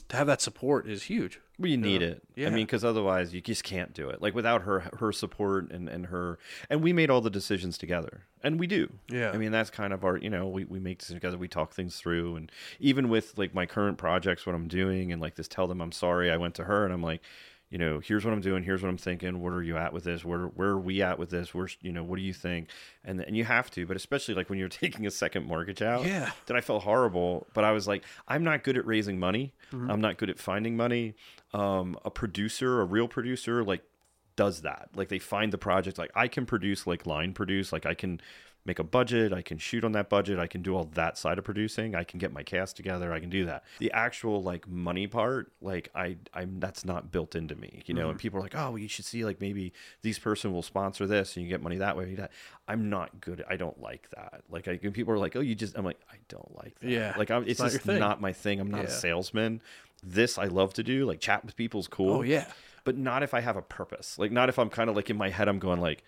[0.08, 1.40] to have that support is huge.
[1.58, 2.22] Well, you need it.
[2.34, 2.48] Yeah.
[2.48, 4.20] I mean, because otherwise you just can't do it.
[4.20, 6.38] Like without her, her support and and her,
[6.68, 8.92] and we made all the decisions together, and we do.
[9.08, 9.30] Yeah.
[9.30, 11.38] I mean, that's kind of our, you know, we we make decisions together.
[11.38, 15.22] We talk things through, and even with like my current projects, what I'm doing, and
[15.22, 16.30] like this, tell them I'm sorry.
[16.30, 17.22] I went to her and I'm like.
[17.72, 18.62] You know, here's what I'm doing.
[18.62, 19.40] Here's what I'm thinking.
[19.40, 20.26] Where are you at with this?
[20.26, 21.54] Where where are we at with this?
[21.54, 22.68] Where's you know, what do you think?
[23.02, 26.04] And and you have to, but especially like when you're taking a second mortgage out.
[26.04, 26.32] Yeah.
[26.46, 29.54] That I felt horrible, but I was like, I'm not good at raising money.
[29.72, 29.90] Mm-hmm.
[29.90, 31.14] I'm not good at finding money.
[31.54, 33.82] Um, a producer, a real producer, like
[34.36, 34.90] does that.
[34.94, 35.96] Like they find the project.
[35.96, 37.72] Like I can produce, like line produce.
[37.72, 38.20] Like I can
[38.64, 39.32] make a budget.
[39.32, 40.38] I can shoot on that budget.
[40.38, 41.94] I can do all that side of producing.
[41.94, 43.12] I can get my cast together.
[43.12, 43.64] I can do that.
[43.78, 47.82] The actual like money part, like I, I'm that's not built into me.
[47.86, 48.18] You know, and mm-hmm.
[48.18, 51.36] people are like, oh, well, you should see like maybe these person will sponsor this
[51.36, 52.14] and you get money that way.
[52.14, 52.30] That
[52.68, 53.40] I'm not good.
[53.40, 54.42] At, I don't like that.
[54.48, 55.76] Like I, people are like, oh, you just.
[55.76, 56.88] I'm like, I don't like that.
[56.88, 57.14] Yeah.
[57.16, 57.98] Like I'm, It's it's, not just thing.
[57.98, 58.60] not my thing.
[58.60, 59.60] I'm not a salesman.
[60.04, 61.04] This I love to do.
[61.04, 62.46] Like chat with people is cool Oh yeah.
[62.84, 64.18] but not if I have a purpose.
[64.18, 66.04] Like not if I'm kind of like in my head, I'm going like,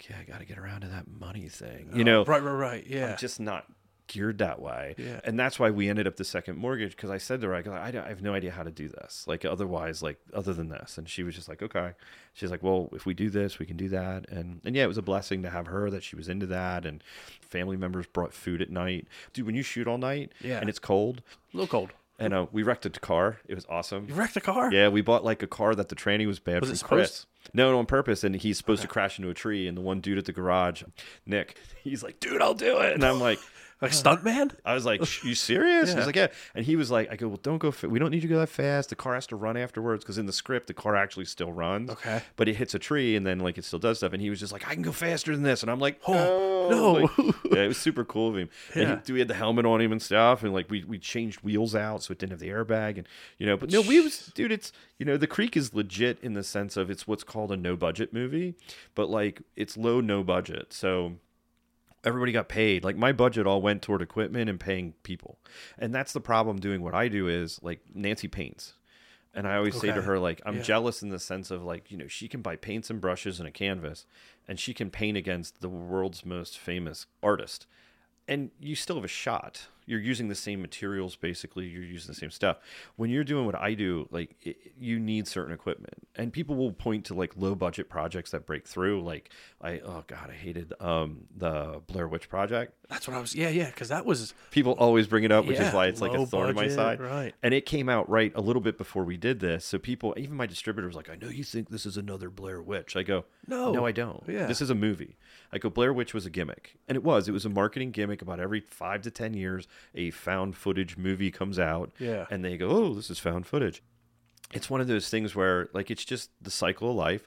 [0.00, 1.90] okay, I got to get around to that money thing.
[1.94, 2.86] You know, Right, right, right.
[2.86, 3.12] Yeah.
[3.12, 3.66] I'm just not
[4.08, 4.94] geared that way.
[4.98, 5.20] Yeah.
[5.24, 7.62] And that's why we ended up the second mortgage because I said to her, I,
[7.62, 9.24] go, I, don't- I have no idea how to do this.
[9.26, 10.96] Like otherwise, like other than this.
[10.96, 11.92] And she was just like, okay.
[12.34, 14.28] She's like, well, if we do this, we can do that.
[14.30, 16.86] And and yeah, it was a blessing to have her that she was into that.
[16.86, 17.02] And
[17.40, 19.08] family members brought food at night.
[19.32, 20.60] Dude, when you shoot all night Yeah.
[20.60, 21.22] and it's cold,
[21.52, 21.90] a little cold.
[22.18, 23.38] And uh, we wrecked a car.
[23.46, 24.06] It was awesome.
[24.08, 24.72] You wrecked a car.
[24.72, 27.10] Yeah, we bought like a car that the tranny was bad Was from it supposed-
[27.10, 27.26] Chris.
[27.54, 28.24] No, no, on purpose.
[28.24, 29.68] And he's supposed to crash into a tree.
[29.68, 30.82] And the one dude at the garage,
[31.26, 32.94] Nick, he's like, dude, I'll do it.
[32.94, 33.38] And I'm like,
[33.82, 34.54] Like stuntman.
[34.64, 35.96] I was like, "You serious?" Yeah.
[35.96, 37.70] He's like, "Yeah." And he was like, "I go, well, don't go.
[37.70, 38.88] Fa- we don't need you to go that fast.
[38.88, 41.90] The car has to run afterwards because in the script, the car actually still runs.
[41.90, 42.22] Okay.
[42.36, 44.14] But it hits a tree and then like it still does stuff.
[44.14, 46.68] And he was just like, "I can go faster than this." And I'm like, Oh,
[46.70, 47.10] "No, no." Like,
[47.50, 48.48] yeah, it was super cool of him.
[48.74, 51.40] And he, we had the helmet on him and stuff, and like we we changed
[51.42, 53.06] wheels out so it didn't have the airbag, and
[53.38, 54.52] you know, but no, we was dude.
[54.52, 57.56] It's you know, the Creek is legit in the sense of it's what's called a
[57.58, 58.54] no budget movie,
[58.94, 61.16] but like it's low no budget, so
[62.06, 62.84] everybody got paid.
[62.84, 65.38] Like my budget all went toward equipment and paying people.
[65.78, 68.72] And that's the problem doing what i do is like nancy paints.
[69.34, 70.62] And i always say to her like i'm Yeah.
[70.62, 73.46] jealous in the sense of like you know she can buy paints and brushes and
[73.46, 74.06] a canvas
[74.48, 77.66] and she can paint against the world's most famous artist.
[78.28, 82.14] And you still have a shot you're using the same materials basically you're using the
[82.18, 82.58] same stuff
[82.96, 86.72] when you're doing what i do like it, you need certain equipment and people will
[86.72, 89.30] point to like low budget projects that break through like
[89.60, 93.34] i oh god i hated um the blair witch project That's what I was.
[93.34, 93.66] Yeah, yeah.
[93.66, 96.24] Because that was people always bring it up which Yeah, is why it's like a
[96.26, 97.34] thorn in my side right.
[97.42, 100.36] and it came out right a little bit before we did this so people even
[100.36, 103.24] my distributor was like i know you think this is another blair witch i go
[103.46, 103.72] No.
[103.72, 104.46] no i don't Yeah.
[104.46, 105.16] this is a movie
[105.52, 108.22] i go blair witch was a gimmick and it was it was a marketing gimmick
[108.22, 112.26] about every five to ten years a found footage movie comes out Yeah.
[112.30, 113.82] and they go oh this is found footage
[114.52, 117.26] it's one of those things where like it's just the cycle of life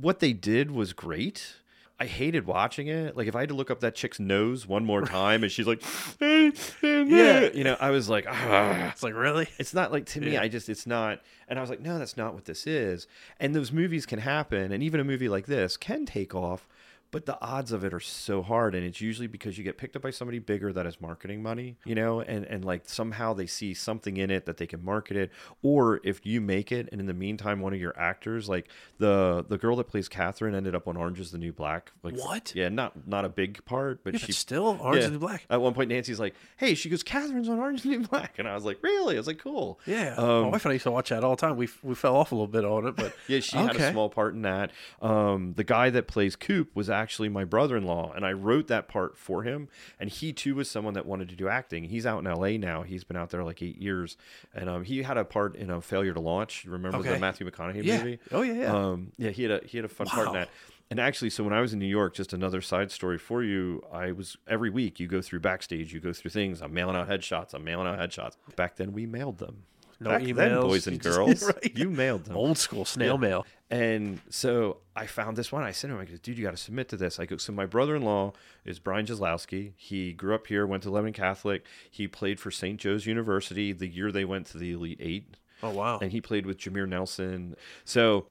[0.00, 1.56] what they did was great
[2.00, 3.16] I hated watching it.
[3.16, 5.66] Like if I had to look up that chick's nose one more time and she's
[5.66, 5.82] like,
[6.20, 8.90] yeah, you know, I was like, ah.
[8.92, 9.48] It's like really.
[9.58, 10.34] It's not like to me.
[10.34, 10.42] Yeah.
[10.42, 11.20] I just it's not.
[11.48, 13.08] And I was like, no, that's not what this is.
[13.40, 16.68] And those movies can happen, and even a movie like this can take off.
[17.10, 19.96] But the odds of it are so hard, and it's usually because you get picked
[19.96, 23.46] up by somebody bigger that has marketing money, you know, and and like somehow they
[23.46, 25.30] see something in it that they can market it,
[25.62, 28.68] or if you make it, and in the meantime, one of your actors, like
[28.98, 31.92] the the girl that plays Catherine, ended up on Orange Is the New Black.
[32.02, 32.52] Like, What?
[32.54, 35.00] Yeah, not not a big part, but Yeah, she but still, Orange yeah.
[35.00, 35.46] is the New Black.
[35.48, 38.38] At one point, Nancy's like, "Hey," she goes, "Catherine's on Orange is the New Black,"
[38.38, 40.74] and I was like, "Really?" I was like, "Cool." Yeah, Um, my wife and I
[40.74, 41.56] used to watch that all the time.
[41.56, 44.10] We we fell off a little bit on it, but Yeah, she had a small
[44.10, 44.72] part in that.
[45.00, 49.16] Um, the guy that plays Coop was actually my brother-in-law, and I wrote that part
[49.16, 49.68] for him.
[49.98, 51.84] And he too was someone that wanted to do acting.
[51.84, 52.58] He's out in L.A.
[52.58, 52.82] now.
[52.82, 54.16] He's been out there like eight years,
[54.54, 56.64] and um, he had a part in a Failure to Launch.
[56.64, 57.98] Remember the Matthew McConaughey Yeah.
[57.98, 58.18] movie?
[58.32, 58.74] Oh, yeah, yeah.
[58.76, 60.48] Um, yeah, he had a he had a fun part in that.
[60.90, 63.84] And actually, so when I was in New York, just another side story for you.
[63.92, 66.62] I was every week you go through backstage, you go through things.
[66.62, 67.52] I'm mailing out headshots.
[67.52, 68.36] I'm mailing out headshots.
[68.56, 69.64] Back then, we mailed them.
[70.00, 71.76] No Back then, boys and girls, right.
[71.76, 72.36] you mailed them.
[72.36, 73.20] old school snail Yeah.
[73.20, 73.46] mail.
[73.70, 75.62] And so I found this one.
[75.64, 75.98] I sent him.
[75.98, 77.18] I go, dude, you got to submit to this.
[77.18, 78.32] I go, so my brother-in-law
[78.64, 79.72] is Brian Jaslowski.
[79.76, 81.64] He grew up here, went to Lebanon Catholic.
[81.90, 82.78] He played for St.
[82.80, 85.98] Joe's University the year they went to the Elite Eight, Oh wow.
[85.98, 87.56] and he played with Jameer Nelson.
[87.84, 88.28] So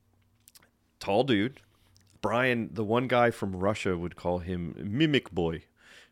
[0.99, 1.59] tall dude.
[2.21, 5.63] Brian, the one guy from Russia would call him Mimic Boy.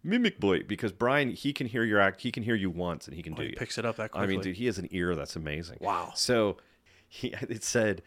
[0.05, 2.21] Mimic Boy, because Brian, he can hear your act.
[2.21, 3.45] He can hear you once, and he can do it.
[3.45, 3.57] he you.
[3.57, 4.23] picks it up that quickly.
[4.23, 5.77] I mean, dude, he has an ear that's amazing.
[5.81, 6.11] Wow.
[6.15, 6.57] So
[7.07, 8.01] he it said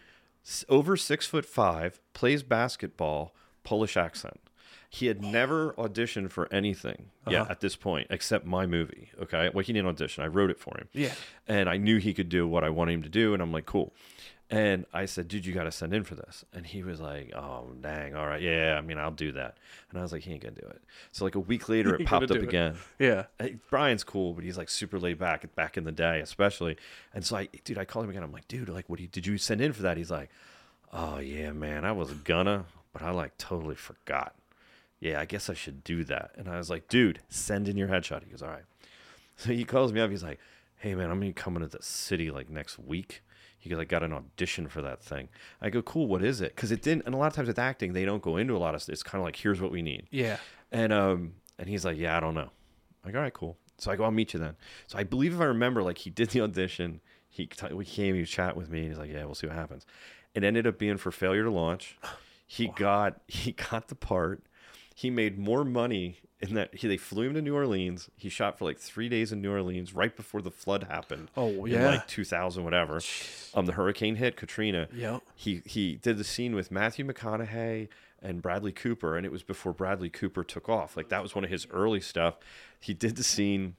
[0.69, 3.35] over six foot five, plays basketball,
[3.65, 4.41] Polish accent.
[4.91, 7.45] He had never auditioned for anything Uh-huh.
[7.51, 9.11] at this point, except my movie.
[9.21, 9.51] Okay.
[9.53, 10.25] Well, he didn't audition.
[10.25, 10.89] I wrote it for him.
[10.95, 11.13] Yeah.
[11.47, 13.35] And I knew he could do what I wanted him to do.
[13.35, 13.93] And I'm like, cool.
[14.51, 16.43] And I said, dude, you got to send in for this.
[16.55, 18.15] And he was like, oh, dang.
[18.17, 18.41] All right.
[18.41, 18.77] Yeah.
[18.79, 19.59] I mean, I'll do that.
[19.91, 20.81] And I was like, he ain't going to do it.
[21.13, 22.45] So, like a week later, it popped up it.
[22.45, 22.77] again.
[22.99, 23.25] yeah.
[23.39, 26.77] Hey, Brian's cool, but he's like super laid back back in the day, especially.
[27.13, 28.23] And so I, dude, I called him again.
[28.23, 29.99] I'm like, dude, like, what do you, did you send in for that?
[29.99, 30.31] He's like,
[30.93, 32.65] oh yeah, man, I was gonna,
[32.95, 34.35] but I like totally forgot.
[35.01, 36.31] Yeah, I guess I should do that.
[36.37, 38.25] And I was like, dude, send in your headshot.
[38.25, 38.65] He goes, all right.
[39.41, 40.11] So he calls me up.
[40.11, 40.41] He's like,
[40.79, 43.23] hey man, I'm gonna be coming to the city like next week.
[43.59, 45.29] He goes, I got an audition for that thing.
[45.61, 46.07] I go, cool.
[46.07, 46.55] What is it?
[46.55, 47.05] Because it didn't.
[47.07, 48.89] And a lot of times with acting, they don't go into a lot of.
[48.89, 50.07] It's kind of like, here's what we need.
[50.11, 50.37] Yeah.
[50.71, 52.41] And um, and he's like, yeah, I don't know.
[52.43, 52.51] I'm
[53.05, 53.57] like, all right, cool.
[53.79, 54.57] So I go, I'll meet you then.
[54.87, 57.01] So I believe if I remember, like he did the audition.
[57.31, 59.55] He t- we came, he chat with me, and he's like, yeah, we'll see what
[59.55, 59.87] happens.
[60.35, 61.99] It ended up being for failure to launch.
[62.47, 64.43] He got he got the part.
[64.95, 66.75] He made more money in that.
[66.75, 68.11] He, they flew him to New Orleans.
[68.17, 71.31] He shot for like three days in New Orleans right before the flood happened.
[71.37, 71.91] Oh, in yeah.
[71.91, 73.01] like 2000 whatever.
[73.55, 77.89] Um, the hurricane hit Katrina Yeah, he he did the scene with Matthew McConaughey
[78.23, 80.97] and Bradley Cooper, and it was before Bradley Cooper took off.
[80.97, 82.37] Like that was one of his early stuff.
[82.81, 83.77] He did the scene.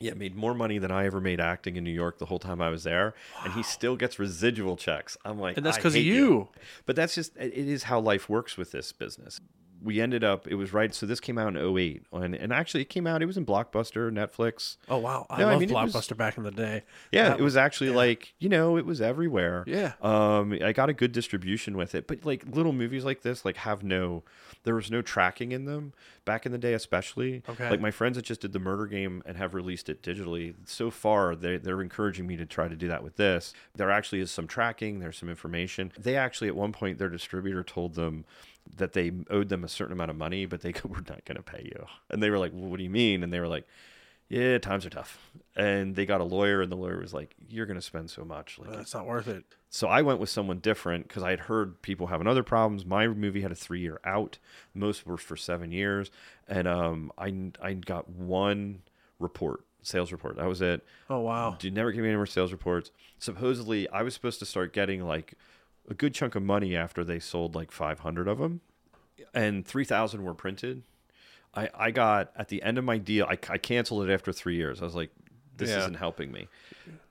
[0.00, 2.62] Yeah, made more money than I ever made acting in New York the whole time
[2.62, 3.14] I was there,
[3.44, 5.18] and he still gets residual checks.
[5.24, 6.48] I'm like, And that's because of hate you.
[6.86, 9.40] But that's just it is how life works with this business.
[9.82, 10.46] We ended up.
[10.46, 10.94] It was right.
[10.94, 12.02] So this came out in 08.
[12.12, 13.22] and and actually it came out.
[13.22, 14.76] It was in Blockbuster, Netflix.
[14.88, 16.82] Oh wow, I No, I love mean, it was- Blockbuster back in the day.
[17.10, 17.96] Yeah, That it was actually yeah.
[17.96, 19.64] like you know it was everywhere.
[19.66, 19.92] Yeah.
[20.02, 23.56] Um, I got a good distribution with it, but like little movies like this, like
[23.58, 24.22] have no,
[24.64, 25.92] there was no tracking in them
[26.24, 27.42] back in the day, especially.
[27.48, 27.68] Okay.
[27.68, 30.54] Like my friends that just did the Murder Game and have released it digitally.
[30.66, 33.52] So far, they they're encouraging me to try to do that with this.
[33.74, 34.98] There actually is some tracking.
[35.00, 35.92] There's some information.
[35.98, 38.24] They actually at one point their distributor told them
[38.76, 41.42] that they owed them a certain amount of money, but they were not going to
[41.42, 41.86] pay you.
[42.10, 43.66] And they were like, well, "What do you mean?" And they were like
[44.32, 45.30] yeah, times are tough.
[45.54, 48.24] And they got a lawyer, and the lawyer was like, "You're going to spend so
[48.24, 49.44] much." Like, That's not worth it.
[49.68, 52.86] so I went with someone different because I had heard people having other problems.
[52.86, 54.38] My movie had a three year out;
[54.72, 56.10] most were for seven years,
[56.48, 58.80] and um, I I got one
[59.18, 60.36] report, sales report.
[60.36, 60.82] That was it.
[61.10, 61.56] Oh wow.
[61.58, 62.90] Did never give me any more sales reports.
[63.18, 65.34] Supposedly, I was supposed to start getting like
[65.92, 68.60] a good chunk of money after they sold like 500 of them,
[69.32, 70.82] and 3,000 were printed.
[71.54, 74.56] I, I got at the end of my deal, I, I canceled it after three
[74.56, 74.80] years.
[74.80, 75.10] I was like,
[75.56, 75.80] this Yeah.
[75.80, 76.48] isn't helping me.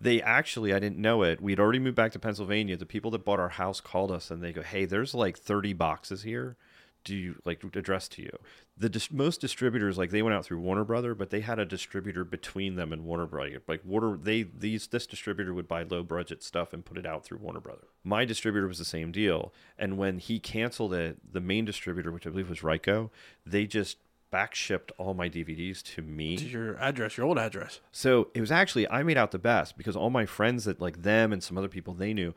[0.02, 1.40] They actually, I didn't know it.
[1.42, 2.76] We'd already moved back to Pennsylvania.
[2.76, 5.74] The people that bought our house called us and they go, hey, there's like 30
[5.74, 6.58] boxes here.
[7.04, 8.38] Do you like addressed to you?
[8.78, 11.66] The dis- most distributors, like they went out through Warner Brother, but they had a
[11.66, 13.62] distributor between them and Warner Brother.
[13.68, 17.24] Like Warner, they these this distributor would buy low budget stuff and put it out
[17.26, 17.88] through Warner Brother.
[18.04, 22.28] My distributor was the same deal, and when he canceled it, the main distributor, which
[22.28, 23.10] I believe was Ryko,
[23.46, 23.98] they just
[24.32, 26.38] back shipped all my DVDs to me.
[26.38, 27.82] To your address, your old address.
[27.92, 31.04] So it was actually I made out the best because all my friends that like
[31.04, 32.34] them and some other people they knew,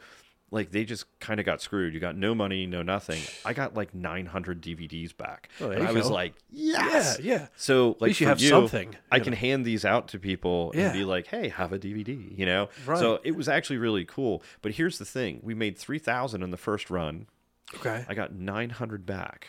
[0.50, 1.94] like they just kind of got screwed.
[1.94, 3.20] You got no money, no nothing.
[3.44, 7.46] I got like 900 DVDs back, Oh, and you I was like, yes, Yeah, yeah.
[7.56, 10.84] So like least you have something, I you can hand these out to people Yeah.
[10.86, 12.68] and be like, hey, have a DVD, you know.
[12.86, 12.98] Right.
[12.98, 14.42] So it was actually really cool.
[14.62, 17.26] But here's the thing: we made 3,000 in the first run.
[17.74, 18.04] Okay.
[18.08, 19.48] I got 900 back.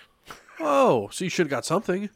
[0.59, 2.09] Oh, so you should have got something.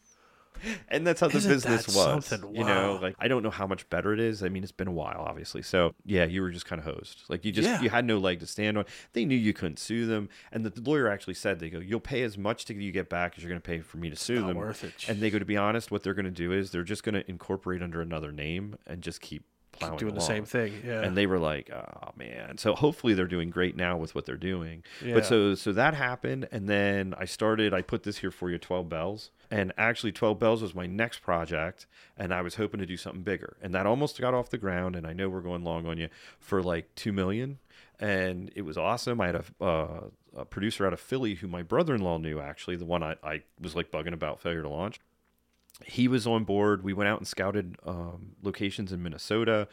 [0.88, 2.32] And that's how the Isn't business was.
[2.54, 4.44] You know, like I don't know how much better it is.
[4.44, 5.62] I mean, it's been a while, obviously.
[5.62, 7.24] So yeah, you were just kind of hosed.
[7.28, 7.82] Like you just Yeah.
[7.82, 8.86] you had no leg to stand on.
[9.14, 12.00] They knew you couldn't sue them, and the, the lawyer actually said they go, "You'll
[12.00, 14.16] pay as much to you get back as you're going to pay for me to
[14.16, 15.08] sue them." worth it.
[15.08, 17.16] And they go, to be honest, what they're going to do is they're just going
[17.16, 20.74] to incorporate under another name and just keep plowing Doing the same thing.
[20.86, 21.02] Yeah.
[21.02, 24.38] And they were like, "Oh man!" So hopefully they're doing great now with what they're
[24.38, 24.84] doing.
[25.04, 25.16] Yeah.
[25.16, 27.74] But so so that happened, and then I started.
[27.74, 31.20] I put this here for you, Twelve Bells, and actually Twelve Bells was my next
[31.20, 31.86] project,
[32.18, 34.96] and I was hoping to do something bigger, and that almost got off the ground.
[34.96, 36.10] And I know we're going long on you
[36.40, 37.60] for like two million,
[38.00, 39.22] and it was awesome.
[39.22, 39.64] I had a.
[39.64, 40.00] Uh,
[40.38, 43.76] a producer out of Philly who my brother-in-law knew actually the one I, I was
[43.76, 45.00] like bugging about failure to launch
[45.86, 46.84] he was on board.
[46.84, 49.68] We went out and scouted um, locations in Minnesota.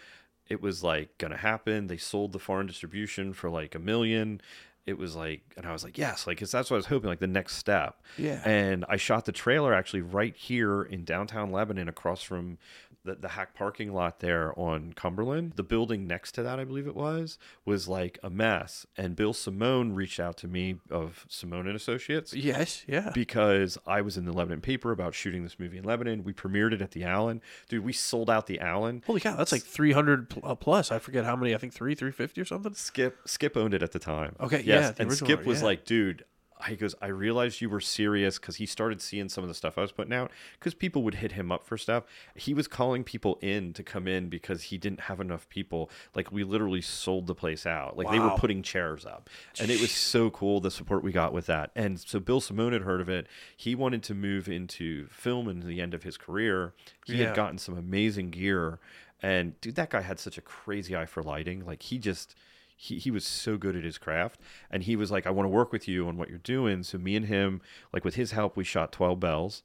[0.48, 1.88] It was like gonna happen.
[1.88, 4.40] They sold the foreign distribution for like a million.
[4.86, 7.08] It was like, and I was like, yes, like 'cause that's what I was hoping,
[7.10, 8.00] like the next step.
[8.16, 8.40] Yeah.
[8.44, 12.58] And I shot the trailer actually right here in downtown Lebanon, across from
[13.06, 15.52] the, the HACC parking lot there on Cumberland.
[15.56, 18.86] The building next to that, I believe it was, was like a mess.
[18.96, 22.84] And Bill Simone reached out to me of Simone and Associates yes.
[22.86, 23.10] Yeah.
[23.14, 26.24] because I was in the Lebanon paper about shooting this movie in Lebanon.
[26.24, 27.40] We premiered it at the Allen.
[27.68, 29.02] Dude, we sold out the Allen.
[29.06, 30.90] Holy cow, that's like 300 uh, plus.
[30.92, 31.54] I forget how many.
[31.54, 32.74] I think three, 350 or something.
[32.74, 34.34] Skip Skip owned it at the time.
[34.40, 34.94] Okay, yes.
[34.96, 35.66] yeah, and Skip was yeah.
[35.66, 36.24] like, dude.
[36.68, 39.76] He goes, I realized you were serious because he started seeing some of the stuff
[39.76, 42.04] I was putting out because people would hit him up for stuff.
[42.34, 45.90] He was calling people in to come in because he didn't have enough people.
[46.14, 47.98] Like we literally sold the place out.
[47.98, 49.28] Like they were putting chairs up,
[49.60, 51.72] and it was so cool the support we got with that.
[51.76, 53.26] And so Bill Simone had heard of it.
[53.54, 56.72] He wanted to move into film in the end of his career.
[57.04, 57.26] He Yeah.
[57.26, 58.78] had gotten some amazing gear,
[59.22, 61.66] and dude, that guy had such a crazy eye for lighting.
[61.66, 62.34] Like he just
[62.76, 64.40] he, he was so good at his craft.
[64.70, 66.82] And he was like i want to work with you on what you're doing.
[66.82, 67.60] So me and him
[67.92, 69.62] like with his help we shot 12 bells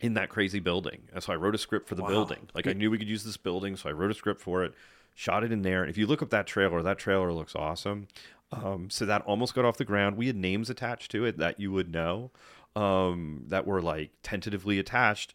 [0.00, 1.02] in that crazy building.
[1.12, 2.08] And so i wrote a script for the Wow.
[2.08, 2.48] building.
[2.54, 4.72] Like i knew we could use this building so i wrote a script for it
[5.14, 5.82] shot it in there.
[5.82, 8.06] And if you look up that trailer that trailer looks awesome.
[8.52, 10.16] Um, so that almost got off the ground.
[10.16, 12.32] We had names attached to it that you would know
[12.74, 15.34] um, that were like tentatively attached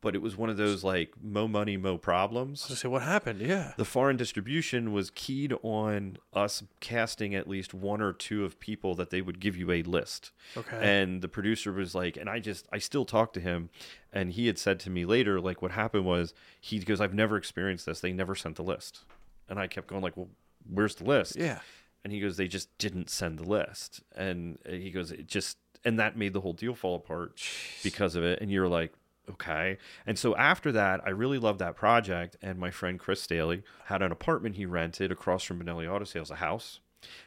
[0.00, 3.40] but it was one of those like mo money mo problems So say what happened?
[3.40, 3.72] Yeah.
[3.76, 8.94] the foreign distribution was keyed on us casting at least one or two of people
[8.96, 10.30] that they would give you a list.
[10.56, 10.78] Okay.
[10.80, 13.70] And the producer was like, and I just, I still talk to him,
[14.12, 17.36] and he had said to me later, like, what happened was he goes, I've never
[17.36, 18.00] experienced this.
[18.00, 19.00] They never sent the list.
[19.48, 20.28] And I kept going, like, well,
[20.68, 21.36] where's the list?
[21.36, 21.60] Yeah.
[22.04, 24.02] And he goes, they just didn't send the list.
[24.14, 27.40] And uh, he goes, it just, and that made the whole deal fall apart
[27.82, 28.40] because of it.
[28.40, 28.92] And you're like,
[29.30, 29.78] okay.
[30.06, 32.36] And so after that, I really loved that project.
[32.42, 36.30] And my friend Chris Staley had an apartment he rented across from Benelli Auto Sales,
[36.30, 36.80] a house.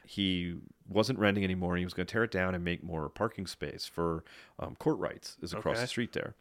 [0.05, 0.55] He
[0.88, 1.77] wasn't renting anymore.
[1.77, 4.23] He was going to tear it down and make more parking space for
[4.57, 5.81] um, Courtrights, is across Okay.
[5.81, 6.34] the street there,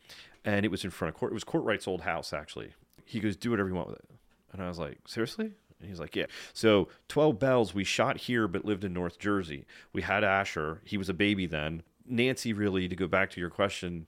[0.44, 1.32] and it was in front of Court.
[1.32, 2.72] It was Courtright's old house actually.
[3.05, 4.10] He goes, "Do whatever you want with it,"
[4.52, 8.48] and I was like, "Seriously?" And he's like, "Yeah." So Twelve Bells, we shot here,
[8.48, 9.66] but lived in North Jersey.
[9.93, 10.80] We had Asher.
[10.85, 11.82] He was a baby then.
[12.06, 14.06] Nancy, really, to go back to your question,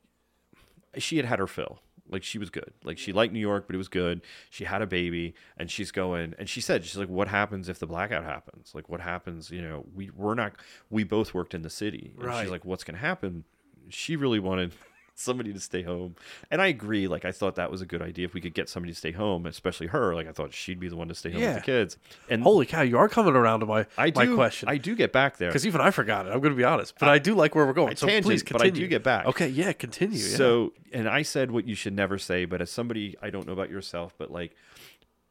[0.99, 1.81] she had had her fill.
[2.09, 2.73] Like she was good.
[2.83, 4.23] Like she liked New York, but it was good.
[4.51, 6.35] She had a baby, and she's going.
[6.41, 8.73] And she said, she's like, "What happens if the blackout happens?
[8.75, 9.51] Like, what happens?
[9.53, 10.55] You know, we we're not.
[10.91, 12.13] We both worked in the city.
[12.17, 12.43] And Right.
[12.43, 13.45] she's like, what's going to happen?
[13.91, 14.73] She really wanted
[15.21, 16.17] somebody to stay home,
[16.51, 17.07] and I agree.
[17.07, 19.13] Like, I thought that was a good idea if we could get somebody to stay
[19.13, 20.15] home, especially her.
[20.15, 21.55] Like, I thought she'd be the one to stay home Yeah.
[21.55, 21.97] with the kids.
[22.29, 24.69] And Holy cow, you are coming around to my I do, my question.
[24.69, 25.49] I do get back there.
[25.51, 26.31] because even I forgot it.
[26.31, 27.91] I'm going to be honest, but I, do like where we're going.
[27.91, 28.87] I So tangent, please but I continue.
[28.87, 29.27] do get back.
[29.27, 30.19] Okay, yeah, continue.
[30.19, 30.37] yeah.
[30.37, 33.53] So, and I said what you should never say, but as somebody, I don't know
[33.53, 34.57] about yourself, but like,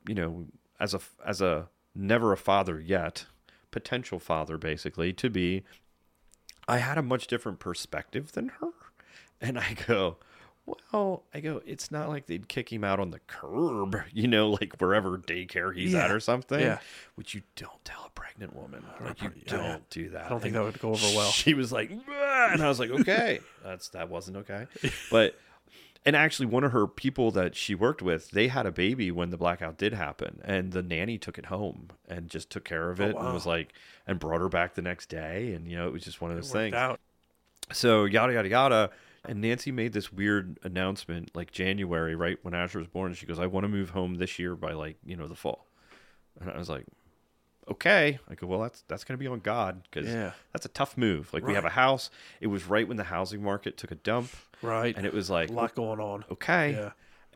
[0.08, 0.46] you know,
[0.80, 3.26] as a as a never a father yet,
[3.72, 5.64] potential father basically to be,
[6.68, 8.70] I had a much different perspective than her,
[9.42, 10.18] and I go.
[10.94, 14.52] Well, I go, it's not like they'd kick him out on the curb, you know,
[14.52, 16.60] like wherever daycare he's at or something.
[16.60, 16.78] yeah.
[17.16, 18.86] Which you don't tell a pregnant woman.
[19.04, 19.78] Like you yeah, don't yeah.
[19.90, 20.26] do that.
[20.26, 21.32] I don't think And that would go over well.
[21.32, 24.68] she was like, "Ah," and I was like, okay, that's that wasn't okay.
[25.12, 25.36] But
[26.06, 29.32] and actually, one of her people that she worked with, they had a baby when
[29.32, 33.02] the blackout did happen, and the nanny took it home and just took care of
[33.02, 33.74] it and was like,
[34.08, 36.38] and brought her back the next day, and you know, it was just one of
[36.38, 36.76] those things.
[36.76, 37.00] out.
[37.72, 38.90] So yada yada yada.
[39.26, 43.14] And Nancy made this weird announcement like January, right when Asher was born.
[43.14, 45.68] She goes, "I want to move home this year by like you know the fall,"
[46.40, 46.86] and I was like,
[47.70, 50.32] "Okay." I go, "Well, that's that's going to be on God because Yeah.
[50.54, 51.34] that's a tough move.
[51.34, 52.10] Like we have a house.
[52.42, 54.30] It was right when the housing market took a dump,
[54.62, 54.96] Right.
[54.96, 56.26] and it was like, a lot going on.
[56.32, 56.72] okay.
[56.72, 56.92] Yeah.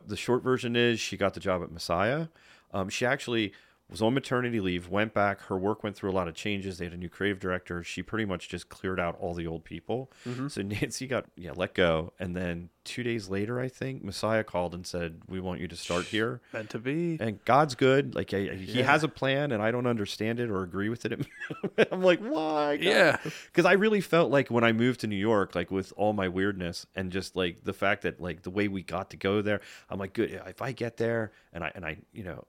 [0.06, 2.28] The short version is she got the job at Messiah.
[2.72, 3.52] Um, she actually
[3.90, 5.40] was on maternity leave, went back.
[5.42, 6.78] Her work went through a lot of changes.
[6.78, 7.82] They had a new creative director.
[7.84, 10.10] She pretty much just cleared out all the old people.
[10.26, 10.48] Mm-hmm.
[10.48, 14.74] So Nancy got yeah let go, and then two days later, I think Messiah called
[14.74, 17.18] and said, "We want you to start here." Meant to be.
[17.20, 18.14] And God's good.
[18.14, 21.26] Like I- he has a plan, and I don't understand it or agree with it.
[21.92, 22.78] I'm like, why?
[22.80, 23.18] Yeah.
[23.22, 26.28] because I really felt like when I moved to New York, like with all my
[26.28, 29.60] weirdness and just like the fact that like the way we got to go there,
[29.90, 30.30] I'm like, good.
[30.46, 32.44] If I get there and I and I, you know,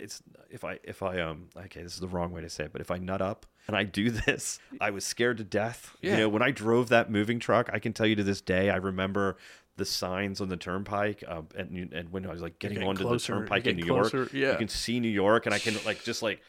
[0.00, 2.72] it's if I if I um okay, this is the wrong way to say it,
[2.72, 5.96] but if I nut up and I do this, I was scared to death.
[6.02, 6.12] Yeah.
[6.12, 8.70] You know, when I drove that moving truck, I can tell you to this day,
[8.70, 9.36] I remember.
[9.76, 13.02] The signs on the turnpike, um, and and when I was like getting, getting onto
[13.02, 14.52] closer, the turnpike in New getting York, yeah.
[14.52, 16.42] you can see New York, and I can like just like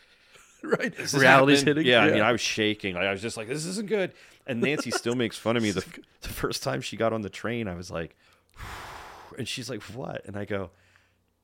[0.63, 1.13] right.
[1.13, 1.77] Reality's happened.
[1.77, 1.85] hitting.
[1.85, 2.95] Yeah, I mean, I was shaking.
[2.95, 4.13] Like, I was just like, this isn't good.
[4.45, 5.71] And Nancy still makes fun of me.
[5.81, 5.85] The,
[6.21, 8.15] the first time she got on the train, I was like,
[9.37, 10.23] and she's like, what?
[10.25, 10.69] And I go,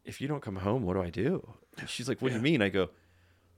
[0.05, 1.53] if you don't come home, what do I do?
[1.87, 2.61] She's like, what do you mean?
[2.61, 2.89] I go,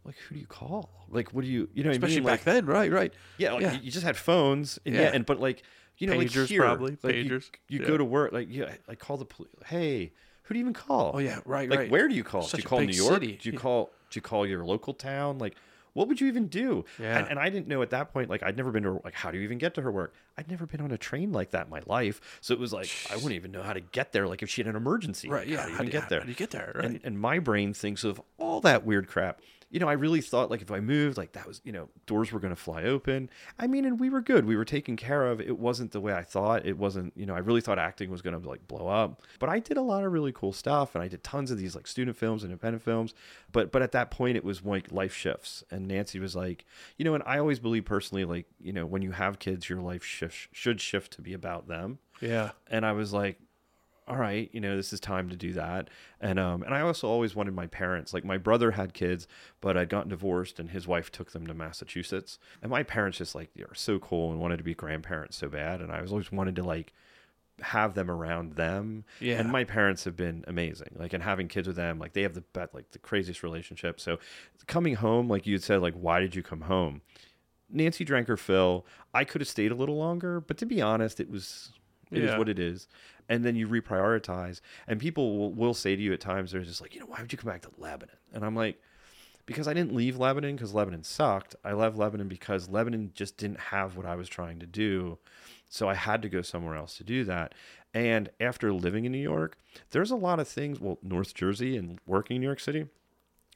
[0.05, 0.89] like, who do you call?
[1.09, 2.25] Like, what do you, you know, what I Especially mean?
[2.25, 2.65] back Like, then.
[2.65, 2.91] Right.
[2.91, 3.13] Right.
[3.37, 3.73] yeah, like, yeah.
[3.73, 5.01] You, you just had phones, and yeah.
[5.01, 5.11] Yeah.
[5.13, 5.63] and but like,
[5.97, 6.97] you know, like Pagers, here, probably.
[7.03, 7.49] like, you- Pagers.
[7.67, 7.87] You, Yeah.
[7.87, 9.51] go to work, like, yeah, like call the police.
[9.65, 10.13] Hey,
[10.43, 11.11] who do you even call?
[11.15, 11.39] Oh yeah.
[11.45, 11.69] Right.
[11.69, 11.91] like right.
[11.91, 12.41] where do you call?
[12.43, 13.13] Such do you call New York?
[13.13, 13.37] city.
[13.41, 13.59] Do you Yeah.
[13.59, 15.37] call do you call your local town?
[15.37, 15.55] Like
[15.93, 16.85] what would you even do?
[16.99, 17.17] Yeah.
[17.19, 19.13] And, and I didn't know at that point, like I'd never been to her, like
[19.13, 20.13] how do you even get to her work?
[20.37, 22.21] I'd never been on a train like that in my life.
[22.41, 24.27] So it was like I wouldn't even know how to get there.
[24.27, 25.29] Like if she had an emergency.
[25.29, 25.47] Right.
[25.47, 25.57] Yeah.
[25.57, 26.19] How do you How even do you get there?
[26.19, 26.71] How do you get there?
[26.75, 26.85] Right.
[26.85, 29.41] and, and my brain thinks of all that weird crap.
[29.69, 32.31] You know, I really thought like if I moved, like that was, you know, doors
[32.31, 33.29] were going to fly open.
[33.57, 34.45] I mean, and we were good.
[34.45, 35.39] We were taken care of.
[35.39, 36.65] It wasn't the way I thought.
[36.65, 39.21] It wasn't, you know, I really thought acting was going to like blow up.
[39.39, 41.75] But I did a lot of really cool stuff, and I did tons of these
[41.75, 43.13] like student films, and independent films.
[43.51, 46.65] But but at that point, it was like life shifts, and Nancy was like,
[46.97, 49.81] you know, and I always believe personally, like you know, when you have kids, your
[49.81, 52.51] life shift should shift to be about them yeah.
[52.69, 53.39] and I was like,
[54.09, 55.89] all right, you know, this is time to do that.
[56.19, 58.13] And um, and I also always wanted my parents.
[58.13, 59.27] Like my brother had kids,
[59.61, 62.39] but I'd gotten divorced, and his wife took them to Massachusetts.
[62.61, 65.79] And my parents just like are so cool and wanted to be grandparents so bad,
[65.81, 66.91] and I was always wanted to like
[67.61, 69.03] have them around them.
[69.19, 69.37] Yeah.
[69.39, 70.95] And my parents have been amazing.
[70.95, 73.99] Like and having kids with them, like they have the bet like the craziest relationship.
[73.99, 74.17] So
[74.65, 77.01] coming home, like you had said, like why did you come home?
[77.69, 78.85] Nancy drank her fill.
[79.13, 81.71] I could have stayed a little longer, but to be honest, it was
[82.11, 82.37] it is Yeah.
[82.39, 82.87] what it is.
[83.29, 84.59] And then you reprioritize.
[84.87, 87.21] And people will, will say to you at times, they're just like, you know, why
[87.21, 88.15] would you come back to Lebanon?
[88.33, 88.81] And I'm like,
[89.45, 91.55] because I didn't leave Lebanon because Lebanon sucked.
[91.63, 95.17] I left Lebanon because Lebanon just didn't have what I was trying to do.
[95.69, 97.55] So I had to go somewhere else to do that.
[97.93, 99.57] And after living in New York,
[99.91, 102.87] there's a lot of things, well, North Jersey and working in New York City,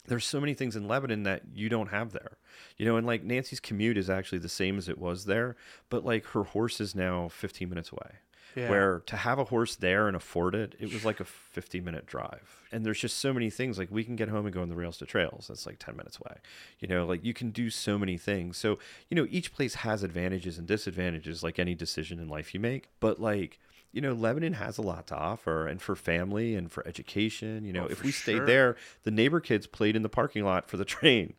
[0.07, 2.37] there's so many things in Lebanon that you don't have there.
[2.77, 5.55] You know, and like Nancy's commute is actually the same as it was there,
[5.89, 8.15] but like her horse is now 15 minutes away.
[8.55, 8.69] Yeah.
[8.69, 12.05] Where to have a horse there and afford it, it was like a 50 minute
[12.05, 12.61] drive.
[12.71, 13.77] And there's just so many things.
[13.77, 15.45] Like we can get home and go on the rails to trails.
[15.47, 16.37] That's like 10 minutes away.
[16.79, 18.57] You know, like you can do so many things.
[18.57, 22.59] So, you know, each place has advantages and disadvantages, like any decision in life you
[22.59, 22.89] make.
[22.99, 23.59] But like,
[23.91, 27.63] you know, Lebanon has a lot to offer, and for family and for education.
[27.63, 28.45] You know, Oh, if we stayed sure.
[28.47, 31.35] there, the neighbor kids played in the parking lot for the train.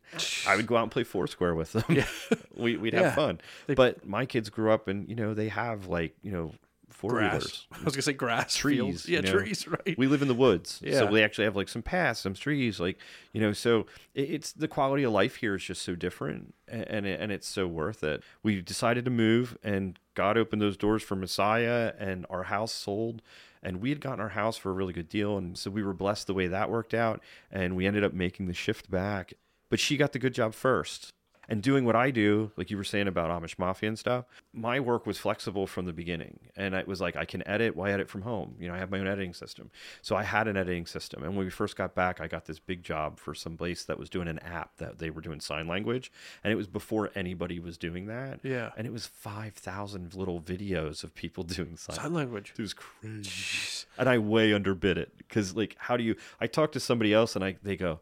[0.47, 1.83] I would go out and play Foursquare with them.
[2.55, 3.15] we, we'd have Yeah.
[3.15, 3.41] fun.
[3.67, 6.53] They- but my kids grew up, and you know, they have like you know
[6.89, 7.33] four Grass.
[7.33, 7.67] wheelers.
[7.71, 9.07] I was gonna say grass, Trees, fields.
[9.09, 9.31] you Yeah, know.
[9.39, 9.67] trees.
[9.85, 9.97] Right.
[9.97, 10.99] We live in the woods, Yeah.
[10.99, 12.97] so we actually have like some paths, some trees, like
[13.33, 13.53] you know.
[13.53, 17.31] So it, it's the quality of life here is just so different, and it, and
[17.31, 18.23] it's so worth it.
[18.43, 23.21] We decided to move, and God opened those doors for Messiah, and our house sold,
[23.63, 25.93] and we had gotten our house for a really good deal, and so we were
[25.93, 27.21] blessed the way that worked out,
[27.51, 29.33] and we ended up making the shift back.
[29.69, 31.09] But she got the good job first.
[31.47, 34.79] And doing what I do, like you were saying about Amish Mafia and stuff, my
[34.79, 36.39] work was flexible from the beginning.
[36.55, 37.75] And it was like, I can edit.
[37.75, 38.55] Why edit from home?
[38.59, 39.71] You know, I have my own editing system.
[40.01, 41.23] So I had an editing system.
[41.23, 43.99] And when we first got back, I got this big job for some place that
[43.99, 46.11] was doing an app that they were doing sign language.
[46.43, 48.39] And it was before anybody was doing that.
[48.43, 48.71] Yeah.
[48.77, 52.53] And it was 5,000 little videos of people doing sign, Sign language.
[52.57, 53.85] It was crazy.
[53.97, 56.15] And I way underbid it because, like, how do you?
[56.39, 58.01] I talked to somebody else and I they go,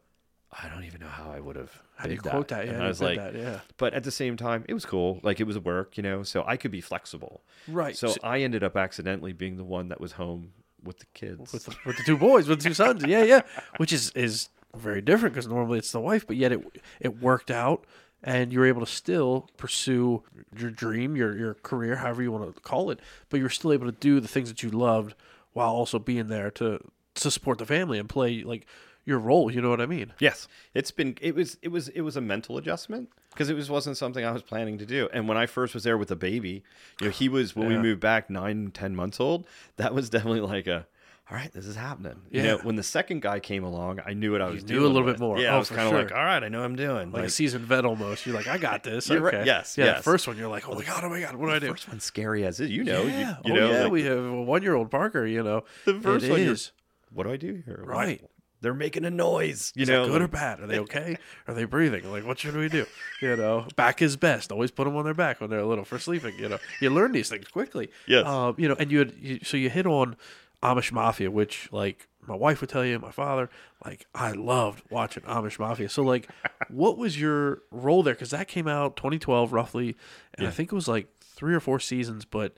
[0.51, 1.81] I don't even know how I would have.
[2.03, 2.65] How do you quote that?
[2.65, 3.35] Yeah, And I was like, that?
[3.35, 3.59] Yeah.
[3.77, 5.19] but at the same time, it was cool.
[5.23, 6.23] Like it was a work, you know.
[6.23, 7.41] So I could be flexible.
[7.67, 7.95] Right.
[7.95, 10.51] So So- I ended up accidentally being the one that was home
[10.83, 11.53] with the kids.
[11.53, 13.03] with the, with the two boys, with the two sons.
[13.05, 13.41] Yeah, yeah.
[13.77, 16.61] Which is is very different because normally it's the wife, but yet it
[16.99, 17.85] it worked out,
[18.21, 20.23] and you were able to still pursue
[20.57, 22.99] your dream, your your career, however you want to call it.
[23.29, 25.15] But you were still able to do the things that you loved
[25.53, 26.79] while also being there to
[27.15, 28.65] to support the family and play like
[29.05, 29.51] your role.
[29.51, 30.13] You know what I mean?
[30.19, 33.69] Yes, it's been it was it was it was a mental adjustment because it was
[33.69, 35.09] wasn't something I was planning to do.
[35.13, 36.63] And when I first was there with the baby,
[37.01, 39.45] you know, he was when we moved back nine ten months old.
[39.77, 40.87] That was definitely like a.
[41.31, 42.19] All right, this is happening.
[42.31, 42.63] You know, Yeah.
[42.65, 45.15] when the second guy came along, I knew what I was knew a little with.
[45.15, 45.39] bit more.
[45.39, 47.11] Yeah, Oh, I was kind of like, all right, I know what I'm doing.
[47.13, 48.25] Like, a Like, seasoned vet almost.
[48.25, 49.07] You're like, I got this.
[49.07, 49.35] You're right.
[49.35, 49.45] Okay.
[49.45, 49.85] Yes, Yeah.
[49.85, 49.97] yes.
[49.99, 51.67] The first one, you're like, oh my god, oh my god, what do I the
[51.67, 51.71] do?
[51.71, 52.69] first one's scary as is.
[52.69, 53.37] You know, yeah.
[53.45, 53.83] you, oh know, yeah.
[53.83, 55.25] like, we have a one year old Parker.
[55.25, 56.41] You know, the first one.
[56.41, 56.73] is.
[57.09, 57.81] What do I do here?
[57.85, 58.21] Right.
[58.63, 59.73] They're making a noise.
[59.75, 60.61] You Is know, good or bad?
[60.61, 61.17] Are they okay?
[61.47, 62.09] Are they breathing?
[62.09, 62.85] Like, what should we do?
[63.21, 64.51] You know, back is best.
[64.51, 66.39] Always put them on their back when they're a little for sleeping.
[66.39, 67.89] You know, you learn these things quickly.
[68.07, 68.25] Yes.
[68.25, 70.15] Um, you know, and you, had, you so you hit on
[70.63, 73.49] Amish Mafia, which like my wife would tell you, my father,
[73.85, 75.89] like I loved watching Amish Mafia.
[75.89, 76.29] So like,
[76.69, 78.13] what was your role there?
[78.13, 79.97] Because that came out 2012 roughly,
[80.35, 82.55] and I think it was like three or four seasons, but.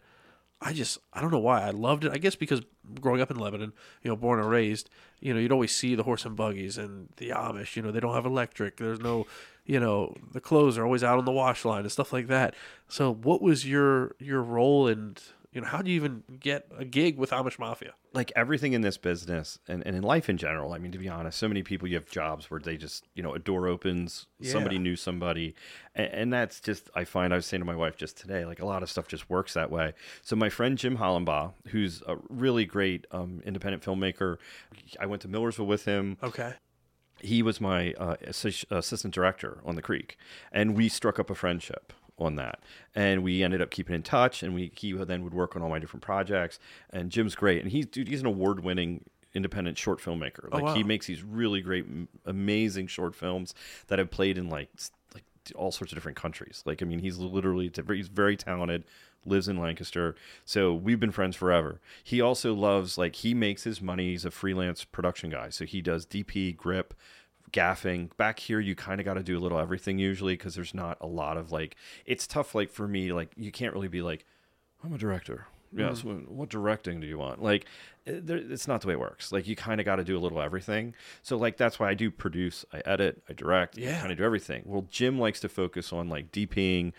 [0.61, 2.11] I just I don't know why I loved it.
[2.11, 2.61] I guess because
[3.01, 6.03] growing up in Lebanon, you know, born and raised, you know, you'd always see the
[6.03, 7.75] horse and buggies and the Amish.
[7.75, 8.77] You know, they don't have electric.
[8.77, 9.27] There's no,
[9.65, 12.55] you know, the clothes are always out on the wash line and stuff like that.
[12.87, 15.21] So, what was your your role and
[15.55, 17.93] you know how do you even get a gig with Amish Mafia?
[18.13, 21.09] like everything in this business and, and in life in general, I mean, to be
[21.09, 24.27] honest, so many people you have jobs where they just, you know, a door opens,
[24.41, 25.53] somebody knew somebody.
[25.93, 28.61] And, and that's just, I find, I was saying to my wife just today, like
[28.61, 29.95] a lot of stuff just works that way.
[30.21, 34.37] So my friend Jim Hollenbaugh, who's a really great um, independent filmmaker,
[34.97, 36.53] I went to Millersville with him Okay.
[37.19, 40.17] he was my uh, assi- assistant director on the creek
[40.53, 42.59] and we struck up a friendship on that
[42.93, 45.69] and we ended up keeping in touch and we he then would work on all
[45.69, 46.59] my different projects
[46.91, 50.83] and jim's great and he's dude he's an award-winning independent short filmmaker oh, like he
[50.83, 50.87] wow.
[50.87, 51.85] makes these really great
[52.25, 53.53] amazing short films
[53.87, 54.69] that have played in like
[55.13, 55.23] like
[55.55, 58.85] all sorts of different countries like i mean he's literally he's very talented
[59.25, 60.15] lives in Lancaster.
[60.45, 61.81] So we've been friends forever.
[62.03, 64.11] He also loves like he makes his money.
[64.11, 65.49] He's a freelance production guy.
[65.49, 66.93] So he does DP, grip,
[67.55, 68.15] gaffing.
[68.17, 70.97] Back here you kind of got to do a little everything usually because there's not
[71.01, 71.75] a lot of like
[72.05, 74.25] it's tough like for me like you can't really be like
[74.83, 75.47] I'm a director.
[75.75, 76.01] Yes.
[76.01, 76.25] Mm-hmm.
[76.25, 77.41] wh- What directing do you want?
[77.41, 77.65] Like,
[78.07, 79.31] eh, there, it's not the way it works.
[79.33, 80.93] Like, you kind of got to do a little everything.
[81.21, 83.99] So, like, that's why I do produce, I edit, I direct, Yeah.
[83.99, 84.61] Kind of do everything.
[84.65, 86.93] Well, Jim likes to focus on like DPing,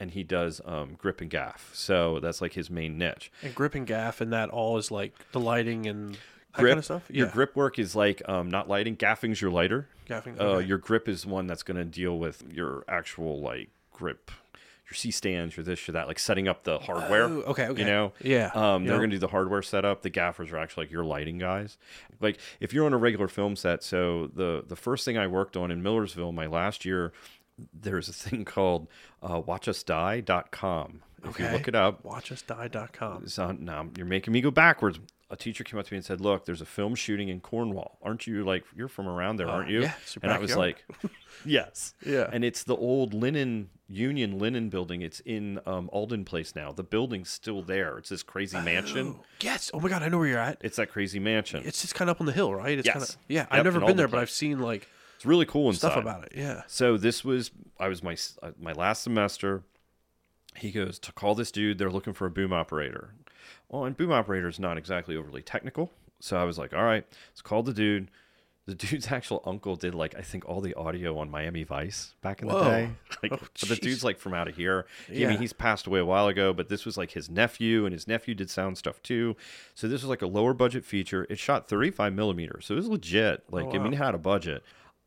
[0.00, 1.72] and he does um, grip and gaff.
[1.74, 3.30] So that's like his main niche.
[3.42, 6.16] And grip and gaff and that all is like the lighting and
[6.60, 7.04] Grip, kind of stuff.
[7.10, 7.32] Your Yeah.
[7.32, 8.96] grip work is like um, not lighting.
[8.96, 9.88] Gaffing's your lighter.
[10.08, 10.38] Gaffing.
[10.40, 14.30] Uh, your grip is one that's going to deal with your actual like grip,
[14.86, 17.24] your C stands, your this, your that, like setting up the hardware.
[17.24, 17.80] Oh, okay, okay.
[17.80, 20.02] You know, Yeah, Um, they're to do the hardware setup.
[20.02, 21.78] The gaffers are actually like your lighting guys.
[22.20, 25.56] Like if you're on a regular film set, so the the first thing I worked
[25.56, 27.12] on in Millersville my last year,
[27.72, 28.88] there's a thing called
[29.22, 31.00] uh, WatchUsDie.com.
[31.24, 31.52] If you Okay.
[31.54, 33.28] look it up, WatchUsDie.com.
[33.28, 34.98] so now you're making me go backwards.
[35.32, 37.98] A teacher came up to me and said, "Look, there's a film shooting in Cornwall.
[38.02, 39.92] Aren't you like you're from around there, aren't you?" Uh, yeah,
[40.22, 40.84] and I was like,
[41.44, 42.28] "Yes." Yeah.
[42.32, 45.02] And it's the old linen Union Linen building.
[45.02, 46.70] It's in um, Alden Place now.
[46.72, 47.98] The building's still there.
[47.98, 49.16] It's this crazy mansion.
[49.40, 49.70] Yes.
[49.74, 50.58] Oh my god, I know where you're at.
[50.60, 51.62] It's that crazy mansion.
[51.64, 52.78] It's just kind of up on the hill, right?
[52.78, 52.92] It's Yes.
[52.94, 53.38] kind of yeah.
[53.40, 55.88] Yep, I've never been there, Alden but I've seen like It's really cool inside.
[55.92, 56.32] stuff about it.
[56.36, 56.62] Yeah.
[56.66, 57.50] So this was
[57.80, 59.62] I was my uh, my last semester.
[60.56, 61.78] He goes to call this dude.
[61.78, 63.14] They're looking for a boom operator.
[63.68, 65.90] Well, and boom operator is not exactly overly technical.
[66.20, 68.10] So I was like, all right, let's call the dude.
[68.66, 72.42] The dude's actual uncle did like I think all the audio on Miami Vice back
[72.42, 72.90] in the day.
[73.22, 74.86] Like, Oh, but the dude's like from out of here.
[75.08, 77.92] I mean, he's passed away a while ago, but this was like his nephew, and
[77.92, 79.36] his nephew did sound stuff too.
[79.74, 81.24] So this was like a lower budget feature.
[81.30, 83.44] It shot 35 millimeters, so it was legit.
[83.52, 83.84] Oh, like I wow.
[83.84, 84.62] mean, it had a budget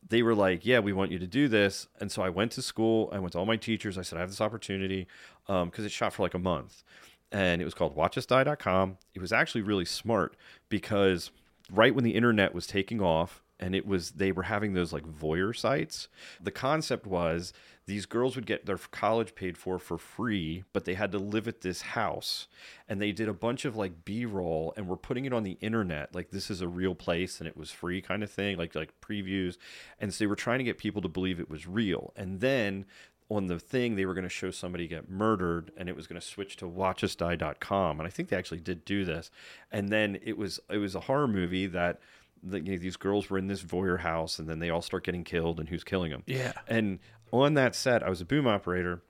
[0.08, 2.62] they were like, "Yeah, we want you to do this." And so I went to
[2.62, 3.08] school.
[3.12, 3.98] I went to all my teachers.
[3.98, 5.06] I said, "I have this opportunity,"
[5.48, 6.84] um, because it shot for like a month,
[7.32, 8.98] and it was called WatchUsDie.com.
[9.14, 10.36] It was actually really smart
[10.68, 11.30] because
[11.70, 15.04] right when the internet was taking off, and it was they were having those like
[15.04, 16.08] voyeur sites.
[16.42, 17.52] The concept was
[17.86, 21.48] these girls would get their college paid for for free, but they had to live
[21.48, 22.48] at this house,
[22.88, 26.14] and they did a bunch of like B-roll and were putting it on the internet,
[26.14, 28.92] like this is a real place and it was free kind of thing, like like
[29.00, 29.56] previews,
[29.98, 32.84] and so they were trying to get people to believe it was real, and then.
[33.28, 36.20] On the thing, they were going to show somebody get murdered, and it was going
[36.20, 37.98] to switch to watchusdie.com.
[37.98, 39.32] And I think they actually did do this.
[39.72, 42.00] And then it was it was a horror movie that
[42.42, 45.04] the, you know, these girls were in this voyeur house, and then they all start
[45.04, 46.22] getting killed, and who's killing them?
[46.26, 46.52] Yeah.
[46.68, 47.00] And
[47.32, 49.02] on that set, I was a boom operator.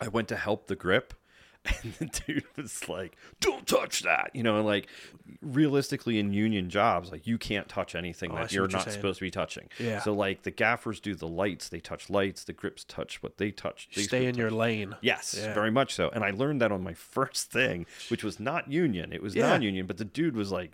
[0.00, 1.14] I went to help the grip,
[1.84, 4.88] and the dude was like, "Don't touch that," you know, and like
[5.40, 8.90] realistically in union jobs, like you can't touch anything Oh, that you're what you're not
[8.90, 9.68] supposed to be touching.
[9.78, 10.00] Yeah.
[10.00, 12.44] So like the gaffers do the lights, they touch lights.
[12.44, 13.88] The grips touch what they touch.
[13.94, 14.96] They Stay in your lane.
[15.00, 15.54] Yes, Yeah.
[15.54, 16.08] very much so.
[16.10, 19.12] And I learned that on my first thing, which was not union.
[19.12, 19.48] It was Yeah.
[19.48, 20.72] non-union, but the dude was like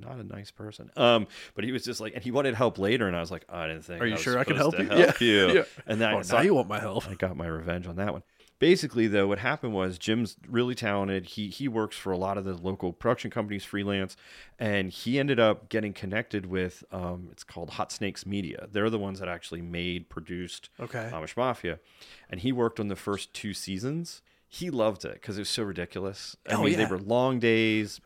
[0.00, 0.90] not a nice person.
[0.96, 3.44] Um, but he was just like, and he wanted help later, and I was like,
[3.48, 4.02] I didn't think.
[4.02, 4.86] Are you was sure I can help you?
[4.88, 5.26] Help Yeah.
[5.26, 5.52] you.
[5.54, 5.62] Yeah.
[5.86, 7.08] And then Oh, so now I- you want my help.
[7.08, 8.22] I got my revenge on that one.
[8.64, 11.26] Basically, though, what happened was Jim's really talented.
[11.26, 14.16] He he works for a lot of the local production companies, freelance,
[14.58, 18.66] and he ended up getting connected with um, it's called Hot Snakes Media.
[18.72, 21.10] They're the ones that actually made, produced Okay.
[21.12, 21.78] Amish Mafia,
[22.30, 24.22] and he worked on the first two seasons.
[24.48, 26.34] He loved it because it was so ridiculous.
[26.48, 28.00] I Oh, mean, they were long days.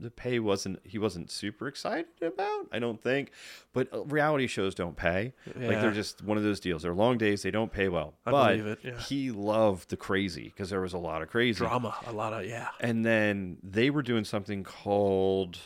[0.00, 2.68] The pay wasn't he wasn't super excited about.
[2.70, 3.32] I don't think,
[3.72, 5.32] but uh, reality shows don't pay.
[5.46, 6.82] Like they're just one of those deals.
[6.82, 7.42] They're long days.
[7.42, 8.14] They don't pay well.
[8.24, 9.00] I but believe it, yeah.
[9.00, 11.58] he loved the crazy because there was a lot of crazy.
[11.58, 11.96] Drama.
[12.06, 12.68] A lot of yeah.
[12.80, 15.58] And then they were doing something called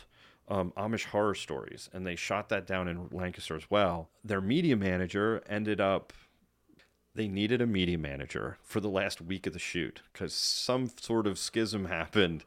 [0.47, 4.09] um, Amish Horror Stories, and they shot that down in Lancaster as well.
[4.23, 6.13] Their media manager ended up.
[7.15, 11.27] They needed a media manager for the last week of the shoot because some sort
[11.27, 12.43] of schism happened,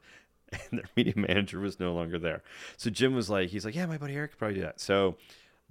[0.71, 2.43] and their media manager was no longer there.
[2.77, 4.81] So Jim was like, he's like, yeah, my buddy Eric could probably do that.
[4.81, 5.17] So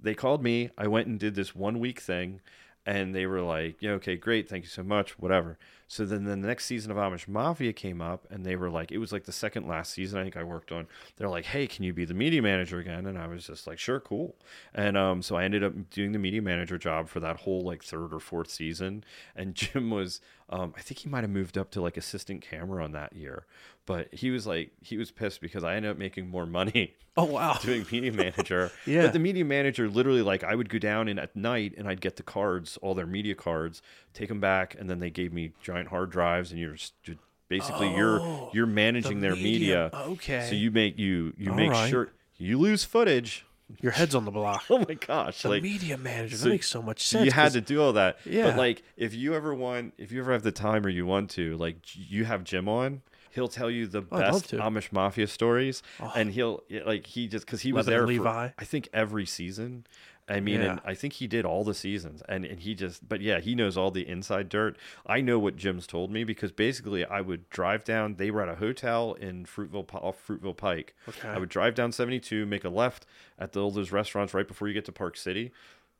[0.00, 0.70] they called me.
[0.76, 2.40] I went and did this one week thing,
[2.84, 5.58] and they were like, yeah, okay, great, thank you so much, whatever.
[5.88, 8.98] So then the next season of Amish Mafia came up, and they were like, it
[8.98, 10.88] was like the second last season I think I worked on.
[11.16, 13.06] They're like, hey, can you be the media manager again?
[13.06, 14.34] And I was just like, sure, cool.
[14.74, 17.84] And um, so I ended up doing the media manager job for that whole like
[17.84, 19.04] third or fourth season.
[19.36, 22.82] And Jim was, um, I think he might have moved up to like assistant camera
[22.82, 23.46] on that year,
[23.86, 27.24] but he was like, he was pissed because I ended up making more money Oh
[27.24, 27.56] wow.
[27.62, 28.70] doing media manager.
[28.86, 29.02] Yeah.
[29.02, 32.00] But the media manager literally like I would go down and at night and I'd
[32.00, 33.82] get the cards, all their media cards,
[34.16, 37.18] take them back, and then they gave me giant hard drives, and you're just you're-
[37.48, 39.90] basically you're Oh, you're managing their media.
[39.92, 40.04] media.
[40.12, 40.46] Okay.
[40.48, 41.88] So you make you you All make right.
[41.90, 43.44] sure you lose footage.
[43.80, 44.64] Your head's on the block.
[44.70, 45.42] Oh my gosh!
[45.42, 46.36] The like media manager.
[46.36, 47.24] so that makes so much sense.
[47.24, 48.18] you had to do all that.
[48.24, 48.44] Yeah.
[48.50, 51.30] But like, if you ever want, if you ever have the time or you want
[51.30, 53.02] to, like, you have Jim on.
[53.32, 54.52] He'll tell you the Oh, best.
[54.52, 56.10] Amish mafia stories, oh.
[56.16, 59.84] and he'll like he just because he was there for I think every season.
[60.28, 63.20] I mean, and I think he did all the seasons, and and he just, but
[63.20, 64.76] yeah, he knows all the inside dirt.
[65.06, 68.16] I know what Jim's told me because basically, I would drive down.
[68.16, 70.96] They were at a hotel in Fruitville off Fruitville Pike.
[71.08, 71.28] Okay.
[71.28, 73.06] I would drive down 72, make a left
[73.38, 75.52] at the, all those restaurants right before you get to Park City,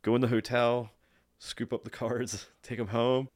[0.02, 0.90] go in the hotel,
[1.38, 3.28] scoop up the cards, take them home,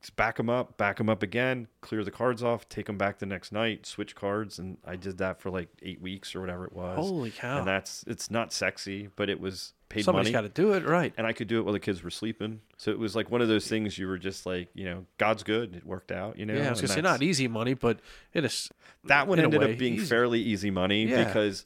[0.00, 3.18] just back them up, back them up again, clear the cards off, take them back
[3.18, 6.64] the next night, switch cards, and I did that for like eight weeks or whatever
[6.64, 6.96] it was.
[6.96, 7.58] Holy cow.
[7.58, 10.46] And that's it's not sexy, but it was paid Somebody's money.
[10.48, 11.12] got to do it right.
[11.16, 12.60] and I could do it while the kids were sleeping.
[12.76, 15.42] So it was like one of those things you were just like, you know, God's
[15.42, 15.74] good.
[15.76, 16.54] It worked out, you know.
[16.54, 18.00] Yeah, I was gonna say not easy money, but
[18.34, 18.70] it is.
[19.04, 20.04] that one ended way, up being easy.
[20.06, 21.24] fairly easy money Yeah.
[21.24, 21.64] because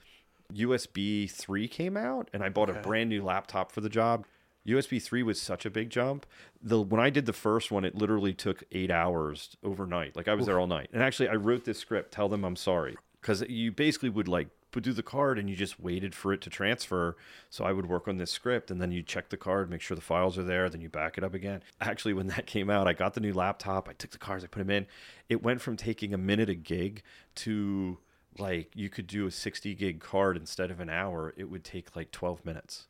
[0.53, 4.27] USB 3 came out and I bought a brand new laptop for the job.
[4.66, 6.24] USB 3 was such a big jump.
[6.62, 10.15] The when I did the first one, it literally took 8 hours overnight.
[10.15, 10.90] Like I was there all night.
[10.93, 14.49] And actually I wrote this script, tell them I'm sorry, cuz you basically would like
[14.81, 17.16] do the card and you just waited for it to transfer.
[17.51, 19.94] So I would work on this script and then you check the card, make sure
[19.94, 21.62] the files are there, then you back it up again.
[21.81, 24.47] Actually, when that came out, I got the new laptop, I took the cards, I
[24.47, 24.86] put them in.
[25.28, 27.03] It went from taking a minute a gig
[27.36, 27.99] to
[28.39, 31.94] like you could do a 60 gig card instead of an hour, it would take
[31.94, 32.86] like 12 minutes.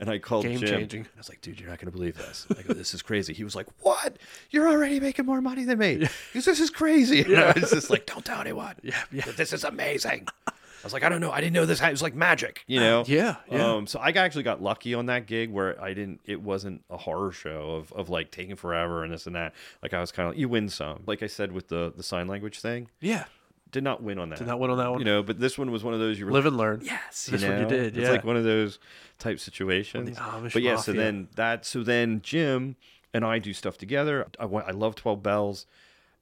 [0.00, 0.68] And I called Game Jim.
[0.68, 1.02] changing.
[1.02, 2.46] I was like, dude, you're not going to believe this.
[2.56, 3.34] I go, this is crazy.
[3.34, 4.16] He was like, what?
[4.50, 5.94] You're already making more money than me.
[5.96, 7.22] He goes, this is crazy.
[7.28, 8.76] And I was just like, don't tell anyone.
[8.82, 9.24] Yeah, yeah.
[9.36, 10.28] This is amazing.
[10.82, 11.30] I was like, I don't know.
[11.32, 11.80] I didn't know this.
[11.80, 13.04] It was like magic, you know?
[13.06, 13.72] Yeah, yeah.
[13.74, 16.96] Um, so I actually got lucky on that gig where I didn't, it wasn't a
[16.96, 19.54] horror show of, of like taking forever and this and that.
[19.82, 21.02] Like I was kind of like, you win some.
[21.06, 23.24] Like I said with the, the sign language thing, Yeah.
[23.72, 24.38] did not win on that.
[24.38, 25.00] Did not win on that one.
[25.00, 26.80] You know, but this one was one of those you were Live and learn.
[26.84, 28.78] yes, This one you did, It's like one of those
[29.18, 30.16] type situations.
[30.18, 32.76] Amish but yeah, so then that, so then Jim
[33.12, 34.26] and I do stuff together.
[34.38, 35.66] I I love Twelve Bells.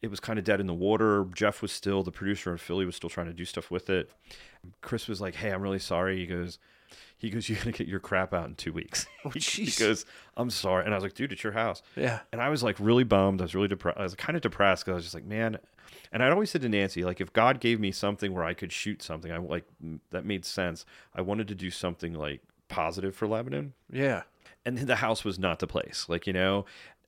[0.07, 1.27] It was kind of dead in the water.
[1.35, 4.11] Jeff was still the producer in Philly, was still trying to do stuff with it.
[4.81, 6.59] Chris was like, "Hey, I'm really sorry." He goes,
[7.19, 10.07] "He goes, you're gonna get your crap out in two weeks." Oh, he, he goes,
[10.37, 12.21] "I'm sorry," and I was like, "Dude, it's your house." Yeah.
[12.33, 13.41] And I was like really bummed.
[13.41, 13.99] I was really depressed.
[13.99, 15.59] I was kind of depressed because I was just like, man.
[16.13, 18.71] And I'd always said to Nancy, like, if God gave me something where I could
[18.73, 19.65] shoot something, I like
[20.13, 20.87] that made sense.
[21.15, 24.23] I wanted to do something like positive for Lebanon, Yeah.
[24.65, 26.07] and the house was not the place.
[26.09, 26.65] Like, you know,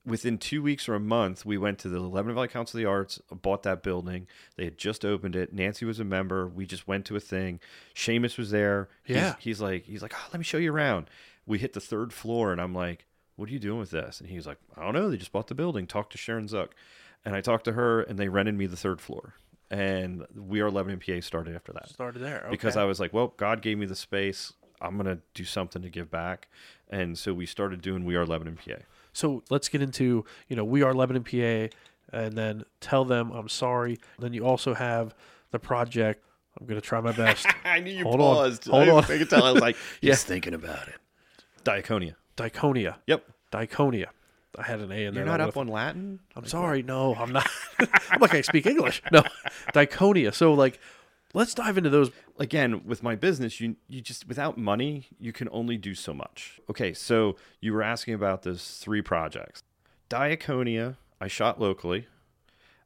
[0.08, 2.88] within two weeks or a month, we went to the Lebanon Valley Council of the
[2.88, 4.26] Arts, bought that building.
[4.56, 5.52] They had just opened it.
[5.52, 6.48] Nancy was a member.
[6.48, 7.60] We just went to a thing.
[7.94, 8.88] Seamus was there.
[9.06, 9.34] Yeah.
[9.38, 11.08] He's, like, he's like, oh, let me show you around.
[11.46, 13.06] We hit the third floor, and I'm like,
[13.36, 14.20] what are you doing with this?
[14.20, 15.10] And he's like, I don't know.
[15.10, 15.86] They just bought the building.
[15.86, 16.70] Talk to Sharon Zuck.
[17.24, 19.34] And I talked to her, and they rented me the third floor.
[19.70, 22.46] And We Are Lebanon PA started after that Started there.
[22.50, 22.76] because.
[22.76, 24.52] I was like, well, God gave me the space.
[24.80, 26.48] I'm gonna do something to give back,
[26.88, 28.76] and so we started doing We Are Lebanon PA.
[29.12, 31.74] So let's get into, you know, we are Lebanon, PA,
[32.16, 33.98] and then tell them I'm sorry.
[34.18, 35.14] Then you also have
[35.50, 36.24] the project.
[36.60, 37.46] I'm going to try my best.
[37.64, 38.34] I knew you Hold on.
[38.34, 38.64] paused.
[38.66, 39.04] Hold I, on.
[39.04, 39.44] I could tell.
[39.44, 40.14] I was like, Yeah.
[40.14, 40.96] thinking about it.
[41.64, 42.14] Diaconia.
[42.36, 42.96] Diaconia.
[43.06, 43.24] Yep.
[43.52, 44.06] Diaconia.
[44.58, 45.24] I had an A in there.
[45.24, 46.18] You're not up on Latin.
[46.34, 46.82] I'm sorry.
[46.82, 47.48] No, I'm not.
[48.10, 49.02] I'm like, I speak English.
[49.12, 49.22] No,
[49.72, 50.34] Diconia.
[50.34, 50.80] So, like,
[51.34, 52.10] let's dive into those.
[52.38, 56.60] Again, with my business, you you just without money, you can only do so much.
[56.70, 59.62] Okay, so you were asking about those three projects.
[60.08, 62.06] Diaconia, I shot locally.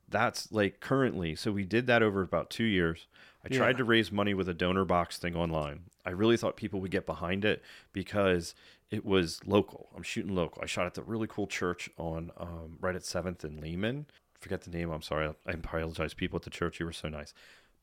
[0.09, 1.35] That's like currently.
[1.35, 3.06] So we did that over about two years.
[3.44, 3.59] I Yeah.
[3.59, 5.85] tried to raise money with a donor box thing online.
[6.05, 7.62] I really thought people would get behind it
[7.93, 8.55] because
[8.90, 9.89] it was local.
[9.97, 10.60] I'm shooting local.
[10.62, 14.06] I shot at the really cool church on um, right at Seventh and Lehman.
[14.39, 14.90] Forget the name.
[14.90, 15.32] I'm sorry.
[15.47, 16.12] I apologize.
[16.12, 17.32] People at the church, you were so nice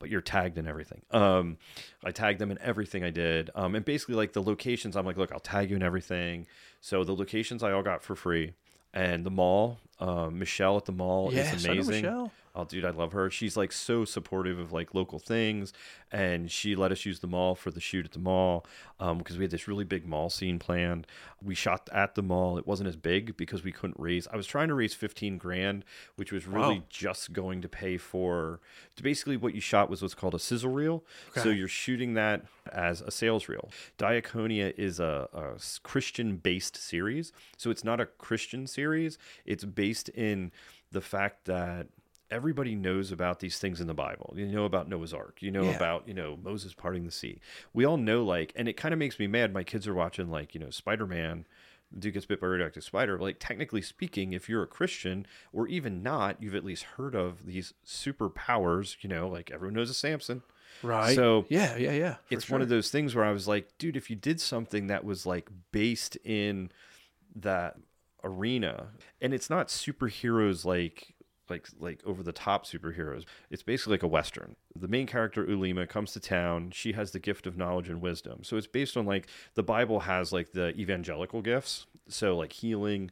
[0.00, 1.02] but you're tagged in everything.
[1.12, 1.58] Um,
[2.02, 3.50] I tagged them in everything I did.
[3.54, 6.46] Um, and basically, like the locations, I'm like, look, I'll tag you in everything.
[6.80, 8.54] So the locations I all got for free.
[8.92, 11.94] And the mall, um, Michelle at the mall Yes, is I know amazing.
[12.02, 12.32] Michelle.
[12.54, 13.30] Oh, dude, I love her.
[13.30, 15.72] She's like so supportive of like local things,
[16.10, 18.66] and she let us use the mall for the shoot at the mall
[18.98, 21.06] um, because we had this really big mall scene planned.
[21.40, 22.58] We shot at the mall.
[22.58, 24.26] It wasn't as big because we couldn't raise.
[24.32, 25.84] I was trying to raise fifteen grand,
[26.16, 26.84] which was really Wow.
[26.88, 28.60] just going to pay for.
[29.00, 31.04] Basically, what you shot was what's called a sizzle reel.
[31.36, 33.70] So you're shooting that as a sales reel.
[33.96, 39.16] Diaconia is a, a Christian-based series, so it's not a Christian series.
[39.46, 40.50] It's based in
[40.92, 41.86] the fact that
[42.30, 44.32] everybody knows about these things in the Bible.
[44.36, 45.38] You know about Noah's Ark.
[45.40, 45.76] You know Yeah.
[45.76, 47.40] about, you know, Moses parting the sea.
[47.72, 49.52] We all know like and it kind of makes me mad.
[49.52, 51.46] My kids are watching like, you know, Spider-Man,
[51.98, 53.18] dude gets bit by a radioactive spider.
[53.18, 57.46] Like technically speaking, if you're a Christian or even not, you've at least heard of
[57.46, 60.42] these superpowers, you know, like everyone knows a Samson.
[60.82, 61.14] Right.
[61.16, 62.16] So yeah, yeah, yeah.
[62.30, 65.04] it's one of those things where I was like, dude, if you did something that
[65.04, 66.70] was like based in
[67.34, 67.76] that
[68.22, 68.88] arena,
[69.20, 71.14] and it's not superheroes like
[71.50, 73.24] like like over the top superheroes.
[73.50, 74.56] It's basically like a western.
[74.74, 76.70] The main character Ulima comes to town.
[76.72, 78.44] She has the gift of knowledge and wisdom.
[78.44, 81.86] So it's based on like the Bible has like the evangelical gifts.
[82.08, 83.10] So like healing,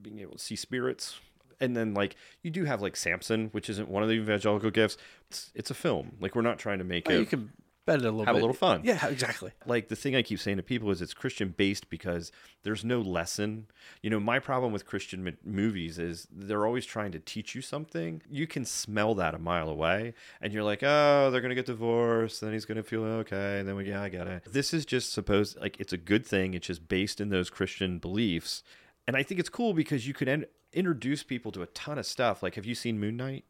[0.00, 1.18] being able to see spirits.
[1.60, 4.96] And then like you do have like Samson, which isn't one of the evangelical gifts.
[5.30, 6.12] It's, it's a film.
[6.20, 7.52] Like we're not trying to make Oh, it you can
[7.86, 8.82] bend it a little have a little fun.
[8.84, 9.52] Yeah, exactly.
[9.66, 12.30] like the thing I keep saying to people is it's Christian based because
[12.62, 13.66] there's no lesson.
[14.02, 17.62] You know, my problem with Christian m- movies is they're always trying to teach you
[17.62, 18.22] something.
[18.30, 22.40] You can smell that a mile away, and you're like, oh, they're gonna get divorced,
[22.40, 24.44] then he's gonna feel okay, and then we, yeah, I get it.
[24.50, 26.54] This is just supposed like it's a good thing.
[26.54, 28.62] It's just based in those Christian beliefs,
[29.06, 32.06] and I think it's cool because you could en- introduce people to a ton of
[32.06, 32.42] stuff.
[32.42, 33.44] Like, have you seen Moon Knight?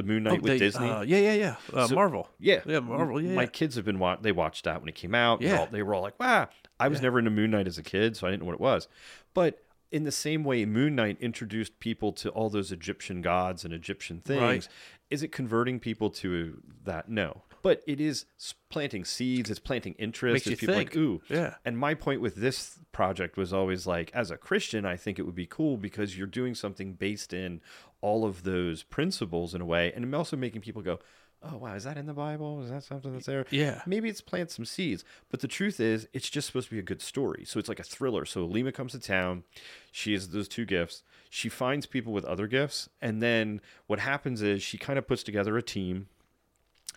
[0.00, 0.88] The Moon Knight Oh, with they- Disney.
[0.88, 1.56] Uh, yeah, yeah, yeah.
[1.72, 2.28] Uh, So- Marvel.
[2.38, 3.48] Yeah, Yeah, Marvel, yeah, My yeah.
[3.48, 5.42] kids have been wa- they watched that when it came out.
[5.42, 5.58] Yeah.
[5.60, 6.48] all- they were all like, "Wow!"
[6.78, 8.60] I was never into Moon Knight as a kid, so I didn't know what it
[8.60, 8.88] was.
[9.34, 13.74] But in the same way, Moon Knight introduced people to all those Egyptian gods and
[13.74, 14.40] Egyptian things.
[14.40, 14.68] Right.
[15.10, 17.08] Is it converting people to that?
[17.10, 17.42] No.
[17.62, 18.24] but it is
[18.70, 19.50] planting seeds.
[19.50, 20.32] It's planting interest.
[20.32, 20.90] Makes you people think.
[20.92, 21.20] like ooh.
[21.28, 21.56] Yeah.
[21.62, 25.24] And my point with this project was always like, as a Christian, I think it
[25.24, 27.60] would be cool because you're doing something based in
[28.00, 30.98] all of those principles in a way, and I'm also making people go.
[31.42, 32.62] Oh wow, is that in the Bible?
[32.62, 33.46] Is that something that's there?
[33.50, 33.80] Yeah.
[33.86, 35.04] Maybe it's plant some seeds.
[35.30, 37.44] But the truth is, it's just supposed to be a good story.
[37.46, 38.26] So it's like a thriller.
[38.26, 39.44] So Lima comes to town.
[39.90, 41.02] She has those two gifts.
[41.30, 42.90] She finds people with other gifts.
[43.00, 46.08] And then what happens is she kind of puts together a team.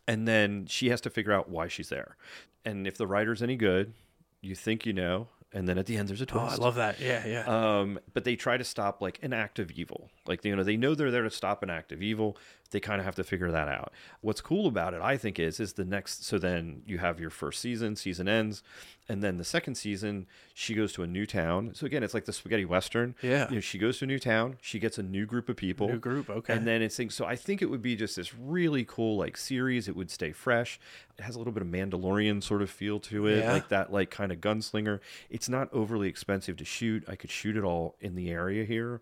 [0.09, 2.17] And then she has to figure out why she's there.
[2.65, 3.93] And if the writer's any good,
[4.41, 5.29] you think you know.
[5.53, 6.57] And then at the end, there's a twist.
[6.59, 6.61] Oh.
[6.61, 6.99] I love that.
[6.99, 7.45] Yeah, yeah.
[7.79, 10.09] Um, but they try to stop like an act of evil.
[10.25, 12.37] Like you know, they know they're there to stop an act of evil.
[12.71, 13.91] They kind of have to figure that out.
[14.21, 16.25] What's cool about it, I think, is is the next.
[16.25, 17.95] So then you have your first season.
[17.95, 18.63] Season ends,
[19.07, 20.25] and then the second season,
[20.55, 21.71] she goes to a new town.
[21.75, 23.13] So again, it's like the spaghetti western.
[23.21, 23.47] Yeah.
[23.49, 24.57] You know, she goes to a new town.
[24.61, 25.87] She gets a new group of people.
[25.89, 26.53] New group, okay.
[26.55, 27.13] And then it's things.
[27.13, 29.87] So I think it would be just this really cool like series.
[29.87, 30.79] It would stay fresh.
[31.19, 33.51] It has a little bit of Mandalorian sort of feel to it, Yeah.
[33.53, 34.99] like that like kind of gunslinger.
[35.29, 37.03] It's not overly expensive to shoot.
[37.07, 39.01] I could shoot it all in the area here.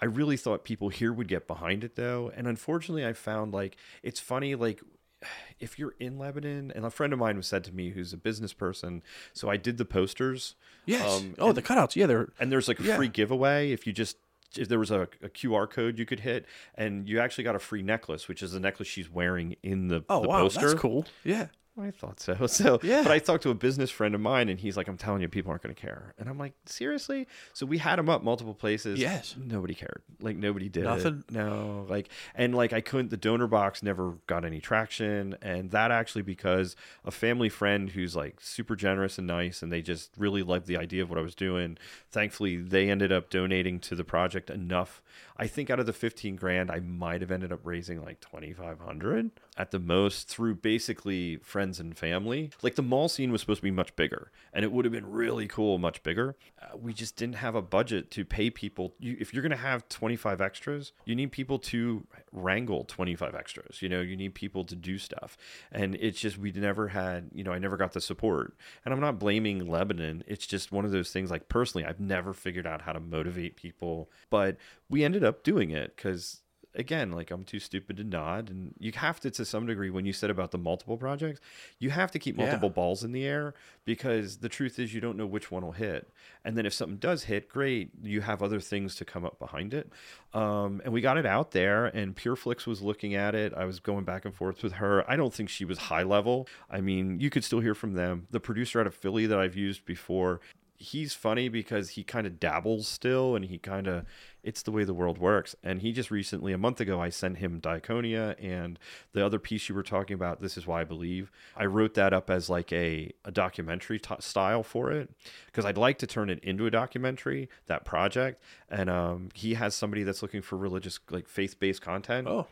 [0.00, 3.76] I really thought people here would get behind it though, and unfortunately, I found like
[4.02, 4.80] it's funny like
[5.60, 8.16] if you're in Lebanon, and a friend of mine was said to me who's a
[8.18, 9.02] business person,
[9.32, 10.54] so I did the posters.
[10.84, 11.02] yes.
[11.20, 11.96] um, oh, the cutouts.
[11.96, 12.96] Yeah, they're And there's like a Yeah.
[12.96, 14.16] free giveaway if you just
[14.56, 16.46] if there was a, a QR code you could hit,
[16.76, 20.02] and you actually got a free necklace, which is the necklace she's wearing in the,
[20.08, 20.60] oh the wow, poster.
[20.68, 21.04] that's cool.
[21.24, 21.46] Yeah.
[21.78, 22.46] I thought so.
[22.46, 23.02] So, Yeah.
[23.02, 25.28] but I talked to a business friend of mine, and he's like, "I'm telling you,
[25.28, 28.54] people aren't going to care." And I'm like, "Seriously?" So we had him up multiple
[28.54, 28.98] places.
[28.98, 29.34] Yes.
[29.38, 30.02] Nobody cared.
[30.20, 30.84] Like nobody did.
[30.84, 30.86] it.
[30.86, 31.24] Nothing?
[31.30, 31.84] No.
[31.88, 33.10] Like and like I couldn't.
[33.10, 38.16] The donor box never got any traction, and that actually because a family friend who's
[38.16, 41.22] like super generous and nice, and they just really liked the idea of what I
[41.22, 41.76] was doing.
[42.10, 45.02] Thankfully, they ended up donating to the project enough.
[45.38, 49.30] I think out of the 15 grand, I might have ended up raising like 2,500
[49.56, 52.50] at the most through basically friends and family.
[52.62, 55.10] Like the mall scene was supposed to be much bigger, and it would have been
[55.10, 56.36] really cool, much bigger.
[56.60, 58.94] Uh, we just didn't have a budget to pay people.
[58.98, 63.82] You, if you're going to have 25 extras, you need people to wrangle 25 extras.
[63.82, 65.36] You know, you need people to do stuff,
[65.70, 67.30] and it's just we never had.
[67.34, 68.54] You know, I never got the support,
[68.84, 70.24] and I'm not blaming Lebanon.
[70.26, 71.30] It's just one of those things.
[71.30, 74.56] Like personally, I've never figured out how to motivate people, but
[74.88, 76.42] we ended up doing it because
[76.78, 78.50] again, like I'm too stupid to nod.
[78.50, 81.40] And you have to, to some degree, when you said about the multiple projects,
[81.78, 82.44] you have to keep Yeah.
[82.44, 83.54] multiple balls in the air
[83.86, 86.12] because the truth is you don't know which one will hit.
[86.44, 89.72] And then if something does hit, great, you have other things to come up behind
[89.72, 89.90] it.
[90.34, 93.54] Um, and we got it out there, and PureFlix was looking at it.
[93.54, 95.10] I was going back and forth with her.
[95.10, 96.46] I don't think she was high level.
[96.70, 98.26] I mean, you could still hear from them.
[98.30, 100.40] The producer out of Philly that I've used before,
[100.78, 104.04] he's funny because he kind of dabbles still and he kind of
[104.46, 105.54] it's the way the world works.
[105.62, 108.78] And he just recently a month ago i sent him diaconia and
[109.12, 112.12] the other piece you were talking about this is why i believe i wrote that
[112.12, 115.10] up as like a, a documentary t- style for it
[115.46, 118.42] because i'd like to turn it into a documentary that project.
[118.70, 122.26] And um, he has somebody that's looking for religious like faith-based content.
[122.28, 122.46] Oh,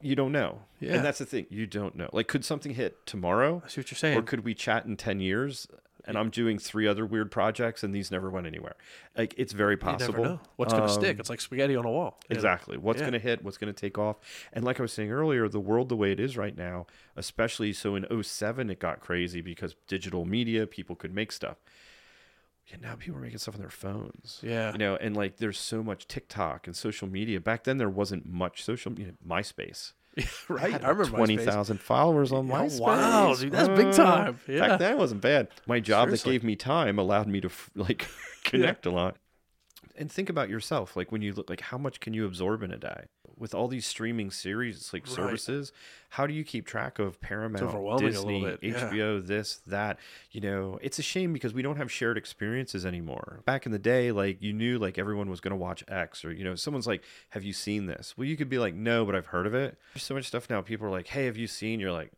[0.00, 0.60] you don't know.
[0.80, 0.94] Yeah.
[0.94, 1.46] and that's the thing.
[1.50, 2.08] You don't know.
[2.12, 3.62] Like could something hit tomorrow?
[3.64, 4.16] I see what you're saying.
[4.18, 5.66] or could we chat in 10 years
[6.08, 8.74] and I'm doing three other weird projects and these never went anywhere?
[9.16, 10.40] Like it's very possible.
[10.56, 11.20] what's going to Um, stick.
[11.20, 12.18] It's like spaghetti on a wall.
[12.30, 12.76] Exactly.
[12.76, 13.04] What's Yeah.
[13.10, 14.16] going to hit, what's going to take off.
[14.52, 17.72] And like I was saying earlier, the world the way it is right now, especially
[17.72, 21.58] so in 07 it got crazy because digital media, people could make stuff.
[22.66, 24.40] Yeah, now people are making stuff on their phones.
[24.42, 24.72] Yeah.
[24.72, 27.40] You know, and like there's so much TikTok and social media.
[27.40, 29.14] Back then there wasn't much social media.
[29.26, 29.92] MySpace.
[30.48, 30.72] right.
[30.72, 32.80] had I remember twenty thousand followers on Yeah, MySpace.
[32.80, 34.40] wow, dude, that's big Uh, time.
[34.48, 34.66] Yeah.
[34.68, 35.48] Back then, it wasn't bad.
[35.66, 36.32] My job Seriously.
[36.32, 38.08] that gave me time allowed me to like
[38.44, 39.16] connect a lot.
[39.96, 42.70] And think about yourself, like when you look, like how much can you absorb in
[42.72, 43.04] a day
[43.38, 45.14] with all these streaming series, like Right.
[45.14, 45.72] services?
[46.10, 48.90] How do you keep track of Paramount, Disney, yeah.
[48.90, 49.98] HBO, this, that?
[50.30, 53.42] You know, it's a shame because we don't have shared experiences anymore.
[53.44, 56.32] Back in the day, like you knew like everyone was going to watch X, or
[56.32, 59.14] you know, someone's like, "Have you seen this?" Well, you could be like, "No, but
[59.14, 60.60] I've heard of it." There's so much stuff now.
[60.62, 62.10] People are like, "Hey, have you seen?" You're like,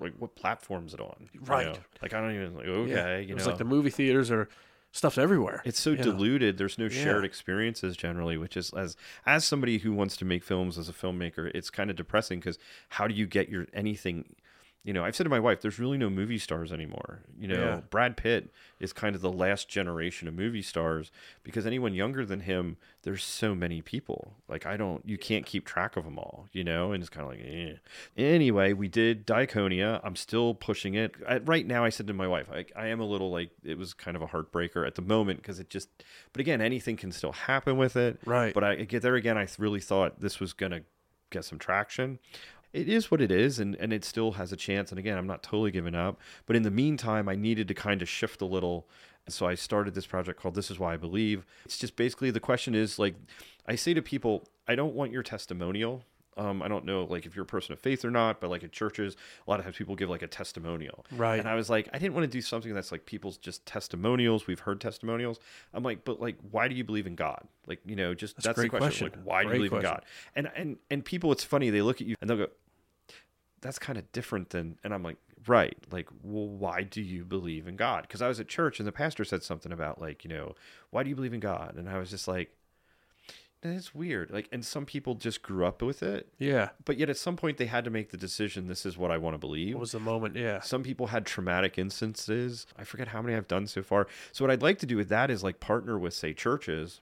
[0.00, 1.66] "Like what platform's it on?" You Right.
[1.66, 1.78] know?
[2.02, 3.22] Like I don't even like okay.
[3.22, 4.48] It You know, like the movie theaters or
[4.94, 5.60] stuff's everywhere.
[5.64, 6.04] it's so you know?
[6.04, 6.56] diluted.
[6.56, 8.96] There's no shared experiences generally, which is as
[9.26, 12.58] as somebody who wants to make films as a filmmaker, it's kind of depressing because
[12.90, 14.36] how do you get your anything?
[14.84, 17.20] You know, I've said to my wife, there's really no movie stars anymore.
[17.40, 17.80] You know, Yeah.
[17.88, 21.10] Brad Pitt is kind of the last generation of movie stars
[21.42, 24.34] because anyone younger than him, there's so many people.
[24.46, 26.48] Like I don't, you can't keep track of them all.
[26.52, 27.76] You know, and it's kind of like, eh.
[28.22, 30.00] Anyway, we did Diaconia.
[30.04, 31.14] I'm still pushing it.
[31.26, 33.78] I, right now, I said to my wife, I, I am a little like it
[33.78, 35.88] was kind of a heartbreaker at the moment because it just.
[36.34, 38.18] But again, anything can still happen with it.
[38.26, 38.52] Right.
[38.52, 39.38] But I get there again.
[39.38, 40.82] I really thought this was gonna
[41.30, 42.18] get some traction.
[42.74, 45.26] It is what it is and, and it still has a chance and again i'm
[45.26, 48.46] not totally giving up but in the meantime i needed to kind of shift a
[48.46, 48.86] little
[49.28, 52.40] so i started this project called this is why i believe it's just basically the
[52.40, 53.14] question is like
[53.66, 56.04] i say to people i don't want your testimonial
[56.36, 58.64] um, I don't know, like if you're a person of faith or not, but like
[58.64, 61.38] at churches, a lot of times people give like a testimonial, Right.
[61.38, 64.46] And I was like, I didn't want to do something that's like people's just testimonials.
[64.46, 65.38] We've heard testimonials.
[65.72, 67.46] I'm like, but like, why do you believe in God?
[67.66, 69.08] Like, you know, just that's, a the question.
[69.08, 69.10] question.
[69.10, 69.82] Like, why do you believe in.
[69.82, 70.04] God?
[70.34, 71.70] And and and people, it's funny.
[71.70, 72.48] They look at you and they'll go,
[73.64, 75.16] that's kind of different than and i'm like
[75.48, 78.86] right like well why do you believe in god because i was at church and
[78.86, 80.54] the pastor said something about like you know
[80.90, 82.50] why do you believe in god and i was just like
[83.66, 86.68] it's weird like and some people just grew up with it Yeah.
[86.84, 89.16] but yet at some point they had to make the decision this is what i
[89.16, 90.36] want to believe What was the moment?
[90.36, 90.60] Yeah.
[90.60, 92.66] some people had traumatic instances.
[92.78, 94.06] I forget how many I've done so far.
[94.32, 97.00] So what I'd like to do with that is like partner with say churches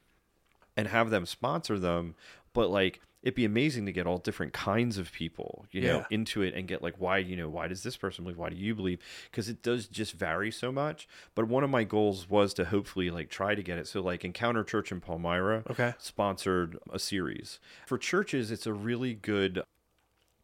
[0.77, 2.15] and have them sponsor them,
[2.53, 6.05] but like it'd be amazing to get all different kinds of people, you know, Yeah.
[6.11, 8.39] into it and get like why, you know, why does this person believe?
[8.39, 8.99] Why do you believe?
[9.31, 11.07] Because it does just vary so much.
[11.35, 13.87] But one of my goals was to hopefully like try to get it.
[13.87, 15.95] So like Encounter Church in Palmyra Okay.
[15.99, 17.61] sponsored a series.
[17.87, 19.63] For churches, it's a really good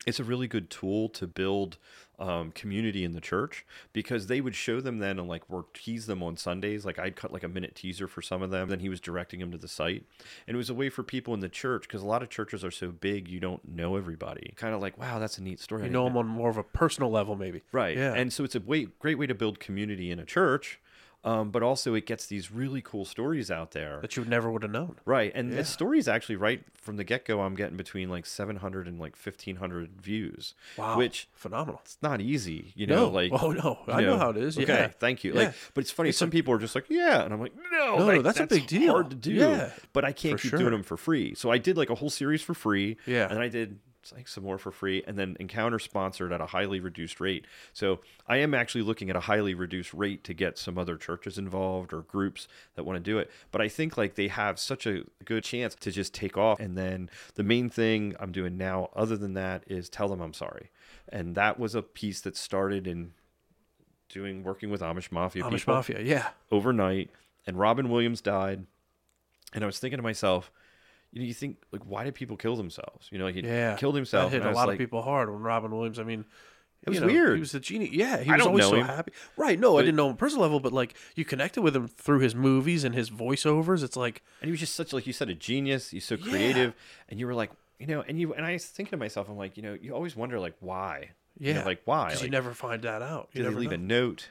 [0.07, 1.77] it's a really good tool to build
[2.19, 6.07] um, community in the church because they would show them then and like or tease
[6.07, 6.85] them on Sundays.
[6.85, 8.69] Like I'd cut like a minute teaser for some of them.
[8.69, 10.05] Then he was directing them to the site,
[10.47, 12.65] and it was a way for people in the church because a lot of churches
[12.65, 14.53] are so big you don't know everybody.
[14.57, 15.83] Kind of like wow, that's a neat story.
[15.83, 17.63] I You know them on more of a personal level, maybe.
[17.73, 17.97] Right.
[17.97, 18.15] Yeah.
[18.15, 20.81] And so it's a way, great way to build community in a church,
[21.29, 23.99] um, but also it gets these really cool stories out there.
[24.01, 24.97] that you never would have known.
[25.05, 25.31] Right.
[25.35, 25.59] And Yeah.
[25.59, 29.15] the stories actually, right from the get go, I'm getting between like 700 and like
[29.17, 30.55] 1500 views.
[30.77, 30.97] Wow.
[30.97, 31.81] Which phenomenal.
[31.85, 33.09] it's not easy, you know, No.
[33.11, 33.33] like.
[33.43, 33.79] Oh, no.
[33.89, 34.57] I know how it is.
[34.59, 34.89] Okay, Yeah.
[34.89, 35.33] thank you.
[35.35, 35.39] Yeah.
[35.41, 36.13] Like, but it's funny.
[36.13, 38.67] some people are just like, yeah, and I'm like, no, No, like, that's a big
[38.67, 38.93] deal.
[38.93, 39.33] Hard to do.
[39.35, 40.59] Yeah, but I can't for keep sure.
[40.61, 41.35] doing them for free.
[41.35, 42.97] So I did like a whole series for free.
[43.07, 43.29] Yeah.
[43.31, 43.79] and I did
[44.13, 47.47] like some more for free, and then Encounter sponsored at a highly reduced rate.
[47.73, 51.39] So I am actually looking at a highly reduced rate to get some other churches
[51.39, 53.31] involved or groups that want to do it.
[53.51, 56.61] But I think like they have such a good chance to just take off.
[56.61, 60.35] And then the main thing I'm doing now, other than that, is tell them I'm
[60.35, 60.71] sorry.
[61.09, 63.13] And that was a piece that started in
[64.09, 66.01] doing working with Amish Mafia Amish Mafia.
[66.01, 66.29] Yeah.
[66.51, 67.11] overnight.
[67.47, 68.67] And Robin Williams died.
[69.55, 70.51] And I was thinking to myself,
[71.13, 73.09] you know, you think like, why did people kill themselves?
[73.11, 73.77] You know, he Yeah.
[73.77, 74.31] killed himself.
[74.31, 75.99] That hit a lot like, of people hard when Robin Williams.
[75.99, 76.25] I mean,
[76.85, 77.35] It was know, weird.
[77.35, 77.91] He was a genius.
[77.93, 78.87] Yeah, he was always so him.
[78.87, 79.13] happy.
[79.37, 79.59] Right?
[79.59, 81.89] No, I didn't know him on a personal level, but like you connected with him
[81.89, 83.83] through his movies and his voiceovers.
[83.83, 86.31] It's like, and he was just such like you said a genius he's so Yeah.
[86.31, 86.75] creative
[87.09, 89.37] and you were like you know and you and i was thinking to myself i'm
[89.37, 92.27] like you know you always wonder like why You know, yeah, like why Because like,
[92.27, 93.29] you never find that out.
[93.33, 93.75] You did they leave know.
[93.75, 94.29] a note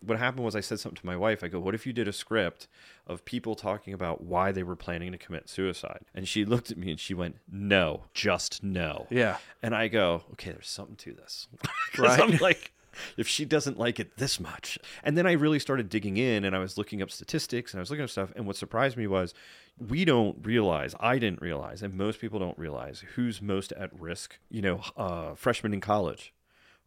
[0.00, 2.06] what happened was i said something to my wife i go what if you did
[2.08, 2.68] a script
[3.06, 6.76] of people talking about why they were planning to commit suicide and she looked at
[6.78, 9.38] me and she went no just no Yeah.
[9.62, 11.48] and i go okay there's something to this."
[11.98, 12.20] Right.
[12.20, 12.72] i'm like
[13.16, 16.54] if she doesn't like it this much and then i really started digging in and
[16.54, 19.06] i was looking up statistics and i was looking up stuff and what surprised me
[19.06, 19.34] was
[19.78, 24.38] we don't realize i didn't realize and most people don't realize who's most at risk
[24.48, 26.32] you know uh, freshmen in college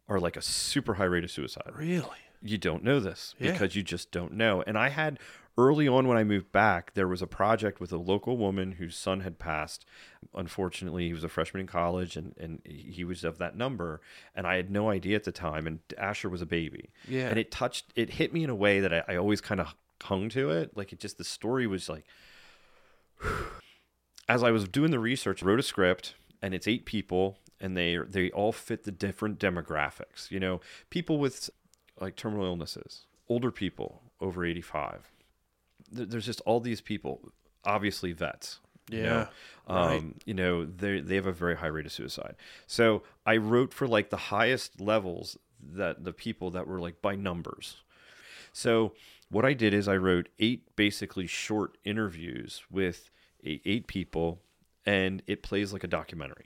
[0.07, 2.07] are like a super high rate of suicide Really?
[2.41, 3.51] You don't know this Yeah.
[3.51, 4.63] because you just don't know.
[4.65, 5.19] And I had
[5.57, 8.95] early on when I moved back, there was a project with a local woman whose
[8.95, 9.85] son had passed.
[10.35, 13.99] Unfortunately, he was a freshman in college and, and he was of that number.
[14.35, 15.65] And I had no idea at the time.
[15.65, 16.91] And Asher was a baby.
[17.07, 17.27] Yeah.
[17.29, 19.73] And it touched, it hit me in a way that I, I always kind of
[20.03, 20.77] hung to it.
[20.77, 22.05] Like it just, the story was like,
[24.29, 27.97] as I was doing the research, wrote a script, and it's eight people, and they
[28.07, 30.29] they all fit the different demographics.
[30.29, 31.49] You know, people with
[31.99, 35.11] like terminal illnesses, older people over eighty five.
[35.91, 37.31] There's just all these people,
[37.63, 38.59] obviously vets.
[38.89, 39.27] you know.
[39.69, 39.97] Yeah, right.
[39.97, 42.35] Um, you know, they they have a very high rate of suicide.
[42.65, 47.15] So I wrote for like the highest levels that the people that were like by
[47.15, 47.77] numbers.
[48.53, 48.93] So
[49.29, 53.09] what I did is I wrote eight basically short interviews with
[53.43, 54.41] eight, eight people,
[54.85, 56.45] and it plays like a documentary.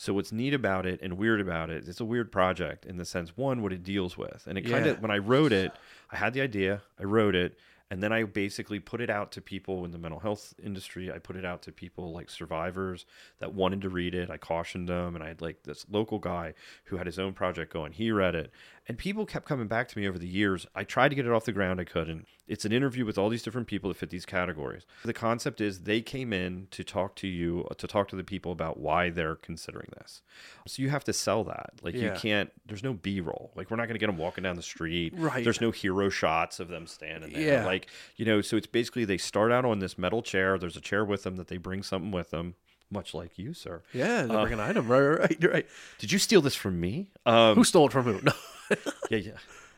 [0.00, 3.04] So what's neat about it and weird about it, it's a weird project in the
[3.04, 5.72] sense one what it deals with, and it kind of when I wrote it,
[6.10, 7.58] I had the idea, I wrote it,
[7.90, 11.12] and then I basically put it out to people in the mental health industry.
[11.12, 13.04] I put it out to people like survivors
[13.40, 14.30] that wanted to read it.
[14.30, 16.54] I cautioned them, and I had like this local guy
[16.84, 17.92] who had his own project going.
[17.92, 18.52] He read it,
[18.90, 20.66] and people kept coming back to me over the years.
[20.74, 22.26] I tried to get it off the ground, I couldn't.
[22.48, 24.84] It's an interview with all these different people that fit these categories.
[25.04, 28.24] The concept is they came in to talk to you, uh, to talk to the
[28.24, 30.22] people about why they're considering this.
[30.66, 31.74] So you have to sell that.
[31.82, 32.50] Like you can't.
[32.66, 33.52] There's no B-roll.
[33.54, 35.14] Like we're not going to get them walking down the street.
[35.16, 35.44] Right.
[35.44, 37.60] There's no hero shots of them standing there.
[37.60, 37.66] Yeah.
[37.66, 37.86] Like
[38.16, 38.40] you know.
[38.40, 40.58] So it's basically they start out on this metal chair.
[40.58, 42.56] There's a chair with them that they bring something with them
[42.90, 43.82] much like you, sir.
[43.92, 44.88] Yeah, they bring an item.
[44.88, 45.36] Right, right, right.
[45.40, 45.66] You're right.
[45.98, 47.10] Did you steal this from me?
[47.26, 48.20] Um, Who stole it from who?
[48.22, 48.32] No,
[49.10, 49.30] yeah, yeah.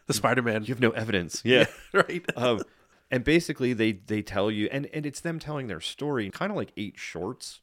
[0.06, 0.62] the Spider Man.
[0.62, 1.42] You have no evidence.
[1.44, 1.66] Yeah.
[1.92, 2.24] right.
[2.36, 2.62] um,
[3.10, 6.56] and basically they they tell you and and it's them telling their story kind of
[6.56, 7.60] like eight shorts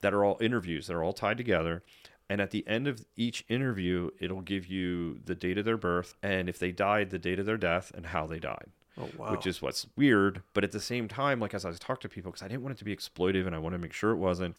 [0.00, 1.82] that are all interviews that are all tied together
[2.30, 6.14] and at the end of each interview it'll give you the date of their birth
[6.22, 8.68] and if they died the date of their death and how they died
[8.98, 9.32] Oh wow.
[9.32, 12.14] which is what's weird but at the same time like as i was talking to
[12.14, 14.12] people because i didn't want it to be exploitive and i want to make sure
[14.12, 14.56] it wasn't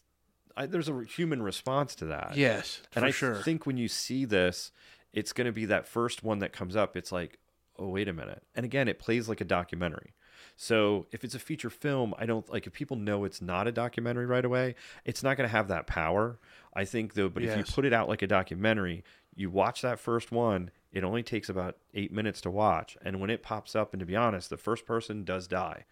[0.58, 3.36] I, there's a human response to that yes, and I sure.
[3.36, 4.72] think when you see this,
[5.14, 6.98] it's going to be that first one that comes up.
[6.98, 7.38] It's like,
[7.78, 8.44] oh, wait a minute.
[8.56, 10.14] And again, it plays like a documentary.
[10.56, 13.72] So if it's a feature film, I don't like if people know it's not a
[13.72, 14.76] documentary right away,
[15.06, 16.40] it's not going to have that power.
[16.74, 19.04] I think though, but if you put it out like a documentary,
[19.36, 22.98] you watch that first one, it only takes about eight minutes to watch.
[23.04, 25.86] And when it pops up, and to be honest, the first person does die.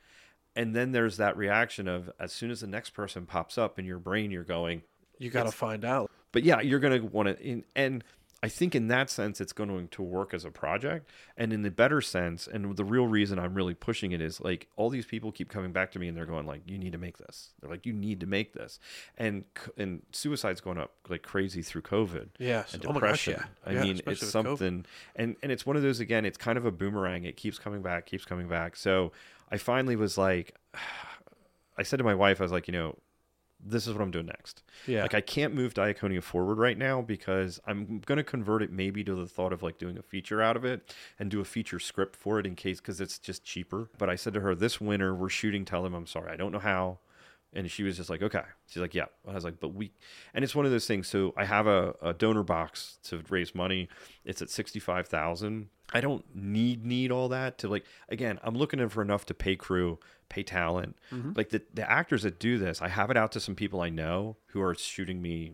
[0.56, 3.86] And then there's that reaction of as soon as the next person pops up in
[3.86, 4.84] your brain, you're going,
[5.18, 6.10] you got to find out.
[6.32, 8.04] but yeah, you're going to want to, and
[8.44, 11.10] I think in that sense, it's going to work as a project.
[11.36, 14.68] And in the better sense, and the real reason I'm really pushing it is like
[14.76, 16.98] all these people keep coming back to me and they're going like, "You need to
[17.00, 18.78] make this." They're like, "You need to make this,"
[19.18, 19.46] and
[19.78, 22.28] and suicide's going up like crazy through COVID.
[22.38, 22.74] Yes.
[22.76, 23.34] And Oh my gosh, depression.
[23.66, 23.70] yeah.
[23.72, 24.26] I Yeah, mean, it's with COVID.
[24.32, 26.24] something, and and it's one of those again.
[26.26, 27.24] It's kind of a boomerang.
[27.24, 28.76] It keeps coming back, keeps coming back.
[28.76, 29.12] So
[29.52, 30.56] I finally was like,
[31.78, 32.98] I said to my wife, I was like, you know,
[33.66, 34.64] this is what I'm doing next.
[34.86, 35.02] Yeah.
[35.02, 39.04] Like I can't move Diaconia forward right now because I'm going to convert it maybe
[39.04, 41.80] to the thought of like doing a feature out of it and do a feature
[41.80, 43.90] script for it in case because it's just cheaper.
[43.98, 45.66] But I said to her, this winter we're shooting.
[45.66, 46.32] Tell them I'm sorry.
[46.32, 47.00] I don't know how.
[47.56, 48.42] And she was just like, okay.
[48.68, 49.06] She's like, yeah.
[49.28, 49.92] I was like, but we,
[50.34, 51.08] and it's one of those things.
[51.08, 53.88] So I have a, a donor box to raise money.
[54.26, 55.70] It's at 65,000.
[55.94, 59.56] I don't need, need all that to like, again, I'm looking for enough to pay
[59.56, 60.00] crew,
[60.30, 60.98] pay talent.
[61.14, 61.32] Mm-hmm.
[61.36, 63.90] Like the, the actors that do this, I have it out to some people I
[63.90, 65.54] know who are shooting me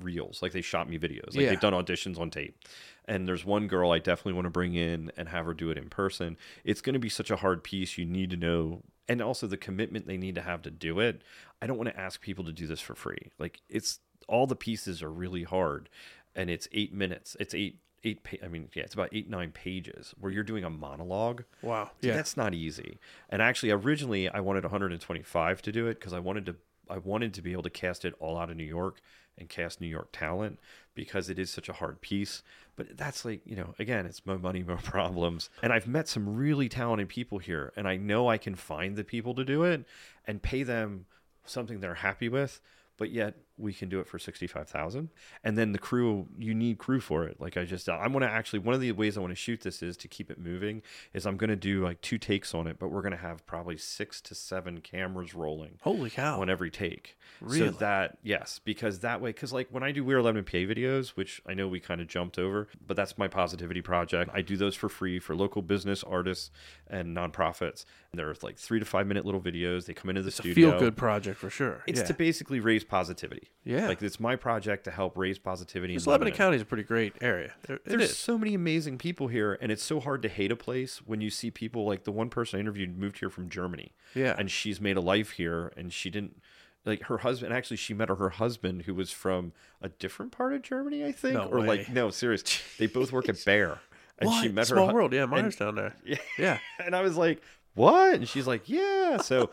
[0.00, 0.40] reels.
[0.42, 1.34] Like they shot me videos.
[1.34, 1.50] Like Yeah.
[1.50, 2.56] they've done auditions on tape.
[3.04, 5.78] And there's one girl I definitely want to bring in and have her do it
[5.78, 6.36] in person.
[6.64, 7.96] It's going to be such a hard piece.
[7.98, 11.22] You need to know, and also the commitment they need to have to do it.
[11.62, 13.30] I don't want to ask people to do this for free.
[13.38, 15.88] Like it's all the pieces are really hard,
[16.34, 17.36] and it's eight minutes.
[17.40, 18.22] It's eight eight.
[18.22, 21.44] Pa- I mean, yeah, it's about eight nine pages where you're doing a monologue.
[21.62, 21.90] wow.
[22.00, 22.14] Yeah.
[22.14, 22.98] that's not easy.
[23.30, 26.56] And actually, originally I wanted 125 to do it because I wanted to
[26.90, 29.00] I wanted to be able to cast it all out of New York
[29.36, 30.58] and cast New York talent
[30.94, 32.42] because it is such a hard piece.
[32.78, 35.50] But that's like you know, again, it's more money, more problems.
[35.62, 39.04] And I've met some really talented people here, and I know I can find the
[39.04, 39.84] people to do it
[40.26, 41.06] and pay them
[41.44, 42.60] something they're happy with.
[42.96, 45.10] But yet we can do it for sixty five thousand,
[45.44, 47.40] and then the crew you need crew for it.
[47.40, 49.82] Like I just I'm gonna actually one of the ways I want to shoot this
[49.82, 50.82] is to keep it moving.
[51.12, 54.20] Is I'm gonna do like two takes on it, but we're gonna have probably six
[54.22, 56.40] to seven cameras rolling Holy cow.
[56.40, 57.16] on every take.
[57.40, 57.66] Really?
[57.66, 61.10] So that yes, because that way, because like when I do We're Lebanon PA videos,
[61.10, 64.30] which I know we kind of jumped over, but that's my positivity project.
[64.34, 66.50] I do those for free for local business artists
[66.88, 67.84] and nonprofits.
[68.12, 69.86] And they're like three to five minute little videos.
[69.86, 70.70] They come into the it's a studio.
[70.70, 71.82] feel good project for sure.
[71.86, 72.06] It's yeah.
[72.06, 73.47] to basically raise positivity.
[73.64, 73.88] Yeah.
[73.88, 75.92] like it's my project to help raise positivity.
[75.94, 76.36] Because Lebanon Lebanon.
[76.38, 77.52] County is a pretty great area.
[77.68, 80.98] It There's so many amazing people here, and it's so hard to hate a place
[81.04, 83.92] when you see people like the one person I interviewed moved here from Germany.
[84.14, 84.34] Yeah.
[84.38, 86.40] And she's made a life here, and she didn't
[86.86, 87.52] like her husband.
[87.52, 89.52] Actually, she met her husband who was from
[89.82, 91.86] a different part of Germany, I think, No or like way.
[91.92, 92.42] no, serious.
[92.78, 93.80] They both work at Bayer,
[94.18, 94.42] and what?
[94.42, 94.94] she met Small her.
[94.94, 95.12] world.
[95.12, 95.94] Yeah, and- mine's down there.
[96.06, 96.16] Yeah.
[96.38, 96.58] Yeah.
[96.82, 97.42] and I was like,
[97.74, 99.50] "What?" And she's like, "Yeah." So,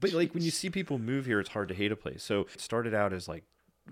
[0.00, 2.22] but like when you see people move here, it's hard to hate a place.
[2.22, 3.44] So it started out as like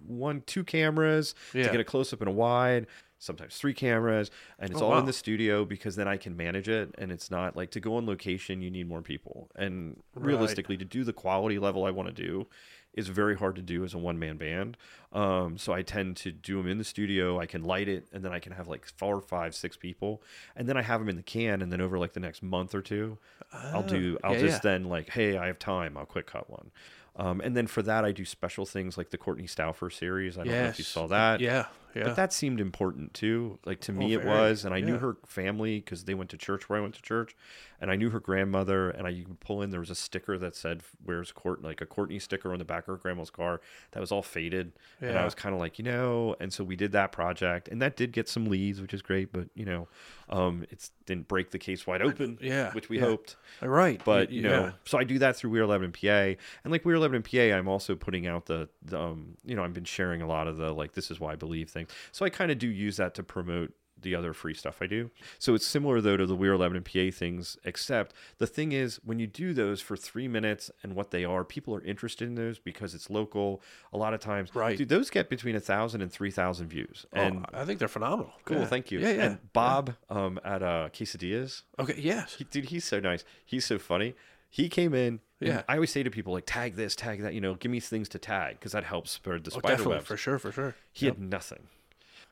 [0.06, 1.64] one, two cameras Yeah.
[1.64, 2.86] to get a close up and a wide.
[3.18, 4.98] Sometimes three cameras, and it's Oh, all wow.
[4.98, 7.96] in the studio because then I can manage it, and it's not like to go
[7.96, 8.60] on location.
[8.60, 10.26] You need more people, and Right.
[10.26, 12.46] realistically, to do the quality level I want to do
[12.96, 14.76] is very hard to do as a one man band.
[15.12, 17.38] Um, so I tend to do them in the studio.
[17.38, 20.22] I can light it, and then I can have like four, five, six people,
[20.56, 21.62] and then I have them in the can.
[21.62, 23.18] And then over like the next month or two,
[23.52, 24.18] I'll do.
[24.24, 24.70] I'll Oh, yeah, just yeah.
[24.70, 25.96] then like, hey, I have time.
[25.96, 26.70] I'll quick cut one.
[27.16, 30.36] Um, and then for that, I do special things like the Courtney Stauffer series.
[30.36, 31.40] I don't know if you saw that.
[31.40, 31.66] Yeah.
[31.94, 32.04] Yeah.
[32.04, 33.58] But that seemed important too.
[33.64, 36.36] Like to me, Oh, it was, and I knew her family because they went to
[36.36, 37.36] church where I went to church,
[37.80, 38.90] and I knew her grandmother.
[38.90, 41.80] And I you could pull in there was a sticker that said "Where's Court?" like
[41.80, 43.60] a Courtney sticker on the back of her grandma's car
[43.92, 46.34] that was all faded, and I was kind of like, you know.
[46.40, 49.32] And so we did that project, and that did get some leads, which is great.
[49.32, 49.88] But you know,
[50.28, 53.04] um, it didn't break the case wide open, Yeah, which we yeah.
[53.04, 53.36] hoped.
[53.62, 54.00] right.
[54.04, 56.08] But you know, so I do that through We're Lebanon PA,
[56.64, 59.74] and like We're Lebanon PA, I'm also putting out the, the um, you know, I've
[59.74, 61.98] been sharing a lot of the like this is why I believe things.
[62.12, 65.10] So I kind of do use that to promote the other free stuff I do.
[65.38, 69.18] So it's similar though to the We're Lebanon PA things, except the thing is when
[69.18, 72.58] you do those for three minutes and what they are, people are interested in those
[72.58, 73.62] because it's local.
[73.94, 74.76] A lot of times, Right.
[74.76, 77.06] Dude, those get between a thousand and three thousand views.
[77.14, 78.34] And oh, I think they're phenomenal.
[78.44, 78.66] cool, Yeah.
[78.66, 78.98] thank you.
[78.98, 79.24] Yeah, yeah.
[79.24, 81.94] And Bob um, at uh, Quesadillas, Okay.
[81.96, 82.34] Yes.
[82.34, 83.24] he, dude, he's so nice.
[83.46, 84.14] He's so funny.
[84.54, 85.18] He came in.
[85.40, 85.62] Yeah.
[85.68, 87.34] I always say to people like, tag this, tag that.
[87.34, 90.04] You know, give me things to tag because that helps spread the Oh, spider definitely
[90.04, 90.38] for sure.
[90.38, 90.76] For sure.
[90.92, 91.66] He had nothing.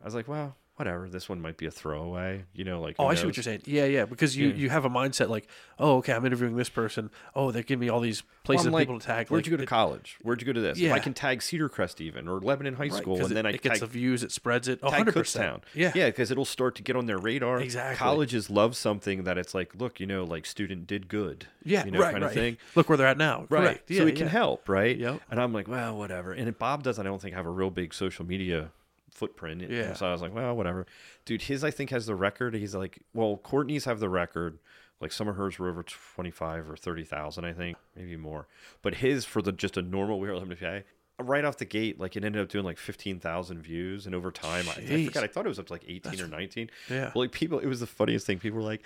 [0.00, 1.08] I was like, well, whatever.
[1.08, 2.44] This one might be a throwaway.
[2.54, 3.62] You know, like Oh, who I see what you're saying.
[3.66, 4.04] Yeah, yeah.
[4.04, 4.54] Because you, Yeah.
[4.54, 5.46] you have a mindset like,
[5.78, 7.10] oh, okay, I'm interviewing this person.
[7.34, 9.28] Oh, they give me all these places I'm like, people to tag.
[9.28, 10.16] Where'd like, you go to it- college?
[10.22, 10.78] Where'd you go to this?
[10.78, 10.94] If Yeah.
[10.94, 13.52] I can tag Cedar Crest even or Lebanon High right, School, and then it, I
[13.52, 14.80] it gets tag, the views, it spreads it.
[14.80, 15.12] tag 100.
[15.14, 15.14] Kutztown.
[15.14, 15.92] percent Yeah.
[15.94, 17.60] yeah, because it'll start to get on their radar.
[17.60, 17.96] Exactly.
[17.96, 21.46] Colleges love something that it's like, look, you know, like student did good.
[21.64, 21.84] Yeah.
[21.84, 22.12] you know, right.
[22.12, 22.28] kind right.
[22.30, 22.56] of thing.
[22.74, 23.46] Look where they're at now.
[23.48, 23.62] Right.
[23.62, 23.88] Correct.
[23.88, 24.96] so Yeah, it can help, right?
[24.96, 25.20] Yep.
[25.30, 26.32] And I'm like, well, whatever.
[26.32, 28.70] And if Bob doesn't, I don't think have a real big social media
[29.12, 29.62] footprint.
[29.62, 29.92] And Yeah.
[29.94, 30.86] So I was like, well, whatever.
[31.24, 32.54] Dude, his I think has the record.
[32.54, 34.58] He's like, well, Courtney's have the record.
[35.00, 38.46] Like some of hers were over 25 or 30,000, I think, maybe more.
[38.82, 42.16] But his for the just a normal We're Lebanon PA, right off the gate, like
[42.16, 44.06] it ended up doing like 15,000 views.
[44.06, 46.28] And over time, I, I forgot, I thought it was up to like 18 or
[46.28, 46.70] 19.
[46.88, 47.10] Yeah.
[47.12, 48.38] But like people, it was the funniest thing.
[48.38, 48.82] People were like,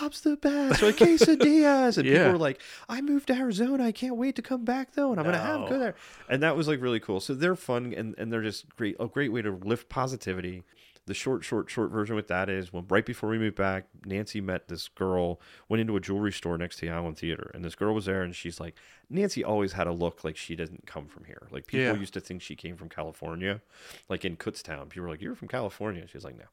[0.00, 2.18] Bob's the best, or quesadillas, and Yeah.
[2.18, 3.84] people were like, "I moved to Arizona.
[3.84, 5.68] I can't wait to come back though, and I'm gonna have No.
[5.68, 5.94] go there."
[6.28, 7.20] And that was like really cool.
[7.20, 8.96] So they're fun, and and they're just great.
[9.00, 10.62] A great way to lift positivity.
[11.06, 14.42] The short, short, short version with that is when right before we moved back, Nancy
[14.42, 17.74] met this girl, went into a jewelry store next to the Island Theater, and this
[17.74, 18.74] girl was there, and she's like,
[19.08, 21.48] Nancy always had a look like she didn't come from here.
[21.50, 21.94] Like people Yeah.
[21.94, 23.62] used to think she came from California,
[24.10, 24.90] like in Kutztown.
[24.90, 26.44] People were like, "You're from California." She's like, "No."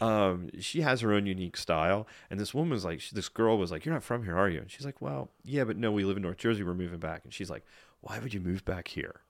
[0.00, 2.06] Um, she has her own unique style.
[2.30, 4.70] And this woman's like, this girl was like, "You're not from here, are you?" And
[4.70, 6.62] she's like, "Well, yeah, but no, we live in North Jersey.
[6.62, 7.64] We're moving back." And she's like,
[8.00, 9.20] "Why would you move back here?"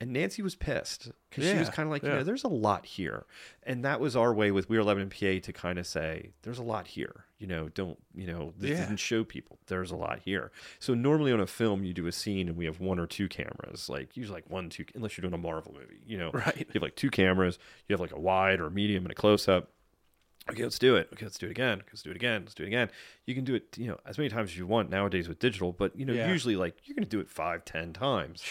[0.00, 2.18] And Nancy was pissed because she was kind of like, you yeah.
[2.18, 3.26] know, there's a lot here,
[3.64, 6.60] and that was our way with We Are Lebanon PA to kind of say, there's
[6.60, 7.24] a lot here.
[7.38, 8.82] You know, don't you know, this Yeah.
[8.86, 10.52] didn't show people there's a lot here.
[10.78, 13.26] So normally on a film, you do a scene and we have one or two
[13.28, 16.58] cameras, like usually like one, two, unless you're doing a Marvel movie, you know, Right.
[16.58, 17.58] You have like two cameras,
[17.88, 19.72] you have like a wide or a medium and a close up
[20.50, 21.08] okay, let's do it.
[21.12, 21.78] Okay, let's do it again.
[21.78, 22.42] Okay, let's do it again.
[22.42, 22.90] Let's do it again.
[23.26, 25.72] You can do it, you know, as many times as you want nowadays with digital,
[25.72, 26.30] but you know, Yeah.
[26.30, 28.42] usually like you're going to do it five, ten times.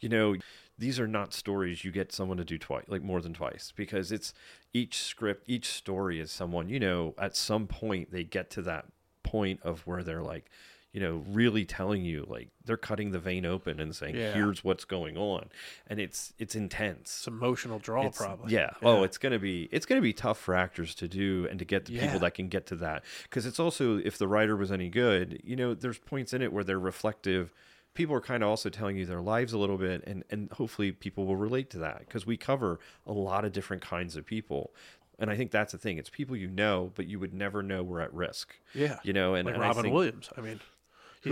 [0.00, 0.36] You know,
[0.78, 4.12] these are not stories you get someone to do twice, like more than twice, because
[4.12, 4.34] it's
[4.74, 8.84] each script, each story is someone, you know, at some point they get to that
[9.22, 10.50] point of where they're like,
[10.96, 14.32] you know, really telling you like they're cutting the vein open and saying, Yeah.
[14.32, 15.50] here's what's going on.
[15.88, 17.02] And it's, it's intense.
[17.18, 18.54] It's emotional draw, It's- probably.
[18.54, 18.70] Yeah.
[18.82, 21.84] Oh, it's gonna be it's gonna be tough for actors to do and to get
[21.84, 22.04] the Yeah.
[22.06, 25.38] people that can get to that because it's also if the writer was any good,
[25.44, 27.52] you know, there's points in it where they're reflective.
[27.92, 30.92] People are kind of also telling you their lives a little bit, and and hopefully
[30.92, 34.74] people will relate to that because we cover a lot of different kinds of people.
[35.18, 35.96] And I think that's the thing.
[35.98, 38.54] It's people you know, but you would never know were at risk.
[38.74, 38.98] Yeah.
[39.02, 40.28] You know, and, like and I Robin think- Williams.
[40.36, 40.60] I mean,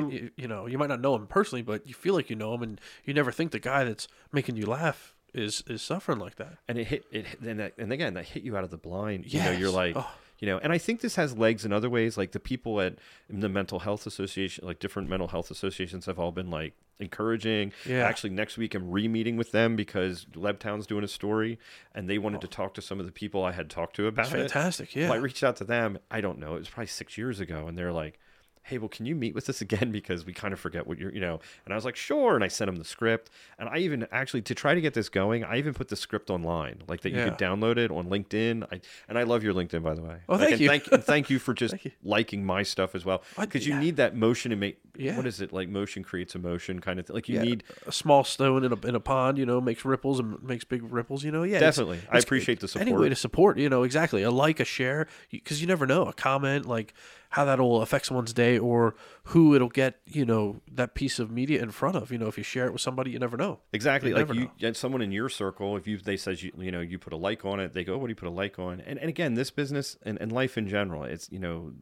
[0.01, 2.37] Who- you, you know, you might not know him personally, but you feel like you
[2.37, 6.19] know him, and you never think the guy that's making you laugh is is suffering
[6.21, 6.59] like that.
[6.69, 9.25] and it hit it and that, and again that hit you out of the blind
[9.33, 10.09] you know you're like Oh.
[10.39, 12.95] you know and i think this has legs in other ways like the people at
[13.29, 18.07] the mental health association like different mental health associations have all been like encouraging Yeah.
[18.07, 21.59] actually next week i'm re-meeting with them because lebtown's doing a story
[21.95, 22.51] and they wanted to oh.
[22.51, 24.95] talk to some of the people i had talked to about It's it fantastic.
[24.95, 25.09] Yeah.
[25.09, 25.99] well, I reached out to them.
[26.11, 26.55] I don't know.
[26.55, 28.19] It was probably six years ago, and they're like,
[28.65, 31.13] "Hey, well, can you meet with us again because we kind of forget what you're,
[31.13, 33.79] you know?" And I was like, "Sure." And I sent them the script, and I
[33.79, 37.03] even actually to try to get this going, I even put the script online, like
[37.03, 38.65] that you could download it on LinkedIn.
[38.73, 40.17] I and I love your LinkedIn, by the way.
[40.29, 40.69] Oh, thank and you.
[40.69, 41.91] Thank, and thank you for just you.
[42.03, 43.81] liking my stuff as well, because you yeah.
[43.81, 44.79] need that motion to make.
[44.97, 45.17] Yeah.
[45.17, 45.69] What is it like?
[45.69, 47.15] Motion creates emotion, kind of thing.
[47.15, 47.43] Like you Yeah.
[47.43, 50.65] need a small stone in a, in a pond, you know, makes ripples and makes
[50.65, 51.43] big ripples, you know.
[51.43, 51.99] Yeah, it's- Definitely.
[51.99, 54.23] I it's- appreciate the Any way to support, you know, exactly.
[54.23, 56.07] A like, a share, because you never know.
[56.07, 56.95] A comment, like
[57.35, 58.95] how that'll affect someone's day or
[59.25, 62.13] who it'll get, you know, that piece of media in front of.
[62.13, 63.59] You know, if you share it with somebody, you never know.
[63.73, 64.11] Exactly.
[64.11, 64.73] You like you, know.
[64.73, 67.45] someone in your circle, if you they says you you know you put a like
[67.45, 69.35] on it, they go, oh, "What do you put a like on?" And and again,
[69.35, 71.73] this business and, and life in general, it's you know,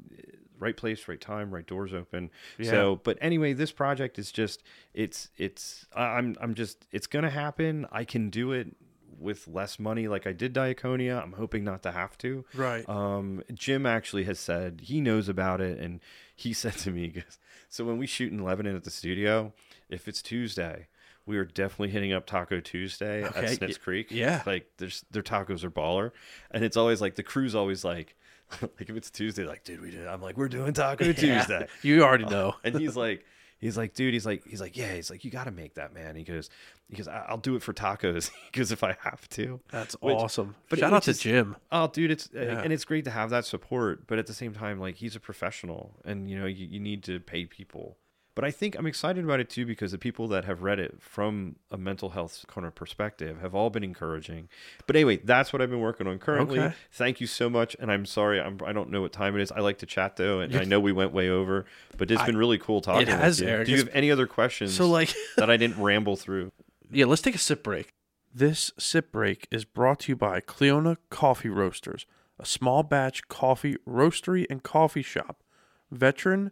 [0.59, 2.31] right place, right time, right doors open.
[2.57, 2.71] Yeah.
[2.71, 4.63] So, but anyway, this project is just
[4.95, 7.87] it's it's I'm I'm just it's gonna happen.
[7.93, 8.75] I can do it
[9.23, 11.23] with less money, like I did Diaconia.
[11.23, 12.45] I'm hoping not to have to.
[12.55, 12.89] Right.
[12.89, 16.01] Um, Jim actually has said he knows about it, and
[16.35, 17.23] he said to me,
[17.69, 19.53] "So when we shoot in Lebanon at the studio,
[19.89, 20.89] if it's Tuesday,
[21.25, 24.09] we are definitely hitting up Taco Tuesday Okay, at Snitz Creek.
[24.11, 24.43] yeah.
[24.45, 26.11] like there's their tacos are baller,
[26.51, 28.17] and it's always like the crew's always like,
[28.61, 30.07] like if it's Tuesday, like dude, we did.
[30.07, 32.55] I'm like, we're doing Taco Tuesday, You already know.
[32.65, 33.25] and he's like,
[33.63, 35.95] he's like, dude, he's like, he's like, yeah, he's like, you got to make that,
[35.95, 36.15] man.
[36.17, 36.51] He goes,
[36.91, 38.31] he goes, "I- I'll do it for tacos.
[38.53, 39.61] because if I have to.
[39.71, 40.57] That's Which- awesome.
[40.69, 41.57] but Shout out to just- Jim.
[41.71, 42.61] Oh, dude, it's uh, Yeah.
[42.63, 45.21] and it's great to have that support, but at the same time, like he's a
[45.21, 47.97] professional, and you know you, you need to pay people.
[48.35, 51.03] But I think I'm excited about it too because the people that have read it
[51.03, 54.49] from a mental health kind of perspective have all been encouraging.
[54.87, 56.59] But anyway, that's what I've been working on currently.
[56.59, 56.75] Okay.
[56.93, 59.53] Thank you so much, and I'm sorry I'm, I don't know what time it is.
[59.53, 61.67] I like to chat though, and I know we went way over,
[61.99, 63.07] but it's been really cool talking.
[63.07, 63.49] with has, you.
[63.49, 63.67] Eric.
[63.67, 66.53] Do you have any other questions So like that I didn't ramble through?
[66.91, 67.93] Yeah, let's take a sip break.
[68.35, 72.07] This sip break is brought to you by Cleona Coffee Roasters,
[72.39, 75.43] a small batch coffee roastery and coffee shop,
[75.91, 76.51] veteran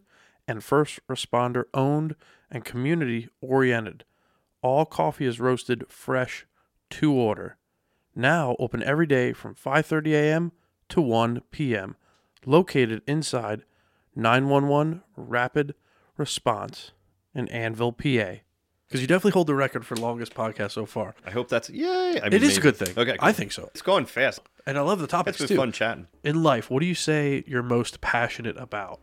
[0.51, 2.15] and first responder owned
[2.51, 4.03] and community oriented.
[4.61, 6.45] All coffee is roasted fresh
[6.91, 7.57] to order.
[8.13, 10.51] Now open every day from 5:30 a.m.
[10.89, 11.95] to 1 p.m.
[12.45, 13.63] Located inside
[14.15, 15.73] 911 Rapid
[16.17, 16.91] Response
[17.33, 18.41] in Annville, PA.
[18.87, 21.15] Because you definitely hold the record for longest podcast so far.
[21.25, 22.19] I hope that's yay.
[22.21, 22.61] I It mean, is a maybe.
[22.61, 22.93] good thing.
[22.97, 23.69] Okay, I think so.
[23.73, 24.41] it's going fast.
[24.65, 25.61] And I love the topics It's been too.
[25.61, 26.07] fun chatting.
[26.25, 28.99] In life, what do you say you're most passionate about?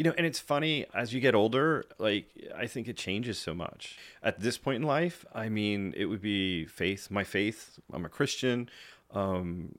[0.00, 2.24] You know, and it's funny as you get older, like
[2.56, 3.98] I think it changes so much.
[4.22, 7.78] At this point in life, I mean, it would be faith, my faith.
[7.92, 8.70] I'm a Christian.
[9.12, 9.74] Um,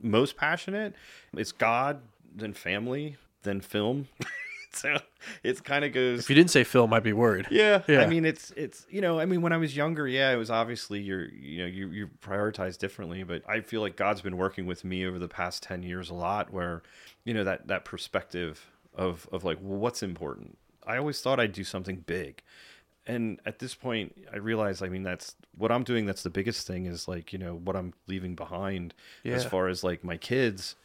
[0.00, 0.94] most passionate,
[1.36, 2.02] it's God,
[2.32, 4.06] then family, then film.
[4.72, 4.96] so
[5.42, 6.20] it's kind of goes.
[6.20, 7.48] If you didn't say Phil, might be worried.
[7.50, 8.02] Yeah, Yeah.
[8.02, 10.52] I mean, it's it's you know, I mean, when I was younger, yeah, it was
[10.52, 14.66] obviously you're you know you you prioritize differently, but I feel like God's been working
[14.66, 16.84] with me over the past ten years a lot, where
[17.24, 20.58] you know that that perspective of of like well, what's important.
[20.86, 22.42] I always thought I'd do something big,
[23.06, 26.06] and at this point, I realize, I mean, that's what I'm doing.
[26.06, 28.94] That's the biggest thing is like you know what I'm leaving behind
[29.24, 30.76] as far as like my kids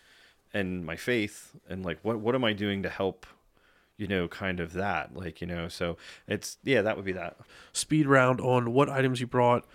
[0.53, 3.25] and my faith and like what what am I doing to help
[3.97, 7.37] you know kind of that like you know so it's yeah that would be that
[7.73, 9.65] Speed round on what items you brought.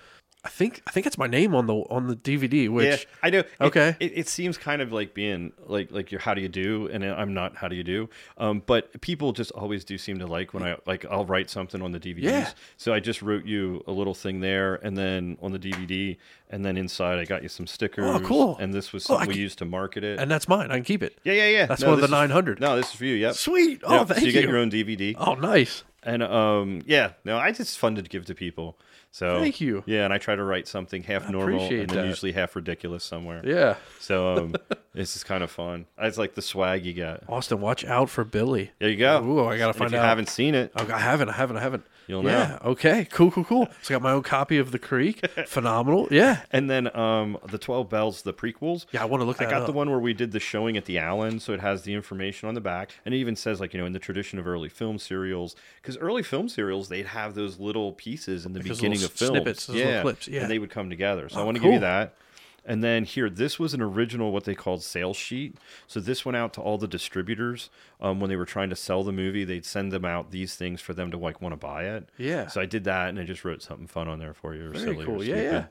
[0.44, 2.68] I think I think that's my name on the on the DVD.
[2.68, 3.96] Which yeah i know Okay.
[3.98, 7.02] it, it, seems kind of like being like like your how do you do and
[7.04, 8.08] i'm not how do you do
[8.38, 11.80] um but people just always do seem to like when i like i'll write something
[11.80, 12.50] on the dvds Yeah.
[12.76, 16.18] so i just wrote you a little thing there and then on the dvd
[16.50, 18.56] and then inside i got you some stickers Oh, cool.
[18.58, 20.70] and this was Oh, I we can- used to market it and that's mine.
[20.70, 21.18] I can keep it.
[21.24, 22.60] yeah yeah yeah That's No, one of the this is- 900.
[22.60, 23.80] no this is for you yep Sweet.
[23.84, 24.32] Oh, Yep, thank so you, you.
[24.32, 25.84] get your own dvd Oh, nice.
[26.06, 28.76] And um, yeah, no, I just fun to give to people.
[29.14, 29.84] So Thank you.
[29.86, 32.06] Yeah, and I try to write something half normal and then that.
[32.08, 33.42] usually half ridiculous somewhere.
[33.44, 33.76] Yeah.
[34.00, 34.56] So um,
[34.92, 35.86] this is kind of fun.
[35.96, 37.22] It's like the swag you get.
[37.28, 38.72] Austin, watch out for Billy.
[38.80, 39.22] There you go.
[39.24, 40.04] Ooh, I gotta find if you out.
[40.04, 41.28] haven't seen it, I haven't.
[41.28, 41.58] I haven't.
[41.58, 41.86] I haven't.
[42.06, 42.58] You'll yeah.
[42.64, 43.06] Okay.
[43.10, 43.30] Cool.
[43.30, 43.44] Cool.
[43.44, 43.68] Cool.
[43.82, 45.26] So I got my own copy of the Creek.
[45.46, 46.08] Phenomenal.
[46.10, 46.40] Yeah.
[46.52, 48.86] and then um, the Twelve Bells, the prequels.
[48.92, 49.02] Yeah.
[49.02, 49.66] I want to look I got up.
[49.66, 52.48] the one where we did the showing at the Allen, so it has the information
[52.48, 54.68] on the back, and it even says like you know in the tradition of early
[54.68, 59.02] film serials, because early film serials they'd have those little pieces in the Like beginning
[59.02, 60.42] of films, snippets, those little clips, yeah.
[60.42, 61.28] and they would come together.
[61.28, 62.14] So I Oh, want to give you that.
[62.66, 65.56] And then here, this was an original what they called sales sheet.
[65.86, 67.68] So this went out to all the distributors
[68.00, 69.44] um, when they were trying to sell the movie.
[69.44, 72.08] They'd send them out these things for them to like want to buy it.
[72.16, 72.46] Yeah.
[72.46, 74.66] So I did that, and I just wrote something fun on there for you.
[74.66, 75.24] Or Very silly or cool.
[75.24, 75.64] Yeah, yeah.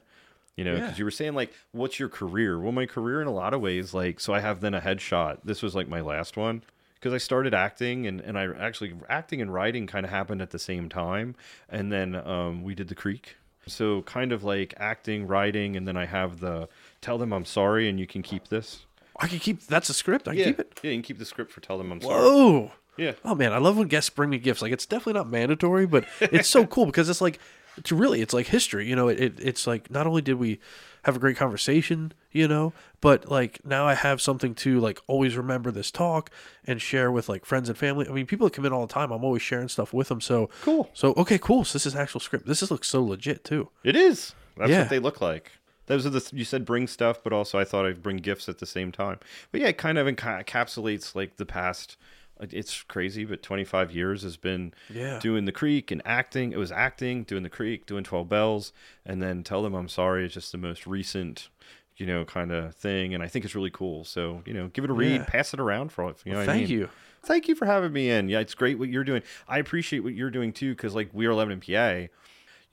[0.55, 0.97] You know, because Yeah.
[0.99, 2.59] you were saying like, what's your career?
[2.59, 5.39] Well, my career in a lot of ways, like, so I have then a headshot.
[5.43, 6.61] This was like my last one
[6.95, 10.51] because I started acting and, and I actually acting and writing kind of happened at
[10.51, 11.33] the same time.
[11.69, 13.35] And then um, we did the Creek.
[13.65, 16.67] So kind of like acting, writing, and then I have the
[17.03, 18.85] tell them I'm sorry and you can keep this.
[19.19, 19.61] I can keep.
[19.67, 20.27] That's a script.
[20.27, 20.79] I can yeah, keep it.
[20.83, 22.15] yeah, you can keep the script for tell them I'm sorry.
[22.21, 22.71] Whoa.
[22.97, 23.13] Yeah.
[23.23, 24.61] Oh man, I love when guests bring me gifts.
[24.61, 27.39] Like it's definitely not mandatory, but it's so cool because it's like
[27.77, 28.87] it's really it's like history.
[28.87, 30.59] You know, it, it it's like not only did we
[31.03, 32.71] have a great conversation, you know,
[33.01, 36.29] but like now I have something to like always remember this talk
[36.65, 38.07] and share with like friends and family.
[38.07, 39.11] I mean, people that come in all the time.
[39.11, 40.21] I'm always sharing stuff with them.
[40.21, 40.89] So Cool.
[40.93, 41.63] So okay, cool.
[41.65, 42.45] So this is actual script.
[42.45, 43.69] This is looks so legit too.
[43.83, 44.33] It is.
[44.57, 44.81] That's Yeah.
[44.81, 45.51] what they look like.
[45.87, 48.59] Those are the you said bring stuff, but also I thought I'd bring gifts at
[48.59, 49.19] the same time.
[49.51, 51.97] But yeah, it kind of encapsulates like the past.
[52.39, 55.19] It's crazy, but 25 years has been Yeah.
[55.19, 56.51] doing the creek and acting.
[56.51, 58.73] It was acting, doing the creek, doing 12 bells,
[59.05, 60.25] and then tell them I'm sorry.
[60.25, 61.49] It's just the most recent,
[61.95, 64.03] you know, kind of thing, and I think it's really cool.
[64.03, 65.25] So you know, give it a read, Yeah.
[65.25, 66.41] pass it around for you know.
[66.41, 66.79] I Thank mean?
[66.79, 66.89] you.
[67.25, 68.27] Thank you for having me in.
[68.27, 69.21] Yeah, it's great what you're doing.
[69.47, 72.07] I appreciate what you're doing too, because like we are Lebanon PA,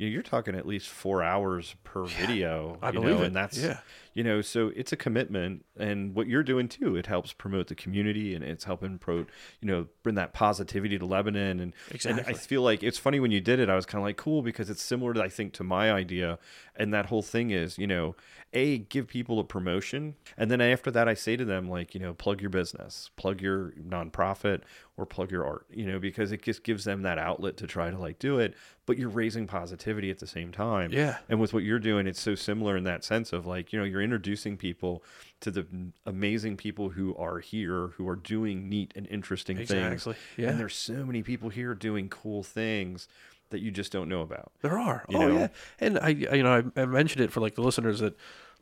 [0.06, 2.78] you're talking at least four hours per video.
[2.82, 3.26] I you believe know, it.
[3.28, 3.78] and that's Yeah.
[4.14, 7.74] You know so it's a commitment and what you're doing too it helps promote the
[7.74, 9.26] community and it's helping pro you
[9.62, 11.72] know bring that positivity to lebanon and,
[12.06, 14.16] and i feel like it's funny when you did it i was kind of like
[14.16, 16.38] cool because it's similar to i think to my idea
[16.76, 18.16] and that whole thing is you know
[18.52, 22.00] a give people a promotion and then after that i say to them like you
[22.00, 24.62] know plug your business plug your nonprofit
[24.96, 27.90] or plug your art you know because it just gives them that outlet to try
[27.90, 28.54] to like do it
[28.86, 31.18] but you're raising positivity at the same time Yeah.
[31.28, 33.84] and with what you're doing it's so similar in that sense of like you know
[33.84, 35.02] you're introducing people
[35.40, 35.66] to the
[36.06, 40.12] amazing people who are here who are doing neat and interesting Exactly.
[40.12, 40.48] things Yeah.
[40.50, 43.08] and there's so many people here doing cool things
[43.50, 45.04] that you just don't know about There are.
[45.08, 45.34] Oh know?
[45.36, 45.48] yeah,
[45.80, 48.16] and I, I- you know, I, I mentioned it for like the listeners that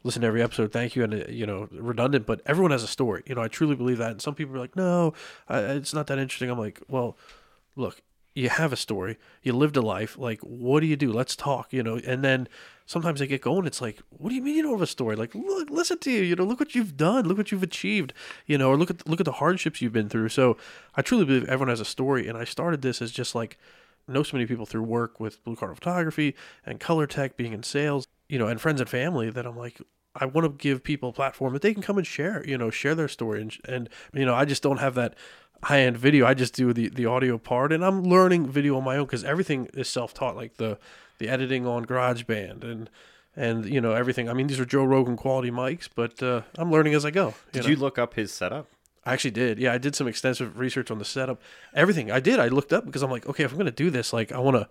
[0.05, 0.73] listen to every episode.
[0.73, 3.23] Thank you, and uh, you know, redundant, but everyone has a story.
[3.27, 4.12] You know, I truly believe that.
[4.12, 5.12] And some people are like, no,
[5.48, 6.48] I, it's not that interesting.
[6.51, 7.19] I'm like, well,
[7.77, 8.01] look,
[8.35, 9.19] you have a story.
[9.43, 10.16] You lived a life.
[10.16, 11.12] Like, what do you do?
[11.12, 11.73] Let's talk.
[11.73, 12.48] You know, and then
[12.89, 13.66] sometimes I get going.
[13.66, 15.15] It's like, what do you mean you don't have a story?
[15.15, 16.23] Like, look, listen to you.
[16.23, 17.28] You know, look what you've done.
[17.28, 18.15] Look what you've achieved.
[18.47, 20.31] You know, or look at look at the hardships you've been through.
[20.31, 20.56] So
[20.97, 22.27] I truly believe everyone has a story.
[22.27, 23.59] And I started this as just like
[24.09, 26.35] know so many people through work with Blue Card Photography
[26.65, 29.81] and Colortech, being in sales, you know, and friends and family that I'm like,
[30.16, 32.70] I want to give people a platform that they can come and share, you know,
[32.70, 33.43] share their story.
[33.43, 35.15] And, and you know, I just don't have that
[35.62, 36.27] high end video.
[36.27, 39.24] I just do the, the audio part and I'm learning video on my own because
[39.24, 40.78] everything is self taught, like the,
[41.19, 42.90] the editing on GarageBand and,
[43.36, 44.28] and, you know, everything.
[44.28, 47.35] I mean, these are Joe Rogan quality mics, but uh, I'm learning as I go.
[47.53, 47.70] did know?
[47.70, 48.66] you look up his setup
[49.09, 49.59] I actually did.
[49.59, 51.40] Yeah, I did some extensive research on the setup.
[51.74, 53.89] Everything I did, I looked up because I'm like, okay, if I'm going to do
[53.89, 54.69] this, like, I want to.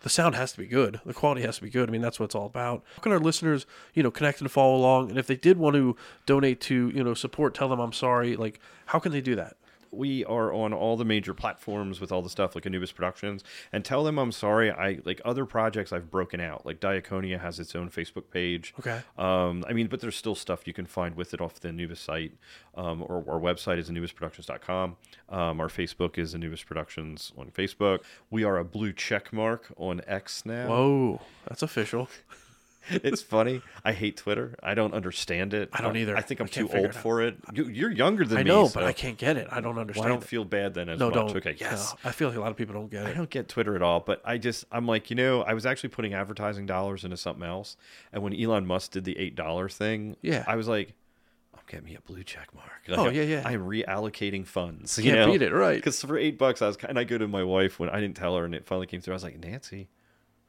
[0.00, 1.00] The sound has to be good.
[1.04, 1.88] The quality has to be good.
[1.88, 2.84] I mean, that's what it's all about.
[2.94, 5.10] How can our listeners, you know, connect and follow along?
[5.10, 5.96] And if they did want to
[6.26, 8.36] donate to, you know, support, tell them I'm sorry.
[8.36, 9.56] Like, how can they do that?
[9.90, 13.84] We are on all the major platforms with all the stuff like Annubis Productions and
[13.84, 14.70] tell them I'm sorry.
[14.70, 16.66] I like other projects I've broken out.
[16.66, 18.74] Like Diaconia has its own Facebook page.
[18.78, 19.00] Okay.
[19.18, 21.98] Um, I mean, but there's still stuff you can find with it off the Annubis
[21.98, 22.32] site.
[22.74, 24.96] Um, or our website is annubisproductions.com.
[25.30, 28.00] Um, our Facebook is Annubis Productions on Facebook.
[28.30, 30.68] We are a blue check mark on X now.
[30.68, 32.08] Whoa, that's official.
[32.90, 33.62] it's funny.
[33.84, 34.54] I hate Twitter.
[34.62, 35.70] I don't understand it.
[35.72, 36.16] I don't either.
[36.16, 37.36] I think I I'm can't too old it for it.
[37.52, 38.48] You, you're younger than I me.
[38.48, 39.48] know, but so- I can't get it.
[39.50, 40.06] I don't Well, understand.
[40.06, 40.26] I don't it.
[40.28, 41.14] feel bad then as no, much.
[41.14, 41.36] don't.
[41.36, 41.94] Okay, yes.
[42.04, 43.08] No, I feel like a lot of people don't get it.
[43.08, 45.66] I don't get Twitter at all, but I just I'm like, you know, I was
[45.66, 47.76] actually putting advertising dollars into something else,
[48.12, 50.44] and when Elon Musk did the eight dollar thing, Yeah.
[50.46, 50.94] I was like,
[51.54, 52.70] oh, I'm getting me a blue check mark.
[52.88, 53.42] Oh, like, Oh, yeah, yeah.
[53.44, 54.94] I'm reallocating funds.
[54.96, 55.26] Can't you know?
[55.32, 55.74] beat it, right.
[55.82, 58.16] Because for eight bucks, I was and I go to my wife when I didn't
[58.16, 59.14] tell her, and it finally came through.
[59.14, 59.88] I was like, Nancy,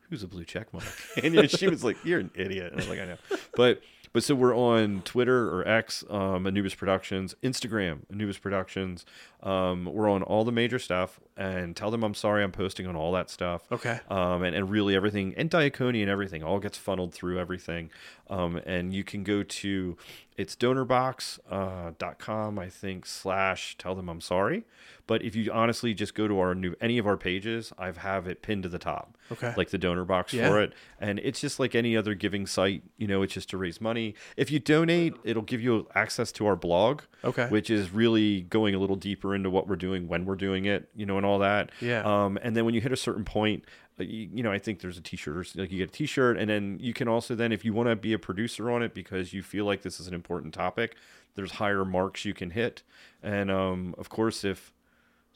[0.09, 0.85] who's a blue check mark?
[1.23, 2.71] And you know, she was like, you're an idiot.
[2.71, 3.17] And I was like, I know,
[3.55, 3.81] but.
[4.13, 9.05] But so we're on Twitter or X, um, Annubis Productions, Instagram, Annubis Productions.
[9.43, 12.41] Um, we're on all the major stuff, and tell them I'm sorry.
[12.41, 13.67] I'm posting on all that stuff.
[13.71, 13.99] Okay.
[14.09, 17.91] Um, and, and really everything, and Diaconia and everything, all gets funneled through everything.
[18.29, 19.97] Um, and you can go to
[20.37, 24.63] it's donorbox.com, uh, dot com, I think, slash tell them I'm sorry.
[25.07, 28.27] But if you honestly just go to our new any of our pages, I've have
[28.27, 29.17] it pinned to the top.
[29.31, 29.53] Okay.
[29.55, 30.49] Like the donor box Yeah.
[30.49, 30.73] for it.
[30.99, 34.15] And it's just like any other giving site, you know, it's just to raise money.
[34.35, 37.01] If you donate, it'll give you access to our blog.
[37.23, 37.47] Okay.
[37.47, 40.89] Which is really going a little deeper into what we're doing when we're doing it,
[40.95, 41.71] you know, and all that.
[41.81, 42.01] Yeah.
[42.03, 43.63] Um, and then when you hit a certain point,
[44.05, 46.93] you, know, I think there's a T-shirt, like you get a T-shirt, and then you
[46.93, 49.65] can also then, if you want to be a producer on it because you feel
[49.65, 50.95] like this is an important topic,
[51.35, 52.83] there's higher marks you can hit,
[53.23, 54.73] and um, of course, if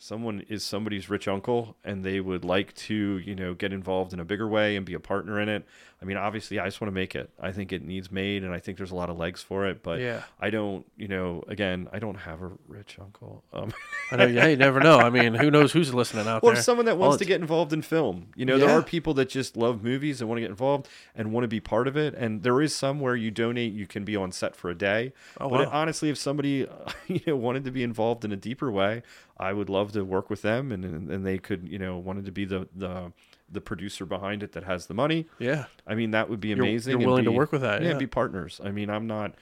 [0.02, 4.20] someone is somebody's rich uncle and they would like to, you know, get involved in
[4.20, 5.64] a bigger way and be a partner in it.
[6.02, 7.30] I mean, obviously, I just want to make it.
[7.40, 9.84] I think it needs made, and I think there's a lot of legs for it.
[9.84, 10.24] But Yeah.
[10.40, 13.44] I don't, you know, again, I don't have a rich uncle.
[13.54, 13.72] Um,
[14.12, 14.26] I know.
[14.26, 14.98] Yeah, you never know.
[14.98, 16.50] I mean, who knows who's listening out there?
[16.50, 16.64] Or there?
[16.64, 18.30] someone that Well, wants to get involved in film.
[18.36, 21.32] You know, there are people that just love movies and want to get involved and
[21.32, 22.16] want to be part of it.
[22.16, 25.14] And there is some where you donate, you can be on set for a day.
[25.40, 25.72] Oh, but wow.
[25.72, 26.68] honestly, if somebody
[27.08, 29.04] you know wanted to be involved in a deeper way,
[29.42, 32.32] I would love to work with them, and and they could you know wanted to
[32.32, 33.12] be the the
[33.52, 35.28] the producer behind it that has the money.
[35.40, 35.66] Yeah.
[35.86, 36.92] I mean, that would be You're- amazing.
[36.92, 37.96] you're and willing to work with that, yeah.
[37.96, 38.62] be partners.
[38.64, 39.34] I mean, I'm not.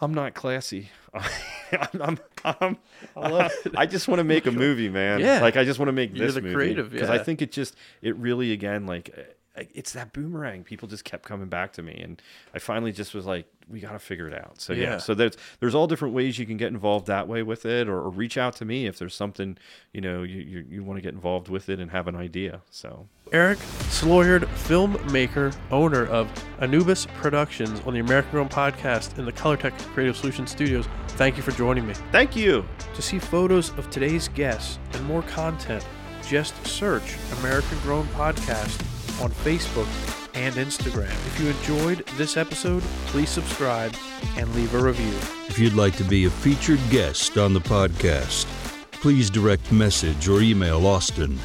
[0.00, 0.90] I'm not classy.
[1.14, 2.76] I'm, I'm,
[3.16, 5.20] I'm, I just want to make a movie, man.
[5.20, 5.40] Yeah.
[5.40, 7.50] Like I just want to make You're this the movie creative, because I think it
[7.50, 9.35] just it really again like
[9.74, 10.64] it's that boomerang.
[10.64, 12.20] People just kept coming back to me, and
[12.54, 14.60] I finally just was like, we got to figure it out.
[14.60, 14.82] So yeah.
[14.82, 14.98] Yeah.
[14.98, 17.98] So there's there's all different ways you can get involved that way with it, or,
[17.98, 19.58] or reach out to me if there's something
[19.92, 22.60] you know you you, you want to get involved with it and have an idea.
[22.70, 23.58] So Erik
[23.88, 26.30] Soulliard, filmmaker, owner of
[26.60, 30.86] Annubis Productions on the American Grown podcast in the Colortech Creative Solutions Studios.
[31.08, 31.94] Thank you for joining me.
[32.12, 32.64] thank you.
[32.94, 35.84] To see photos of today's guests and more content,
[36.26, 38.84] just search American Grown Podcast
[39.20, 39.88] on Facebook
[40.34, 41.10] and Instagram.
[41.26, 43.94] If you enjoyed this episode, please subscribe
[44.36, 45.16] and leave a review.
[45.48, 48.46] If you'd like to be a featured guest on the podcast,
[48.92, 51.38] please direct message or email Austin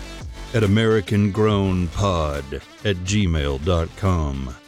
[0.53, 4.60] at AmericanGrownPod at gmail.com.